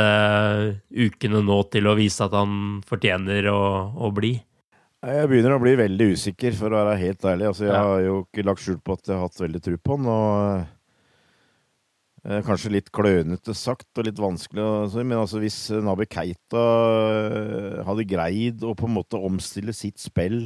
ukene 0.89 1.43
nå 1.45 1.59
til 1.73 1.87
å 1.87 1.97
vise 1.99 2.25
at 2.25 2.35
han 2.35 2.81
fortjener 2.87 3.47
å, 3.51 3.61
å 3.95 4.11
bli? 4.15 4.35
Jeg 5.03 5.27
begynner 5.27 5.57
å 5.57 5.59
bli 5.59 5.73
veldig 5.75 6.13
usikker, 6.15 6.53
for 6.55 6.71
å 6.71 6.79
være 6.79 6.99
helt 7.01 7.25
ærlig. 7.27 7.49
Altså, 7.49 7.67
jeg 7.67 7.75
har 7.75 8.05
jo 8.05 8.21
ikke 8.23 8.45
lagt 8.47 8.63
skjul 8.63 8.79
på 8.79 8.95
at 8.95 9.09
jeg 9.09 9.17
har 9.17 9.25
hatt 9.25 9.41
veldig 9.41 9.61
tro 9.65 9.75
på 9.75 9.97
han. 9.97 10.05
og 10.13 10.31
eh, 12.23 12.43
Kanskje 12.47 12.71
litt 12.77 12.91
klønete 12.95 13.55
sagt 13.57 13.99
og 13.99 14.07
litt 14.07 14.21
vanskelig, 14.23 14.63
men 15.03 15.19
altså 15.19 15.43
hvis 15.43 15.59
Nabi 15.83 16.07
Keita 16.07 16.63
eh, 17.19 17.81
hadde 17.83 18.07
greid 18.07 18.63
å 18.63 18.71
på 18.79 18.87
en 18.87 18.95
måte 18.95 19.19
omstille 19.19 19.75
sitt 19.75 19.99
spill 19.99 20.45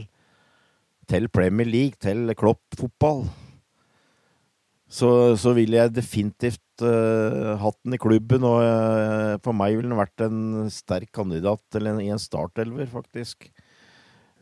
til 1.08 1.30
Premier 1.30 1.70
League, 1.70 2.02
til 2.02 2.34
Klopp-fotball, 2.36 3.28
så, 4.88 5.36
så 5.36 5.52
ville 5.56 5.76
jeg 5.76 5.96
definitivt 5.98 6.84
uh, 6.86 7.56
hatt 7.60 7.78
den 7.84 7.98
i 7.98 8.02
klubben. 8.02 8.46
Og 8.48 8.62
uh, 8.64 9.36
for 9.44 9.56
meg 9.56 9.76
ville 9.76 9.92
den 9.92 10.00
vært 10.00 10.24
en 10.24 10.70
sterk 10.72 11.12
kandidat 11.16 11.62
til 11.74 11.90
en, 11.92 12.00
i 12.04 12.12
en 12.14 12.22
startelver, 12.22 12.88
faktisk. 12.92 13.50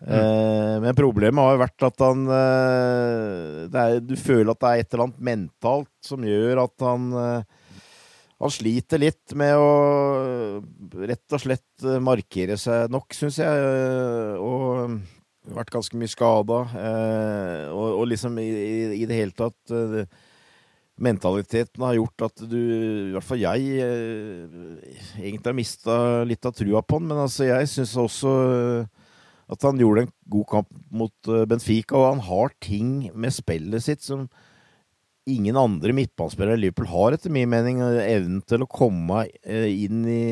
Mm. 0.05 0.11
Uh, 0.11 0.75
men 0.83 0.97
problemet 0.97 1.41
har 1.41 1.55
jo 1.55 1.63
vært 1.63 1.85
at 1.87 2.01
han 2.03 2.25
er, 2.35 4.01
Du 4.03 4.11
føler 4.19 4.51
at 4.51 4.59
det 4.59 4.69
er 4.69 4.81
et 4.81 4.89
eller 4.91 5.05
annet 5.07 5.21
mentalt 5.31 5.93
som 6.03 6.25
gjør 6.27 6.65
at 6.65 6.83
han 6.85 7.13
han 8.35 8.51
sliter 8.51 8.99
litt 8.99 9.31
med 9.39 9.55
å 9.55 9.69
rett 11.07 11.33
og 11.33 11.39
slett 11.39 11.85
markere 12.03 12.57
seg 12.59 12.91
nok, 12.91 13.15
syns 13.15 13.39
jeg. 13.39 13.61
Og 14.43 14.97
vært 15.55 15.71
ganske 15.71 15.95
mye 15.95 16.11
skada. 16.11 16.59
Og, 17.71 17.87
og, 17.93 18.03
liksom 18.11 18.35
i, 18.43 18.49
i, 18.99 19.07
det 19.07 19.21
hele 19.21 19.33
tatt 19.39 19.71
mentaliteten 20.95 21.83
har 21.83 21.97
gjort 21.97 22.25
at 22.29 22.43
du, 22.47 22.55
i 22.55 23.13
hvert 23.15 23.27
fall 23.27 23.41
jeg, 23.41 23.65
eh, 23.83 24.95
egentlig 25.19 25.49
har 25.49 25.57
mista 25.57 25.97
litt 26.27 26.47
av 26.47 26.55
trua 26.55 26.81
på 26.81 26.99
han. 26.99 27.09
Men 27.09 27.23
altså, 27.25 27.47
jeg 27.49 27.69
syns 27.71 27.95
også 27.99 28.33
eh, 28.45 29.05
at 29.51 29.67
han 29.67 29.79
gjorde 29.81 30.05
en 30.05 30.13
god 30.31 30.49
kamp 30.53 30.71
mot 30.95 31.31
eh, 31.31 31.45
Benfica, 31.51 31.99
og 31.99 32.09
han 32.13 32.23
har 32.29 32.55
ting 32.63 32.91
med 33.13 33.35
spillet 33.35 33.83
sitt 33.83 34.05
som 34.07 34.27
ingen 35.25 35.57
andre 35.57 35.93
midtbanespillere 35.97 36.55
i 36.55 36.63
Liverpool 36.63 36.87
har, 36.93 37.15
etter 37.17 37.33
min 37.33 37.49
mening. 37.51 37.81
Evnen 37.81 38.43
til 38.45 38.63
å 38.63 38.69
komme 38.69 39.25
inn 39.43 40.03
i 40.05 40.25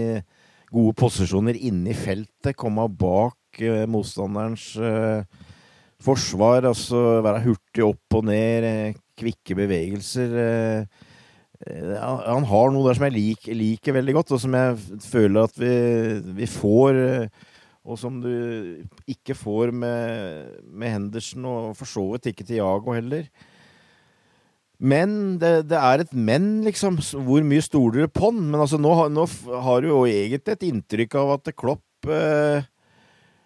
gode 0.73 0.93
posisjoner 0.97 1.57
inne 1.57 1.91
i 1.91 1.97
feltet, 1.97 2.53
komme 2.57 2.85
bak 2.87 3.57
motstanderens 3.89 4.67
forsvar, 6.03 6.67
altså 6.69 7.23
være 7.25 7.41
hurtig 7.47 7.85
opp 7.85 8.17
og 8.19 8.29
ned, 8.29 9.01
kvikke 9.19 9.57
bevegelser. 9.57 10.35
Eh, 10.43 11.07
eh, 11.67 11.95
han 12.01 12.47
har 12.49 12.73
noe 12.73 12.87
der 12.87 12.99
som 12.99 13.07
jeg 13.07 13.17
liker, 13.17 13.57
liker 13.57 13.97
veldig 13.99 14.17
godt, 14.19 14.35
og 14.35 14.43
som 14.43 14.57
jeg 14.57 15.01
føler 15.05 15.49
at 15.49 15.57
vi, 15.59 15.73
vi 16.41 16.49
får. 16.49 17.01
Eh, 17.07 17.49
og 17.83 17.97
som 17.99 18.21
du 18.23 18.31
ikke 19.11 19.35
får 19.35 19.73
med, 19.75 20.53
med 20.71 20.93
Henderson, 20.93 21.43
og 21.49 21.73
for 21.75 21.89
så 21.89 22.05
vidt 22.13 22.29
ikke 22.31 22.45
Tiago 22.47 22.95
heller. 22.95 23.25
Men 24.83 25.37
det, 25.39 25.69
det, 25.69 25.79
er 25.79 26.03
et 26.03 26.13
men, 26.15 26.63
liksom. 26.65 26.97
Hvor 27.27 27.43
mye 27.47 27.63
stoler 27.63 28.03
du 28.05 28.11
på 28.11 28.29
han? 28.29 28.39
Men 28.49 28.63
altså, 28.63 28.79
nå, 28.81 28.91
nå 29.11 29.27
har 29.67 29.83
du 29.83 29.89
jo 29.91 30.03
egentlig 30.07 30.55
et 30.55 30.65
inntrykk 30.67 31.19
av 31.21 31.35
at 31.37 31.51
Klopp 31.59 32.09
eh, 32.11 32.65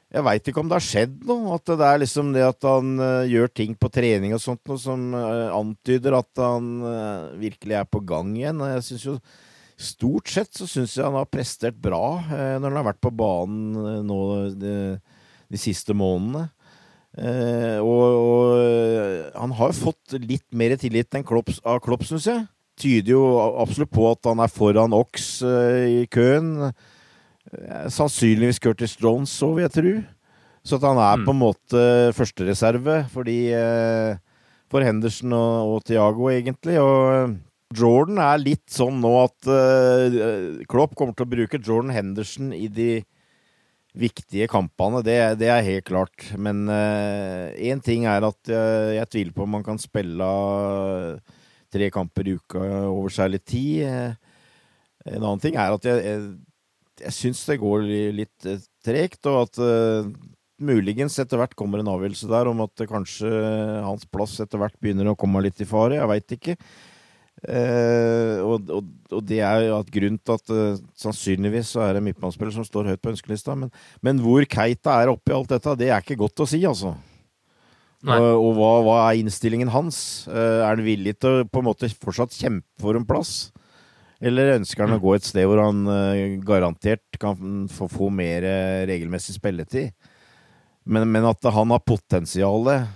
jeg 0.08 0.24
veit 0.24 0.48
ikke 0.48 0.62
om 0.62 0.70
det 0.70 0.78
har 0.78 0.86
skjedd 0.86 1.18
noe. 1.28 1.58
At 1.58 1.68
det 1.68 1.88
er 1.88 2.00
liksom 2.04 2.32
det 2.36 2.46
at 2.48 2.68
han 2.68 2.96
uh, 3.02 3.28
gjør 3.28 3.52
ting 3.52 3.76
på 3.80 3.92
trening 3.92 4.36
og 4.36 4.44
sånt 4.44 4.64
noe 4.70 4.80
som 4.80 5.10
uh, 5.16 5.52
antyder 5.56 6.16
at 6.22 6.44
han 6.44 6.72
uh, 6.84 7.36
virkelig 7.40 7.76
er 7.82 7.90
på 7.92 8.02
gang 8.08 8.32
igjen. 8.38 8.64
Jeg 8.76 8.88
synes 8.92 9.12
jo 9.12 9.20
Stort 9.78 10.32
sett 10.34 10.56
så 10.58 10.66
syns 10.66 10.96
jeg 10.98 11.06
han 11.06 11.14
har 11.14 11.28
prestert 11.30 11.76
bra 11.78 12.18
når 12.26 12.64
han 12.66 12.78
har 12.80 12.86
vært 12.88 12.98
på 13.06 13.12
banen 13.14 14.08
nå 14.08 14.16
de, 14.58 14.72
de 15.54 15.60
siste 15.62 15.94
månedene. 15.94 16.48
Og, 17.86 18.02
og, 18.18 18.56
han 19.38 19.54
har 19.60 19.76
fått 19.78 20.16
litt 20.18 20.48
mer 20.50 20.74
tillit 20.82 21.14
enn 21.14 21.28
Klopp, 21.30 21.54
av 21.62 21.78
Klopp, 21.86 22.08
syns 22.10 22.26
jeg. 22.26 22.48
Tyder 22.82 23.14
jo 23.14 23.22
absolutt 23.62 23.94
på 23.94 24.10
at 24.10 24.32
han 24.32 24.42
er 24.42 24.50
foran 24.50 24.98
Ox 24.98 25.30
i 25.46 26.08
køen. 26.10 26.74
Eh, 27.54 27.88
sannsynligvis 27.94 28.60
Curtis 28.60 28.98
Jones, 29.00 29.32
så 29.32 29.52
vil 29.56 29.68
jeg 29.68 29.76
tro. 29.78 29.96
Så 30.68 30.80
at 30.80 30.88
han 30.88 31.00
er 31.00 31.20
mm. 31.20 31.28
på 31.28 31.34
en 31.34 31.40
måte 31.40 31.82
førstereserve 32.18 33.06
fordi 33.14 33.38
eh, 33.56 34.18
for 34.68 34.84
Henderson 34.84 35.36
og, 35.36 35.76
og 35.78 35.86
Tiago, 35.88 36.28
egentlig. 36.34 36.80
Og 36.82 37.12
eh, 37.14 37.36
Jordan 37.78 38.20
er 38.24 38.42
litt 38.42 38.66
sånn 38.72 39.02
nå 39.04 39.12
at 39.26 39.48
uh, 39.52 40.60
Klopp 40.72 40.94
kommer 40.96 41.12
til 41.18 41.26
å 41.26 41.32
bruke 41.34 41.60
Jordan 41.60 41.92
Henderson 41.92 42.54
i 42.56 42.70
de 42.72 43.02
viktige 43.98 44.48
kampene. 44.48 45.02
Det, 45.04 45.18
det 45.42 45.50
er 45.52 45.66
helt 45.66 45.84
klart. 45.90 46.30
Men 46.40 46.64
én 46.72 47.82
uh, 47.82 47.84
ting 47.84 48.08
er 48.08 48.24
at 48.24 48.54
uh, 48.54 48.96
jeg 48.96 49.12
tviler 49.12 49.36
på 49.36 49.44
om 49.44 49.52
man 49.58 49.68
kan 49.68 49.82
spille 49.84 50.30
tre 51.76 51.92
kamper 51.92 52.32
i 52.32 52.38
uka 52.40 52.64
over 52.88 53.12
særlig 53.12 53.42
tid. 53.44 53.84
en 55.04 55.20
annen 55.20 55.44
ting 55.44 55.60
er 55.60 55.76
at 55.76 55.92
jeg, 55.92 56.06
jeg 56.08 56.24
jeg 57.04 57.16
syns 57.16 57.44
det 57.50 57.60
går 57.62 57.86
litt 58.16 58.50
eh, 58.50 58.64
tregt, 58.86 59.22
og 59.30 59.46
at 59.46 59.62
uh, 59.62 60.10
muligens 60.58 61.18
etter 61.22 61.40
hvert 61.40 61.56
kommer 61.58 61.82
en 61.82 61.90
avgjørelse 61.94 62.30
der 62.32 62.50
om 62.50 62.64
at 62.66 62.86
kanskje 62.90 63.32
hans 63.86 64.08
plass 64.10 64.38
etter 64.42 64.62
hvert 64.62 64.78
begynner 64.82 65.12
å 65.12 65.18
komme 65.20 65.44
litt 65.46 65.60
i 65.62 65.68
fare. 65.70 66.00
Jeg 66.00 66.12
veit 66.12 66.38
ikke. 66.38 66.56
Uh, 67.38 68.42
og, 68.42 68.72
og, 68.74 68.88
og, 69.12 69.20
det 69.30 69.44
er 69.46 69.68
jo 69.68 69.76
at 69.78 69.92
grunnen 69.94 70.18
til 70.18 70.40
at 70.40 70.50
uh, 70.50 70.80
sannsynligvis 70.98 71.76
så 71.76 71.84
er 71.86 71.94
det 71.94 72.02
midtbanespiller 72.08 72.56
som 72.56 72.66
står 72.66 72.90
høyt 72.90 73.04
på 73.04 73.12
ønskelista. 73.14 73.54
Men, 73.60 73.70
men, 74.02 74.24
hvor 74.24 74.42
Keita 74.50 74.96
er 75.04 75.12
oppi 75.14 75.36
alt 75.36 75.54
dette, 75.54 75.76
det 75.78 75.92
er 75.92 76.02
ikke 76.02 76.18
godt 76.24 76.42
å 76.42 76.50
si, 76.50 76.64
altså. 76.66 76.96
Og, 78.08 78.24
og 78.24 78.52
hva, 78.58 78.72
hva, 78.86 78.98
er 79.06 79.22
innstillingen 79.22 79.70
hans? 79.74 80.00
Uh, 80.30 80.64
er 80.64 80.72
han 80.72 80.86
villig 80.86 81.18
til 81.22 81.44
å 81.44 81.48
på 81.50 81.62
en 81.62 81.70
måte 81.70 81.90
fortsatt 81.94 82.34
kjempe 82.38 82.82
for 82.82 82.98
en 82.98 83.06
plass? 83.06 83.52
Eller 84.24 84.56
ønsker 84.56 84.86
han 84.86 84.98
å 84.98 85.02
gå 85.02 85.14
et 85.14 85.26
sted 85.28 85.46
hvor 85.46 85.62
han 85.62 85.84
uh, 85.86 86.38
garantert 86.46 87.20
kan 87.22 87.68
få, 87.70 88.10
mer 88.10 88.46
uh, 88.48 88.86
regelmessig 88.90 89.38
spilletid? 89.38 89.94
Men, 90.88 91.06
men, 91.12 91.28
at 91.28 91.44
han 91.54 91.74
har 91.74 91.84
potensialet 91.86 92.88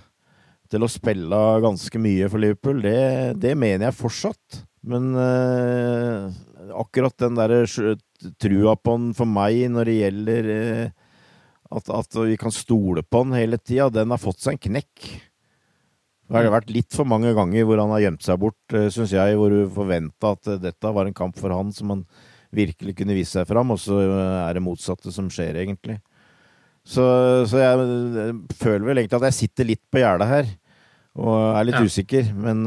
til 0.72 0.82
å 0.82 0.90
spille 0.90 1.40
ganske 1.62 2.00
mye 2.00 2.30
for 2.32 2.42
Liverpool, 2.42 2.80
det, 2.82 3.36
det 3.42 3.52
mener 3.58 3.90
jeg 3.90 3.98
fortsatt. 4.00 4.62
Men 4.88 5.12
uh, 5.14 6.32
akkurat 6.80 7.14
den 7.22 7.38
derre 7.38 7.62
trua 8.40 8.74
på 8.78 8.96
han 8.96 9.12
for 9.14 9.28
meg 9.28 9.66
når 9.70 9.90
det 9.90 9.98
gjelder 9.98 10.48
at, 11.72 11.88
at, 11.88 12.16
vi 12.16 12.38
kan 12.40 12.54
stole 12.54 13.04
på 13.04 13.22
han 13.22 13.36
hele 13.36 13.58
tida, 13.60 13.90
den 13.92 14.10
har 14.12 14.20
fått 14.20 14.42
seg 14.42 14.56
en 14.56 14.64
knekk. 14.70 15.12
Det 16.32 16.48
har 16.48 16.54
vært 16.54 16.72
litt 16.72 16.94
for 16.96 17.08
mange 17.08 17.34
ganger 17.36 17.66
hvor 17.68 17.80
han 17.82 17.92
har 17.92 18.06
gjemt 18.06 18.24
seg 18.24 18.38
bort, 18.40 18.60
eh, 18.72 18.88
syns 18.92 19.12
jeg, 19.12 19.36
hvor 19.36 19.52
du 19.52 19.66
forventa 19.72 20.32
at 20.32 20.48
eh, 20.48 20.60
dette 20.62 20.94
var 20.96 21.08
en 21.08 21.16
kamp 21.16 21.36
for 21.36 21.52
han 21.52 21.72
som 21.76 21.92
han 21.92 22.06
virkelig 22.56 22.94
kunne 22.96 23.16
vise 23.16 23.36
seg 23.36 23.48
fram, 23.48 23.74
og 23.74 23.80
så 23.80 23.98
eh, 24.00 24.38
er 24.46 24.56
det 24.56 24.64
motsatte 24.64 25.12
som 25.12 25.28
skjer, 25.32 25.60
egentlig. 25.60 25.98
Så, 26.88 27.04
så 27.46 27.60
jeg, 27.60 28.32
føler 28.58 28.88
vel 28.88 29.02
egentlig 29.02 29.20
at 29.20 29.28
jeg 29.28 29.38
sitter 29.42 29.68
litt 29.68 29.82
på 29.92 30.00
gjerdet 30.00 30.30
her, 30.30 30.50
og 31.20 31.36
er 31.52 31.68
litt 31.68 31.78
ja. 31.78 31.84
usikker, 31.84 32.32
men 32.32 32.64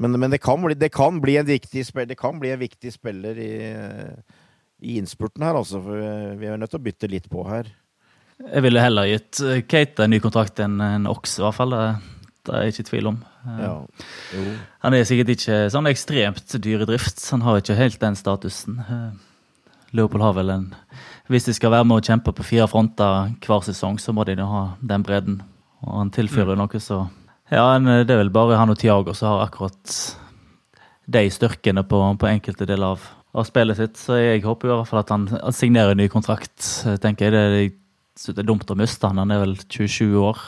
men, 0.00 0.14
men 0.16 0.32
det, 0.32 0.38
kan 0.40 0.62
bli, 0.62 0.74
det, 0.78 0.88
kan 0.94 1.18
bli, 1.20 1.34
en 1.36 1.46
viktig 1.46 1.82
spiller, 1.84 2.08
det 2.08 2.18
kan 2.18 2.38
bli 2.40 2.50
en 2.54 2.60
viktig 2.60 2.92
spiller 2.94 3.36
i, 3.36 3.50
i 4.80 4.94
innspurten 4.96 5.44
her, 5.44 5.58
altså. 5.58 5.80
For 5.84 6.38
vi 6.40 6.48
er 6.48 6.56
nødt 6.58 6.72
til 6.72 6.80
å 6.80 6.84
bytte 6.86 7.10
litt 7.10 7.26
på 7.30 7.44
her. 7.50 7.68
Jeg 8.40 8.64
ville 8.64 8.80
heller 8.80 9.10
gitt 9.10 9.42
Kate 9.68 10.06
en 10.06 10.14
ny 10.14 10.22
kontrakt 10.24 10.62
enn 10.64 10.80
en 10.80 11.10
Ox, 11.10 11.36
i 11.36 11.44
hvert 11.44 11.58
fall. 11.58 11.76
Det 12.50 12.58
er 12.58 12.64
jeg 12.66 12.74
ikke 12.74 12.82
i 12.82 12.88
tvil 12.88 13.08
om. 13.12 13.18
Ja. 13.60 13.74
Han 14.82 14.94
er 14.96 15.04
sikkert 15.06 15.30
ikke 15.36 15.58
sånn 15.70 15.86
ekstremt 15.86 16.56
dyr 16.58 16.82
i 16.82 16.88
drift. 16.88 17.22
Han 17.30 17.44
har 17.46 17.60
ikke 17.60 17.78
helt 17.78 18.00
den 18.02 18.18
statusen. 18.18 18.80
Leopold 19.94 20.22
har 20.22 20.34
vel 20.36 20.50
en 20.54 20.66
Hvis 21.30 21.46
de 21.46 21.54
skal 21.54 21.70
være 21.70 21.86
med 21.86 22.00
å 22.00 22.06
kjempe 22.06 22.34
på 22.34 22.46
fire 22.46 22.66
fronter 22.70 23.30
hver 23.46 23.62
sesong, 23.62 24.00
så 24.02 24.14
må 24.14 24.26
de 24.26 24.34
ha 24.42 24.64
den 24.82 25.04
bredden. 25.06 25.38
Og 25.86 25.94
han 26.00 26.10
tilfører 26.10 26.58
mm. 26.58 26.62
noe 26.64 26.82
så 26.82 27.04
Ja, 27.50 27.78
det 27.78 28.10
er 28.10 28.24
vel 28.24 28.34
bare 28.34 28.58
han 28.58 28.74
og 28.74 28.78
Tiago 28.78 29.14
som 29.14 29.30
har 29.30 29.46
akkurat 29.46 29.94
de 31.10 31.24
styrkene 31.30 31.82
på, 31.86 32.02
på 32.18 32.28
enkelte 32.30 32.66
deler 32.66 32.96
av, 32.96 33.06
av, 33.34 33.46
spillet 33.46 33.78
sitt. 33.78 33.96
Så 33.98 34.18
jeg 34.18 34.42
håper 34.42 34.70
i 34.70 34.74
hvert 34.74 34.90
fall 34.90 35.02
at 35.04 35.14
han 35.14 35.54
signerer 35.54 35.94
en 35.94 36.02
ny 36.02 36.10
kontrakt. 36.10 36.58
tenker 37.02 37.30
jeg. 37.30 37.54
Det, 37.54 38.34
det 38.34 38.42
er 38.42 38.50
dumt 38.50 38.70
å 38.70 38.78
miste 38.78 39.10
han. 39.10 39.22
Han 39.22 39.34
er 39.34 39.42
vel 39.42 39.56
27 39.62 40.18
år. 40.18 40.44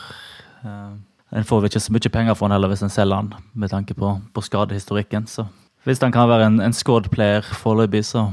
En 1.32 1.46
får 1.48 1.62
vel 1.62 1.70
ikke 1.70 1.80
så 1.80 1.94
mye 1.94 2.12
penger 2.12 2.36
for 2.36 2.46
han 2.46 2.54
heller 2.56 2.72
hvis 2.72 2.84
en 2.84 2.92
selger 2.92 3.22
han, 3.22 3.32
med 3.56 3.72
tanke 3.72 3.96
på, 3.96 4.12
på 4.36 4.44
skadehistorikken. 4.44 5.24
Så 5.30 5.46
hvis 5.88 6.02
han 6.04 6.12
kan 6.14 6.28
være 6.30 6.50
en, 6.50 6.60
en 6.60 6.76
squad 6.76 7.08
player 7.14 7.46
foreløpig, 7.62 8.04
så, 8.04 8.26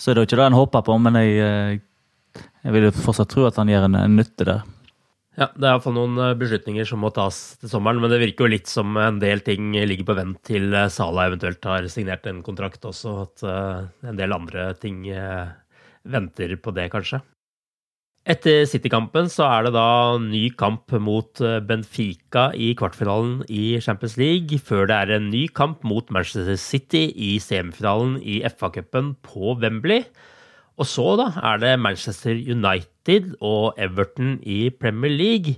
så 0.00 0.10
er 0.10 0.16
det 0.16 0.24
jo 0.24 0.30
ikke 0.30 0.40
det 0.40 0.48
en 0.48 0.58
håper 0.58 0.86
på. 0.86 0.96
Men 1.04 1.20
jeg, 1.20 1.36
eh, 1.44 2.42
jeg 2.64 2.74
vil 2.74 2.88
jo 2.88 2.96
fortsatt 2.96 3.30
tro 3.34 3.46
at 3.50 3.60
han 3.60 3.70
gjør 3.70 3.86
en, 3.90 4.00
en 4.00 4.18
nytte 4.18 4.48
der. 4.48 4.64
Ja, 5.38 5.46
det 5.54 5.68
er 5.68 5.76
iallfall 5.76 5.94
noen 5.94 6.18
eh, 6.24 6.34
beslutninger 6.40 6.88
som 6.88 7.04
må 7.04 7.12
tas 7.14 7.36
til 7.60 7.70
sommeren, 7.70 8.00
men 8.02 8.10
det 8.10 8.22
virker 8.24 8.48
jo 8.48 8.54
litt 8.56 8.72
som 8.72 8.96
en 8.98 9.20
del 9.22 9.44
ting 9.46 9.70
ligger 9.76 10.08
på 10.08 10.16
vent 10.18 10.40
til 10.48 10.72
eh, 10.72 10.90
Sala 10.90 11.28
eventuelt 11.28 11.68
har 11.68 11.86
signert 11.92 12.26
en 12.26 12.40
kontrakt 12.46 12.88
også, 12.88 13.18
at 13.28 13.48
en 14.08 14.18
del 14.18 14.34
andre 14.34 14.72
ting 14.80 15.04
venter 16.08 16.56
på 16.58 16.72
det, 16.74 16.88
kanskje. 16.90 17.20
Etter 18.28 18.66
City-kampen 18.68 19.30
så 19.32 19.46
er 19.48 19.62
det 19.64 19.70
da 19.72 20.20
ny 20.20 20.50
kamp 20.60 20.92
mot 21.00 21.40
Benfica 21.64 22.50
i 22.52 22.74
kvartfinalen 22.76 23.38
i 23.48 23.78
Champions 23.80 24.18
League, 24.20 24.58
før 24.60 24.84
det 24.90 24.98
er 24.98 25.12
en 25.16 25.30
ny 25.32 25.46
kamp 25.48 25.80
mot 25.88 26.12
Manchester 26.12 26.58
City 26.60 27.06
i 27.16 27.38
semifinalen 27.40 28.18
i 28.20 28.42
FA-cupen 28.44 29.14
på 29.24 29.54
Wembley. 29.62 30.04
Og 30.76 30.84
så 30.90 31.16
da 31.16 31.30
er 31.40 31.62
det 31.62 31.72
Manchester 31.80 32.36
United 32.36 33.32
og 33.40 33.80
Everton 33.80 34.36
i 34.44 34.68
Premier 34.76 35.16
League. 35.16 35.56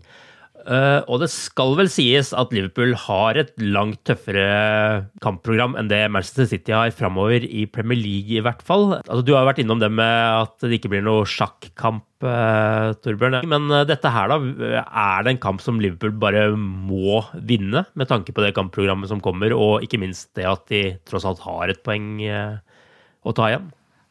Uh, 0.66 1.00
og 1.08 1.22
det 1.22 1.30
skal 1.32 1.72
vel 1.78 1.88
sies 1.90 2.32
at 2.36 2.52
Liverpool 2.54 2.92
har 3.06 3.38
et 3.40 3.50
langt 3.62 4.02
tøffere 4.08 5.06
kampprogram 5.24 5.76
enn 5.78 5.88
det 5.90 6.02
Manchester 6.12 6.48
City 6.50 6.74
har 6.76 6.92
framover 6.94 7.44
i 7.46 7.64
Premier 7.70 7.98
League, 7.98 8.36
i 8.36 8.44
hvert 8.44 8.62
fall. 8.66 8.98
Altså, 9.00 9.24
du 9.26 9.32
har 9.36 9.48
vært 9.48 9.62
innom 9.62 9.80
det 9.82 9.90
med 9.92 10.12
at 10.44 10.56
det 10.66 10.78
ikke 10.78 10.92
blir 10.92 11.04
noe 11.06 11.24
sjakkamp, 11.28 12.06
uh, 12.26 12.92
Torbjørn. 13.00 13.40
Men 13.50 13.68
uh, 13.72 13.82
dette 13.88 14.12
her, 14.12 14.32
da, 14.32 14.78
er 14.84 15.26
det 15.26 15.34
en 15.34 15.42
kamp 15.42 15.64
som 15.64 15.80
Liverpool 15.82 16.14
bare 16.20 16.46
må 16.54 17.22
vinne, 17.40 17.86
med 17.94 18.11
tanke 18.11 18.36
på 18.36 18.44
det 18.44 18.54
kampprogrammet 18.58 19.11
som 19.11 19.24
kommer, 19.24 19.56
og 19.56 19.86
ikke 19.86 20.00
minst 20.02 20.30
det 20.38 20.48
at 20.50 20.66
de 20.70 20.84
tross 21.08 21.28
alt 21.28 21.44
har 21.46 21.72
et 21.72 21.84
poeng 21.86 22.18
å 22.20 23.36
ta 23.36 23.50
igjen? 23.50 23.70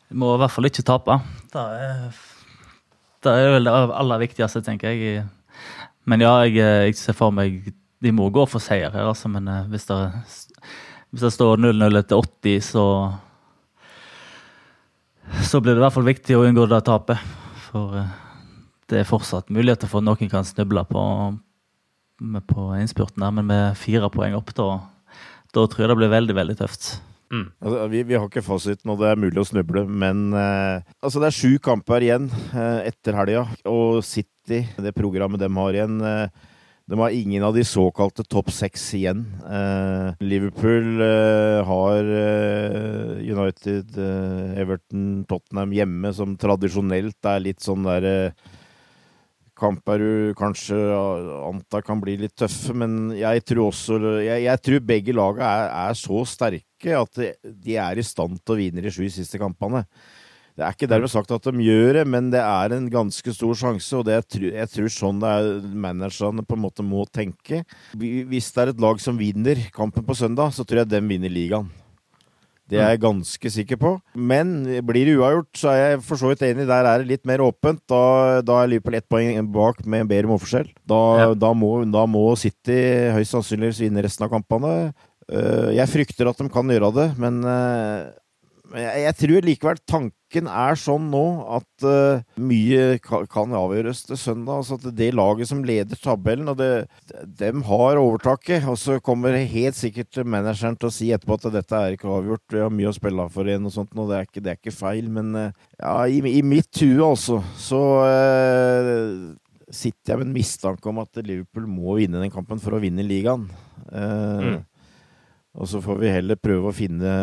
Vi 0.09 0.17
må 0.17 0.33
i 0.33 0.39
hvert 0.41 0.53
fall 0.53 0.69
ikke 0.69 0.85
tape. 0.87 1.19
Det 1.53 1.61
er, 1.61 2.23
det 3.25 3.33
er 3.35 3.51
vel 3.59 3.69
det 3.69 3.75
aller 4.01 4.23
viktigste, 4.25 4.63
tenker 4.65 4.95
jeg. 4.95 5.27
Men 6.07 6.23
ja, 6.23 6.31
jeg, 6.45 6.59
jeg 6.59 6.95
ser 6.99 7.17
for 7.17 7.35
meg 7.35 7.73
De 7.99 8.13
må 8.15 8.29
gå 8.31 8.45
for 8.47 8.63
seier 8.63 8.93
her, 8.93 9.09
altså. 9.11 9.31
Men 9.31 9.49
uh, 9.51 9.65
hvis, 9.71 9.87
det, 9.89 9.97
hvis, 11.11 11.25
det, 11.25 11.33
står 11.35 11.59
0-0 11.59 11.99
etter 11.99 12.15
80, 12.15 12.61
så 12.63 12.85
Så 15.45 15.61
blir 15.61 15.75
det 15.75 15.81
i 15.81 15.85
hvert 15.85 15.97
fall 15.97 16.07
viktig 16.07 16.37
å 16.37 16.45
unngå 16.47 16.65
det 16.71 16.81
tapet. 16.87 17.19
For 17.67 17.99
uh, 17.99 18.07
det 18.89 19.01
er 19.03 19.09
fortsatt 19.09 19.51
muligheter 19.53 19.89
for 19.89 20.01
at 20.01 20.07
noen 20.07 20.31
kan 20.31 20.47
snuble 20.47 20.81
på, 20.89 21.03
på 22.49 22.69
innspurten 22.79 23.21
der. 23.21 23.35
Men 23.35 23.51
med 23.51 23.77
fire 23.77 24.09
poeng 24.13 24.37
opp, 24.39 24.55
da, 24.57 24.71
da 25.53 25.67
tror 25.67 25.85
jeg 25.85 25.91
det 25.91 25.99
blir 26.01 26.15
veldig, 26.15 26.37
veldig 26.39 26.57
tøft. 26.63 26.95
Mm. 27.29 27.45
Altså, 27.61 27.87
vi, 27.91 28.01
vi, 28.09 28.17
har 28.17 28.25
ikke 28.25 28.41
fasiten, 28.41 28.89
og 28.89 29.01
det 29.01 29.11
er 29.11 29.19
mulig 29.21 29.37
å 29.37 29.45
snuble, 29.45 29.83
men 29.85 30.31
eh, 30.33 30.81
altså, 30.97 31.21
det 31.21 31.29
er 31.29 31.37
sju 31.37 31.59
kamper 31.61 32.05
igjen 32.05 32.25
eh, 32.49 32.89
etter 32.89 33.17
helga. 33.19 33.43
Og 33.69 34.01
City, 34.49 34.65
det 34.81 34.95
programmet 34.97 35.41
de 35.41 35.49
har 35.53 35.75
igjen 35.75 35.99
eh, 36.01 36.45
de 36.89 36.97
har 36.97 37.13
ingen 37.13 37.43
av 37.45 37.53
de 37.53 37.61
såkalte 37.61 38.23
topp 38.25 38.47
seks 38.49 38.81
igjen. 38.97 39.19
Eh, 39.45 40.15
Liverpool 40.25 41.03
eh, 41.05 41.59
har 41.67 42.07
United, 43.21 43.93
Everton, 44.57 45.03
Tottenham 45.29 45.75
hjemme, 45.77 46.09
som 46.17 46.33
tradisjonelt 46.33 47.29
er 47.29 47.43
litt 47.45 47.61
sånn 47.61 47.85
der 47.85 48.33
kamper 49.59 50.01
du 50.01 50.33
kanskje 50.39 50.79
antar 51.45 51.83
kan 51.85 52.01
bli 52.01 52.15
litt 52.23 52.33
tøffe, 52.39 52.73
men 52.73 53.11
jeg 53.13 53.43
tror 53.43 53.67
også 53.73 53.97
Jeg, 54.23 54.45
jeg 54.47 54.61
tror 54.63 54.85
begge 54.87 55.13
lagene 55.13 55.45
er, 55.45 55.69
er, 55.91 55.97
så 55.99 56.23
sterke 56.25 56.95
at 56.95 57.21
de 57.43 57.75
er 57.77 58.01
i 58.01 58.07
stand 58.07 58.39
til 58.39 58.55
å 58.55 58.59
vinne 58.63 58.81
de 58.81 58.93
sju 58.95 59.03
siste 59.13 59.37
kampene. 59.37 59.83
Det 60.59 60.65
er 60.67 60.75
ikke 60.75 60.89
dermed 60.91 61.07
sagt 61.07 61.29
at 61.31 61.45
de 61.47 61.63
gjør 61.63 62.01
det, 62.01 62.01
men 62.11 62.25
det 62.33 62.41
er 62.43 62.73
en 62.75 62.89
ganske 62.91 63.31
stor 63.31 63.55
sjanse, 63.55 63.93
og 63.95 64.03
det, 64.09 64.17
jeg 64.43 64.67
tror 64.73 64.89
sånn 64.91 65.21
det 65.21 65.29
er 65.31 65.61
managerne 65.87 66.43
på 66.43 66.57
en 66.57 66.65
måte 66.65 66.83
må 66.83 67.05
tenke. 67.07 67.61
Hvis 67.95 68.51
det 68.51 68.65
er 68.65 68.73
et 68.73 68.83
lag 68.83 68.99
som 68.99 69.15
vinner 69.15 69.61
kampen 69.71 70.03
på 70.03 70.17
søndag, 70.19 70.51
så 70.51 70.67
tror 70.67 70.83
jeg 70.83 70.91
dem 70.91 71.07
vinner 71.07 71.31
ligaen. 71.31 71.71
Det 72.69 72.77
er 72.77 72.91
jeg 72.91 73.01
ganske 73.01 73.49
sikker 73.55 73.79
på. 73.81 73.95
Men 74.13 74.51
blir 74.85 75.07
det 75.07 75.15
uavgjort, 75.17 75.49
så 75.57 75.71
er 75.71 75.79
jeg 75.79 76.03
for 76.05 76.21
så 76.21 76.29
vidt 76.29 76.43
enig. 76.45 76.67
Der 76.69 76.85
er 76.85 77.01
det 77.01 77.09
litt 77.09 77.25
mer 77.25 77.41
åpent. 77.41 77.81
Da, 77.89 78.03
da 78.45 78.59
er 78.59 78.69
Liverpool 78.69 78.99
ett 78.99 79.07
poeng 79.09 79.39
bak 79.55 79.81
med 79.87 80.03
en 80.03 80.11
bedre 80.11 80.29
målforskjell. 80.29 80.69
Da, 80.83 81.01
ja. 81.23 81.31
da, 81.39 81.53
må, 81.57 81.71
da, 81.89 82.03
må, 82.05 82.27
City 82.37 82.77
høyst 83.15 83.33
sannsynligvis 83.33 83.81
vinne 83.87 84.03
resten 84.05 84.27
av 84.27 84.35
kampene. 84.35 84.91
Eh, 85.29 85.71
jeg 85.79 85.93
frykter 85.95 86.29
at 86.29 86.43
de 86.43 86.49
kan 86.53 86.69
gjøre 86.69 86.93
det, 86.99 87.07
men 87.21 87.41
eh, 87.47 88.09
jeg, 88.77 89.13
tror 89.17 89.45
likevel 89.45 89.79
tanken 89.89 90.47
er 90.51 90.77
sånn 90.77 91.07
nå 91.09 91.23
at 91.57 91.85
uh, 91.87 92.21
mye 92.41 92.99
kan, 93.01 93.25
kan, 93.31 93.53
avgjøres 93.57 94.03
til 94.05 94.19
søndag. 94.19 94.61
Altså 94.61 94.77
at 94.77 94.87
det 94.97 95.09
laget 95.17 95.49
som 95.49 95.63
leder 95.65 95.99
tabellen, 95.99 96.51
og 96.51 96.59
det, 96.59 96.85
dem 97.39 97.63
har 97.65 98.01
overtaket. 98.01 98.67
Og 98.69 98.77
så 98.81 98.99
kommer 99.03 99.37
helt 99.39 99.79
sikkert 99.79 100.21
manageren 100.25 100.77
til 100.79 100.91
å 100.91 100.93
si 100.93 101.09
etterpå 101.15 101.39
at 101.39 101.49
dette 101.55 101.81
er 101.81 101.97
ikke 101.97 102.11
avgjort, 102.13 102.45
vi 102.53 102.63
har 102.63 102.73
mye 102.73 102.91
å 102.91 102.95
spille 102.95 103.27
for 103.33 103.49
igjen 103.49 103.67
og 103.69 103.75
sånt, 103.75 103.93
og 103.97 104.11
det 104.11 104.19
er 104.19 104.29
ikke, 104.29 104.45
det 104.45 104.53
er 104.53 104.61
ikke 104.61 104.77
feil. 104.77 105.11
Men 105.17 105.35
uh, 105.37 105.69
ja, 105.79 105.97
i, 106.05 106.23
i, 106.29 106.45
mitt 106.45 106.83
hue, 106.83 107.03
altså, 107.09 107.41
så 107.59 107.83
uh, 108.05 109.29
sitter 109.69 110.13
jeg 110.13 110.21
med 110.21 110.29
en 110.29 110.37
mistanke 110.37 110.89
om 110.91 111.01
at 111.01 111.21
Liverpool 111.23 111.69
må 111.69 111.99
vinne 111.99 112.21
den 112.21 112.33
kampen 112.33 112.61
for 112.61 112.77
å 112.77 112.83
vinne 112.83 113.05
ligaen. 113.05 113.49
Mm. 113.89 114.59
Og 115.57 115.69
så 115.69 115.79
får 115.81 115.97
vi 116.01 116.11
heller 116.13 116.37
prøve 116.37 116.69
å 116.69 116.75
finne 116.75 117.13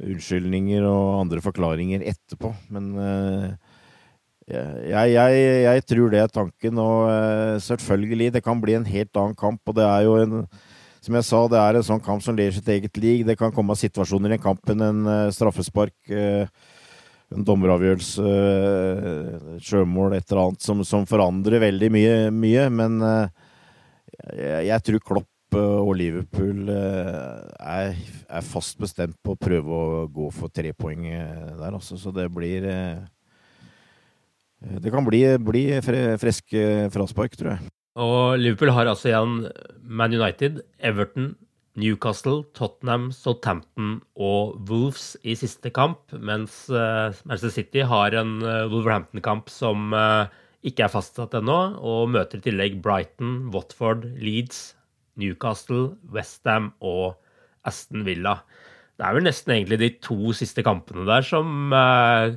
unnskyldninger 0.00 0.86
og 0.88 1.20
andre 1.20 1.42
forklaringer 1.44 2.04
etterpå. 2.12 2.52
Men 2.72 2.90
uh, 2.96 3.46
jeg, 4.50 5.12
jeg, 5.14 5.40
jeg, 5.66 5.86
tror 5.92 6.12
det 6.12 6.22
er 6.24 6.34
tanken, 6.34 6.82
og 6.82 7.06
uh, 7.10 7.60
selvfølgelig, 7.62 8.32
det 8.36 8.44
kan 8.44 8.60
bli 8.62 8.76
en 8.78 8.88
helt 8.88 9.16
annen 9.16 9.38
kamp. 9.38 9.62
Og 9.66 9.78
det 9.78 9.86
er 9.86 10.06
jo 10.08 10.18
en 10.24 10.44
Som 11.00 11.14
jeg 11.16 11.24
sa, 11.24 11.38
det 11.48 11.56
er 11.56 11.76
en 11.78 11.84
sånn 11.86 12.02
kamp 12.04 12.20
som 12.20 12.36
ler 12.36 12.52
sitt 12.52 12.66
eget 12.68 12.98
lig. 13.00 13.22
Det 13.24 13.38
kan 13.40 13.52
komme 13.56 13.72
situasjoner 13.72 14.34
i 14.34 14.40
en 14.84 15.06
uh, 15.06 15.30
straffespark, 15.32 15.94
en 17.30 17.44
dommeravgjørelse, 17.46 18.32
sjømål, 19.62 20.16
et 20.18 20.26
eller 20.28 20.42
annet 20.42 20.60
som, 20.60 20.84
som 20.84 21.06
forandrer 21.06 21.62
veldig 21.62 21.90
mye. 21.94 22.16
mye 22.34 22.68
men 22.68 23.00
jeg, 24.36 24.66
jeg 24.66 24.82
tror 24.84 25.00
Klopp 25.06 25.29
og 25.58 25.94
Liverpool 25.98 26.68
eh, 26.70 27.40
er, 27.58 27.96
er, 28.28 28.46
fast 28.46 28.78
bestemt 28.80 29.16
på 29.24 29.34
å 29.34 29.40
prøve 29.40 29.74
å 29.74 30.06
gå 30.12 30.28
for 30.34 30.52
tre 30.54 30.72
poeng 30.76 31.06
eh, 31.10 31.50
der, 31.58 31.74
altså. 31.74 31.98
Så 31.98 32.12
det 32.14 32.28
blir 32.34 32.66
eh, 32.70 33.02
Det 34.60 34.92
kan 34.92 35.06
bli, 35.06 35.22
bli 35.40 35.64
friske 36.20 36.90
fraspark, 36.94 37.36
tror 37.36 37.54
jeg. 37.54 37.70
Og 38.00 38.38
Liverpool 38.38 38.72
har 38.76 38.90
altså 38.90 39.10
igjen 39.10 39.48
Man 39.82 40.14
United, 40.14 40.60
Everton, 40.78 41.32
Newcastle, 41.80 42.44
Tottenham, 42.54 43.10
Southampton 43.14 44.00
og 44.14 44.58
Wolves 44.68 45.16
i 45.24 45.34
siste 45.38 45.72
kamp, 45.74 46.12
mens 46.12 46.66
Manchester 46.68 47.54
City 47.54 47.82
har 47.86 48.14
en 48.18 48.38
Wolverhampton-kamp 48.42 49.48
som 49.50 49.94
ikke 50.66 50.84
er 50.84 50.92
fastsatt 50.92 51.34
ennå, 51.38 51.58
og 51.80 52.10
møter 52.12 52.40
i 52.40 52.44
tillegg 52.44 52.80
Brighton, 52.84 53.48
Watford, 53.54 54.04
Leeds, 54.20 54.74
Newcastle, 55.20 55.94
Westham 56.12 56.72
og 56.80 57.18
Aston 57.68 58.04
Villa. 58.06 58.40
Det 59.00 59.06
er 59.08 59.16
vel 59.16 59.24
nesten 59.24 59.54
egentlig 59.54 59.80
de 59.80 59.94
to 60.04 60.34
siste 60.36 60.64
kampene 60.64 61.06
der 61.08 61.24
som 61.24 61.72
eh, 61.72 62.36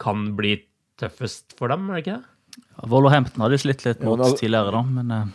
kan 0.00 0.30
bli 0.38 0.54
tøffest 1.00 1.56
for 1.58 1.72
dem, 1.72 1.88
er 1.90 1.98
det 1.98 2.04
ikke 2.04 2.16
det? 2.16 2.26
Ja, 2.70 2.88
Wolverhampton 2.88 3.44
har 3.44 3.52
de 3.52 3.60
slitt 3.60 3.84
litt 3.84 4.00
mot 4.04 4.20
ja, 4.20 4.30
tidligere, 4.36 4.72
da, 4.72 4.80
men 4.96 5.12
eh, 5.12 5.26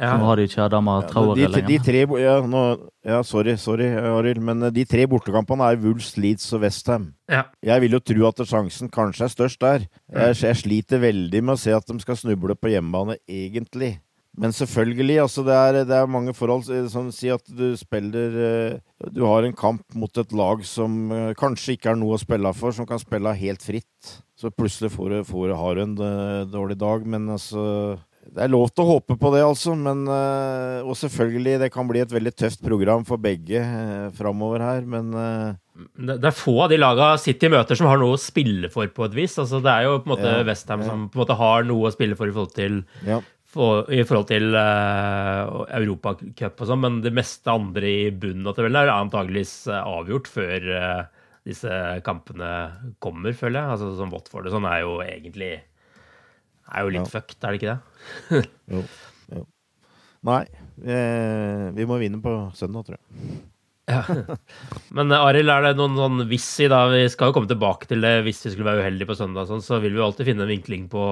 ja. 0.00 0.12
nå 0.20 0.28
har 0.28 0.40
de 0.40 0.46
ikke 0.48 0.66
Adama 0.66 0.98
Traore 1.08 1.40
ja, 1.40 1.48
lenger. 1.52 1.68
De 1.68 1.78
tre, 1.84 2.04
ja, 2.20 2.36
nå, 2.44 2.62
ja, 3.08 3.22
sorry, 3.26 3.56
sorry, 3.60 3.88
Arild, 4.12 4.42
men 4.44 4.68
eh, 4.68 4.74
de 4.76 4.84
tre 4.88 5.06
bortekampene 5.10 5.72
er 5.72 5.80
Wolves, 5.80 6.12
Leeds 6.20 6.44
og 6.56 6.64
Westham. 6.66 7.10
Ja. 7.32 7.46
Jeg 7.64 7.86
vil 7.86 7.96
jo 7.96 8.02
tro 8.12 8.28
at 8.28 8.44
sjansen 8.52 8.92
kanskje 8.92 9.26
er 9.30 9.34
størst 9.34 9.64
der. 9.64 9.88
Jeg, 10.12 10.38
jeg 10.44 10.60
sliter 10.60 11.02
veldig 11.08 11.44
med 11.44 11.56
å 11.56 11.60
se 11.64 11.72
at 11.76 11.88
de 11.88 11.96
skal 12.04 12.20
snuble 12.20 12.56
på 12.56 12.72
hjemmebane, 12.72 13.16
egentlig. 13.24 13.96
Men 14.38 14.54
selvfølgelig, 14.54 15.16
altså 15.24 15.42
det 15.46 15.54
er, 15.56 15.78
det 15.88 15.96
er 15.96 16.10
mange 16.10 16.32
forhold 16.36 16.68
som 16.92 17.08
sier 17.14 17.40
at 17.40 17.48
du 17.50 17.72
spiller 17.78 18.36
eh, 18.38 19.06
Du 19.10 19.24
har 19.26 19.42
en 19.44 19.56
kamp 19.56 19.82
mot 19.98 20.20
et 20.22 20.34
lag 20.36 20.62
som 20.66 21.10
eh, 21.12 21.32
kanskje 21.38 21.74
ikke 21.74 21.90
er 21.92 21.98
noe 21.98 22.14
å 22.14 22.20
spille 22.20 22.52
for, 22.54 22.74
som 22.74 22.86
kan 22.86 23.00
spille 23.02 23.34
helt 23.40 23.64
fritt. 23.64 24.12
Så 24.38 24.52
plutselig 24.54 24.92
får 24.94 25.10
du, 25.10 25.18
får 25.26 25.50
du 25.50 25.56
har 25.58 25.82
en 25.82 25.96
eh, 26.06 26.44
dårlig 26.48 26.78
dag, 26.78 27.02
men 27.10 27.26
altså 27.34 27.98
det 28.30 28.44
er 28.44 28.52
lov 28.52 28.68
til 28.70 28.84
å 28.84 28.92
håpe 28.92 29.16
på 29.18 29.32
det, 29.34 29.40
altså. 29.42 29.72
Men, 29.74 30.04
og 30.06 30.92
selvfølgelig, 30.94 31.56
det 31.64 31.70
kan 31.74 31.88
bli 31.88 32.02
et 32.04 32.12
veldig 32.12 32.30
tøft 32.38 32.60
program 32.62 33.02
for 33.08 33.18
begge 33.18 33.58
framover 34.14 34.62
her, 34.62 34.84
men 34.86 35.08
det 35.96 36.28
er 36.28 36.36
få 36.36 36.54
av 36.62 36.70
de 36.70 36.78
laga 36.78 37.08
City 37.18 37.50
møter 37.50 37.80
som 37.80 37.88
har 37.90 37.98
noe 37.98 38.14
å 38.14 38.20
spille 38.20 38.70
for, 38.70 38.86
på 38.94 39.08
et 39.08 39.16
vis. 39.16 39.34
Altså, 39.40 39.58
det 39.64 39.72
er 39.72 39.88
jo 39.88 39.96
på 40.04 40.12
en 40.12 40.14
måte 40.14 40.36
ja, 40.36 40.46
Westham 40.46 40.84
som 40.86 41.08
på 41.10 41.18
en 41.18 41.24
måte 41.24 41.38
har 41.40 41.66
noe 41.66 41.90
å 41.90 41.94
spille 41.96 42.20
for 42.20 42.30
i 42.30 42.36
forhold 42.36 42.54
til 42.54 42.82
ja 43.08 43.18
for, 43.50 43.88
i 43.90 44.02
forhold 44.06 44.28
til 44.30 44.54
uh, 44.54 45.64
Europacup 45.80 46.60
og 46.62 46.68
sånn, 46.70 46.82
men 46.84 47.00
det 47.02 47.10
meste 47.16 47.50
andre 47.50 47.88
i 47.90 48.10
bunnen 48.14 48.46
av 48.46 48.54
tabellen 48.56 48.78
er 48.84 48.92
antageligvis 48.94 49.54
uh, 49.72 49.80
avgjort 49.82 50.30
før 50.30 50.68
uh, 50.70 51.24
disse 51.48 51.80
kampene 52.06 52.50
kommer, 53.02 53.34
føler 53.34 53.58
jeg. 53.58 53.74
Altså 53.74 53.90
Som 53.98 54.12
Watford 54.14 54.46
og 54.46 54.54
sånn 54.54 54.68
er 54.70 54.84
jo 54.84 54.98
egentlig 55.02 55.54
er 56.70 56.84
jo 56.86 56.92
litt 56.94 57.06
Ja. 57.08 57.10
fucked, 57.10 57.42
er 57.42 57.50
det 57.50 57.60
ikke 57.60 57.72
det? 57.74 58.50
Jo. 58.70 58.82
jo. 59.34 59.46
Nei, 60.28 60.42
eh, 60.84 61.70
vi 61.74 61.86
må 61.88 61.96
vinne 61.98 62.20
på 62.22 62.34
søndag, 62.54 62.86
tror 62.86 62.98
jeg. 62.98 63.40
Ja. 63.90 64.36
Men 64.96 65.12
eh, 65.12 65.24
Arild, 65.28 65.50
er 65.52 65.66
det 65.68 65.72
noen 65.78 65.96
sånn 65.98 66.26
hvis 66.30 66.48
i 66.64 66.68
da, 66.70 66.84
Vi 66.92 67.06
skal 67.12 67.30
jo 67.30 67.38
komme 67.38 67.50
tilbake 67.50 67.88
til 67.90 68.04
det 68.04 68.20
hvis 68.26 68.44
vi 68.46 68.54
skulle 68.54 68.68
være 68.70 68.84
uheldige 68.84 69.10
på 69.10 69.18
søndag, 69.18 69.48
sånn, 69.50 69.64
så 69.64 69.80
vil 69.82 69.94
vi 69.96 70.00
jo 70.00 70.06
alltid 70.06 70.30
finne 70.30 70.46
en 70.46 70.52
vinkling 70.52 70.86
på 70.92 71.02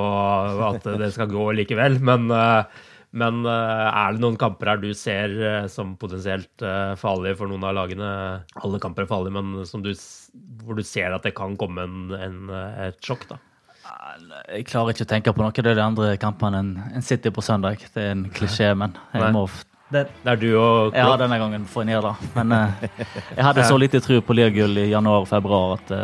at 0.69 0.87
det 1.01 1.11
skal 1.17 1.33
gå 1.33 1.51
likevel. 1.59 1.99
Men, 2.05 2.29
eh, 2.35 2.87
men 3.19 3.43
eh, 3.49 3.89
er 3.89 4.15
det 4.15 4.23
noen 4.25 4.39
kamper 4.41 4.75
her 4.75 4.83
du 4.83 4.91
ser 4.97 5.35
som 5.73 5.97
potensielt 6.01 6.65
farlige 7.01 7.39
for 7.41 7.51
noen 7.51 7.67
av 7.69 7.77
lagene? 7.81 8.13
Alle 8.63 8.81
kamper 8.83 9.07
er 9.07 9.11
farlige, 9.11 9.37
men 9.39 9.69
som 9.69 9.85
du, 9.85 9.93
hvor 10.65 10.79
du 10.79 10.85
ser 10.87 11.17
at 11.17 11.27
det 11.27 11.37
kan 11.39 11.57
komme 11.61 11.87
en, 11.89 12.17
en, 12.17 12.41
et 12.89 13.01
sjokk, 13.05 13.29
da? 13.33 13.41
Jeg 14.53 14.67
klarer 14.69 14.93
ikke 14.93 15.07
å 15.07 15.09
tenke 15.09 15.33
på 15.33 15.41
noe 15.41 15.53
av 15.53 15.65
de 15.65 15.81
andre 15.81 16.13
kampene 16.21 16.61
enn 16.93 17.05
City 17.05 17.33
på 17.33 17.41
søndag. 17.45 17.81
Det 17.95 18.03
er 18.03 18.13
en 18.13 18.27
klisjé, 18.37 18.75
men 18.77 18.93
jeg 19.15 19.33
må 19.33 19.47
det, 19.91 20.03
Det 20.25 20.33
er 20.33 20.37
du 20.37 20.49
og 20.61 20.95
Ja, 20.97 21.17
denne 21.17 21.39
gangen 21.41 21.65
får 21.67 21.85
jeg 21.85 21.91
ned, 21.95 22.03
da. 22.03 22.15
Men 22.35 22.53
eh, 22.53 22.89
jeg 23.37 23.45
hadde 23.45 23.65
så 23.65 23.79
lite 23.81 24.01
tro 24.05 24.21
på 24.21 24.37
ligagull 24.37 24.77
i 24.85 24.91
januar 24.91 25.25
og 25.25 25.29
februar 25.31 25.79
at 25.79 25.89
det 25.89 26.03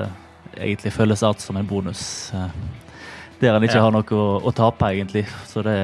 egentlig 0.57 0.93
føles 0.95 1.23
alt 1.27 1.41
som 1.45 1.57
en 1.61 1.67
bonus. 1.67 2.33
eh, 2.35 2.49
der 3.41 3.53
han 3.53 3.63
ikke 3.67 3.77
Ja. 3.77 3.83
har 3.83 3.91
noe 3.93 4.03
å, 4.17 4.41
å 4.41 4.53
tape, 4.55 4.87
egentlig. 4.95 5.27
Så 5.51 5.63
det 5.67 5.77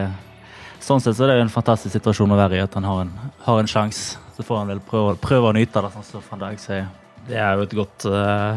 sånn 0.81 1.01
sett 1.03 1.17
så 1.19 1.27
er 1.27 1.35
det 1.35 1.41
en 1.43 1.53
fantastisk 1.53 1.93
situasjon 1.93 2.31
å 2.33 2.39
være 2.39 2.57
i, 2.57 2.63
at 2.65 2.75
han 2.79 2.85
har 2.89 3.03
en, 3.03 3.11
har 3.45 3.59
en 3.61 3.67
sjanse. 3.69 4.17
Så 4.37 4.43
får 4.47 4.63
han 4.63 4.71
vel 4.73 4.81
prøve, 4.81 5.17
prøve 5.21 5.51
å 5.51 5.53
nyte 5.53 5.83
det, 5.85 5.91
sånn 5.93 6.07
som 6.07 6.23
van 6.31 6.41
Dijk 6.47 6.63
sier. 6.63 6.87
Det 7.29 7.37
er 7.37 7.59
jo 7.59 7.67
et 7.67 7.75
godt 7.77 8.07
uh, 8.09 8.57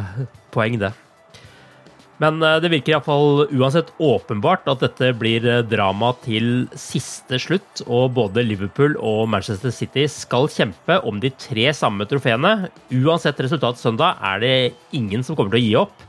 poeng, 0.56 0.78
det. 0.80 0.94
Men 2.22 2.44
eh, 2.46 2.60
det 2.62 2.70
virker 2.74 2.96
iallfall 2.96 3.48
uansett 3.50 3.90
åpenbart 4.02 4.68
at 4.70 4.84
dette 4.84 5.10
blir 5.18 5.46
eh, 5.50 5.64
drama 5.66 6.12
til 6.24 6.68
siste 6.78 7.40
slutt, 7.42 7.84
og 7.88 8.14
både 8.18 8.46
Liverpool 8.46 8.98
og 9.02 9.26
Manchester 9.34 9.74
City 9.74 10.06
skal 10.12 10.50
kjempe 10.52 11.00
om 11.08 11.20
de 11.24 11.34
tre 11.34 11.72
samme 11.76 12.08
trofeene. 12.10 12.70
Uansett 12.94 13.42
resultat 13.44 13.82
søndag 13.82 14.22
er 14.22 14.44
det 14.44 14.56
ingen 14.96 15.26
som 15.26 15.38
kommer 15.40 15.56
til 15.56 15.64
å 15.64 15.66
gi 15.66 15.76
opp, 15.82 16.08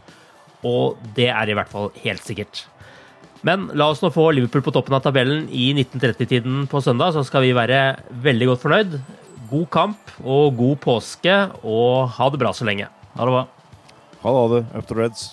og 0.65 1.03
det 1.17 1.31
er 1.33 1.51
i 1.51 1.57
hvert 1.57 1.73
fall 1.73 1.91
helt 2.05 2.25
sikkert. 2.25 2.67
Men 3.45 3.67
la 3.77 3.91
oss 3.93 4.01
nå 4.01 4.09
få 4.13 4.31
Liverpool 4.33 4.65
på 4.65 4.73
toppen 4.73 4.97
av 4.97 5.03
tabellen 5.05 5.45
i 5.53 5.69
1930-tiden 5.75 6.65
på 6.71 6.81
søndag, 6.85 7.13
så 7.13 7.25
skal 7.29 7.45
vi 7.45 7.53
være 7.57 7.99
veldig 8.25 8.49
godt 8.53 8.65
fornøyd. 8.65 8.99
God 9.51 9.69
kamp 9.73 10.15
og 10.25 10.57
god 10.57 10.81
påske, 10.85 11.39
og 11.61 12.09
ha 12.17 12.33
det 12.33 12.41
bra 12.41 12.55
så 12.57 12.69
lenge. 12.69 12.89
Ha 13.19 13.29
det 13.29 13.37
bra. 13.37 13.47
Ha 14.25 14.33
det, 14.33 14.39
ha 14.41 14.53
det. 14.57 14.67
Up 14.73 14.89
to 14.89 14.97
Reds. 14.97 15.33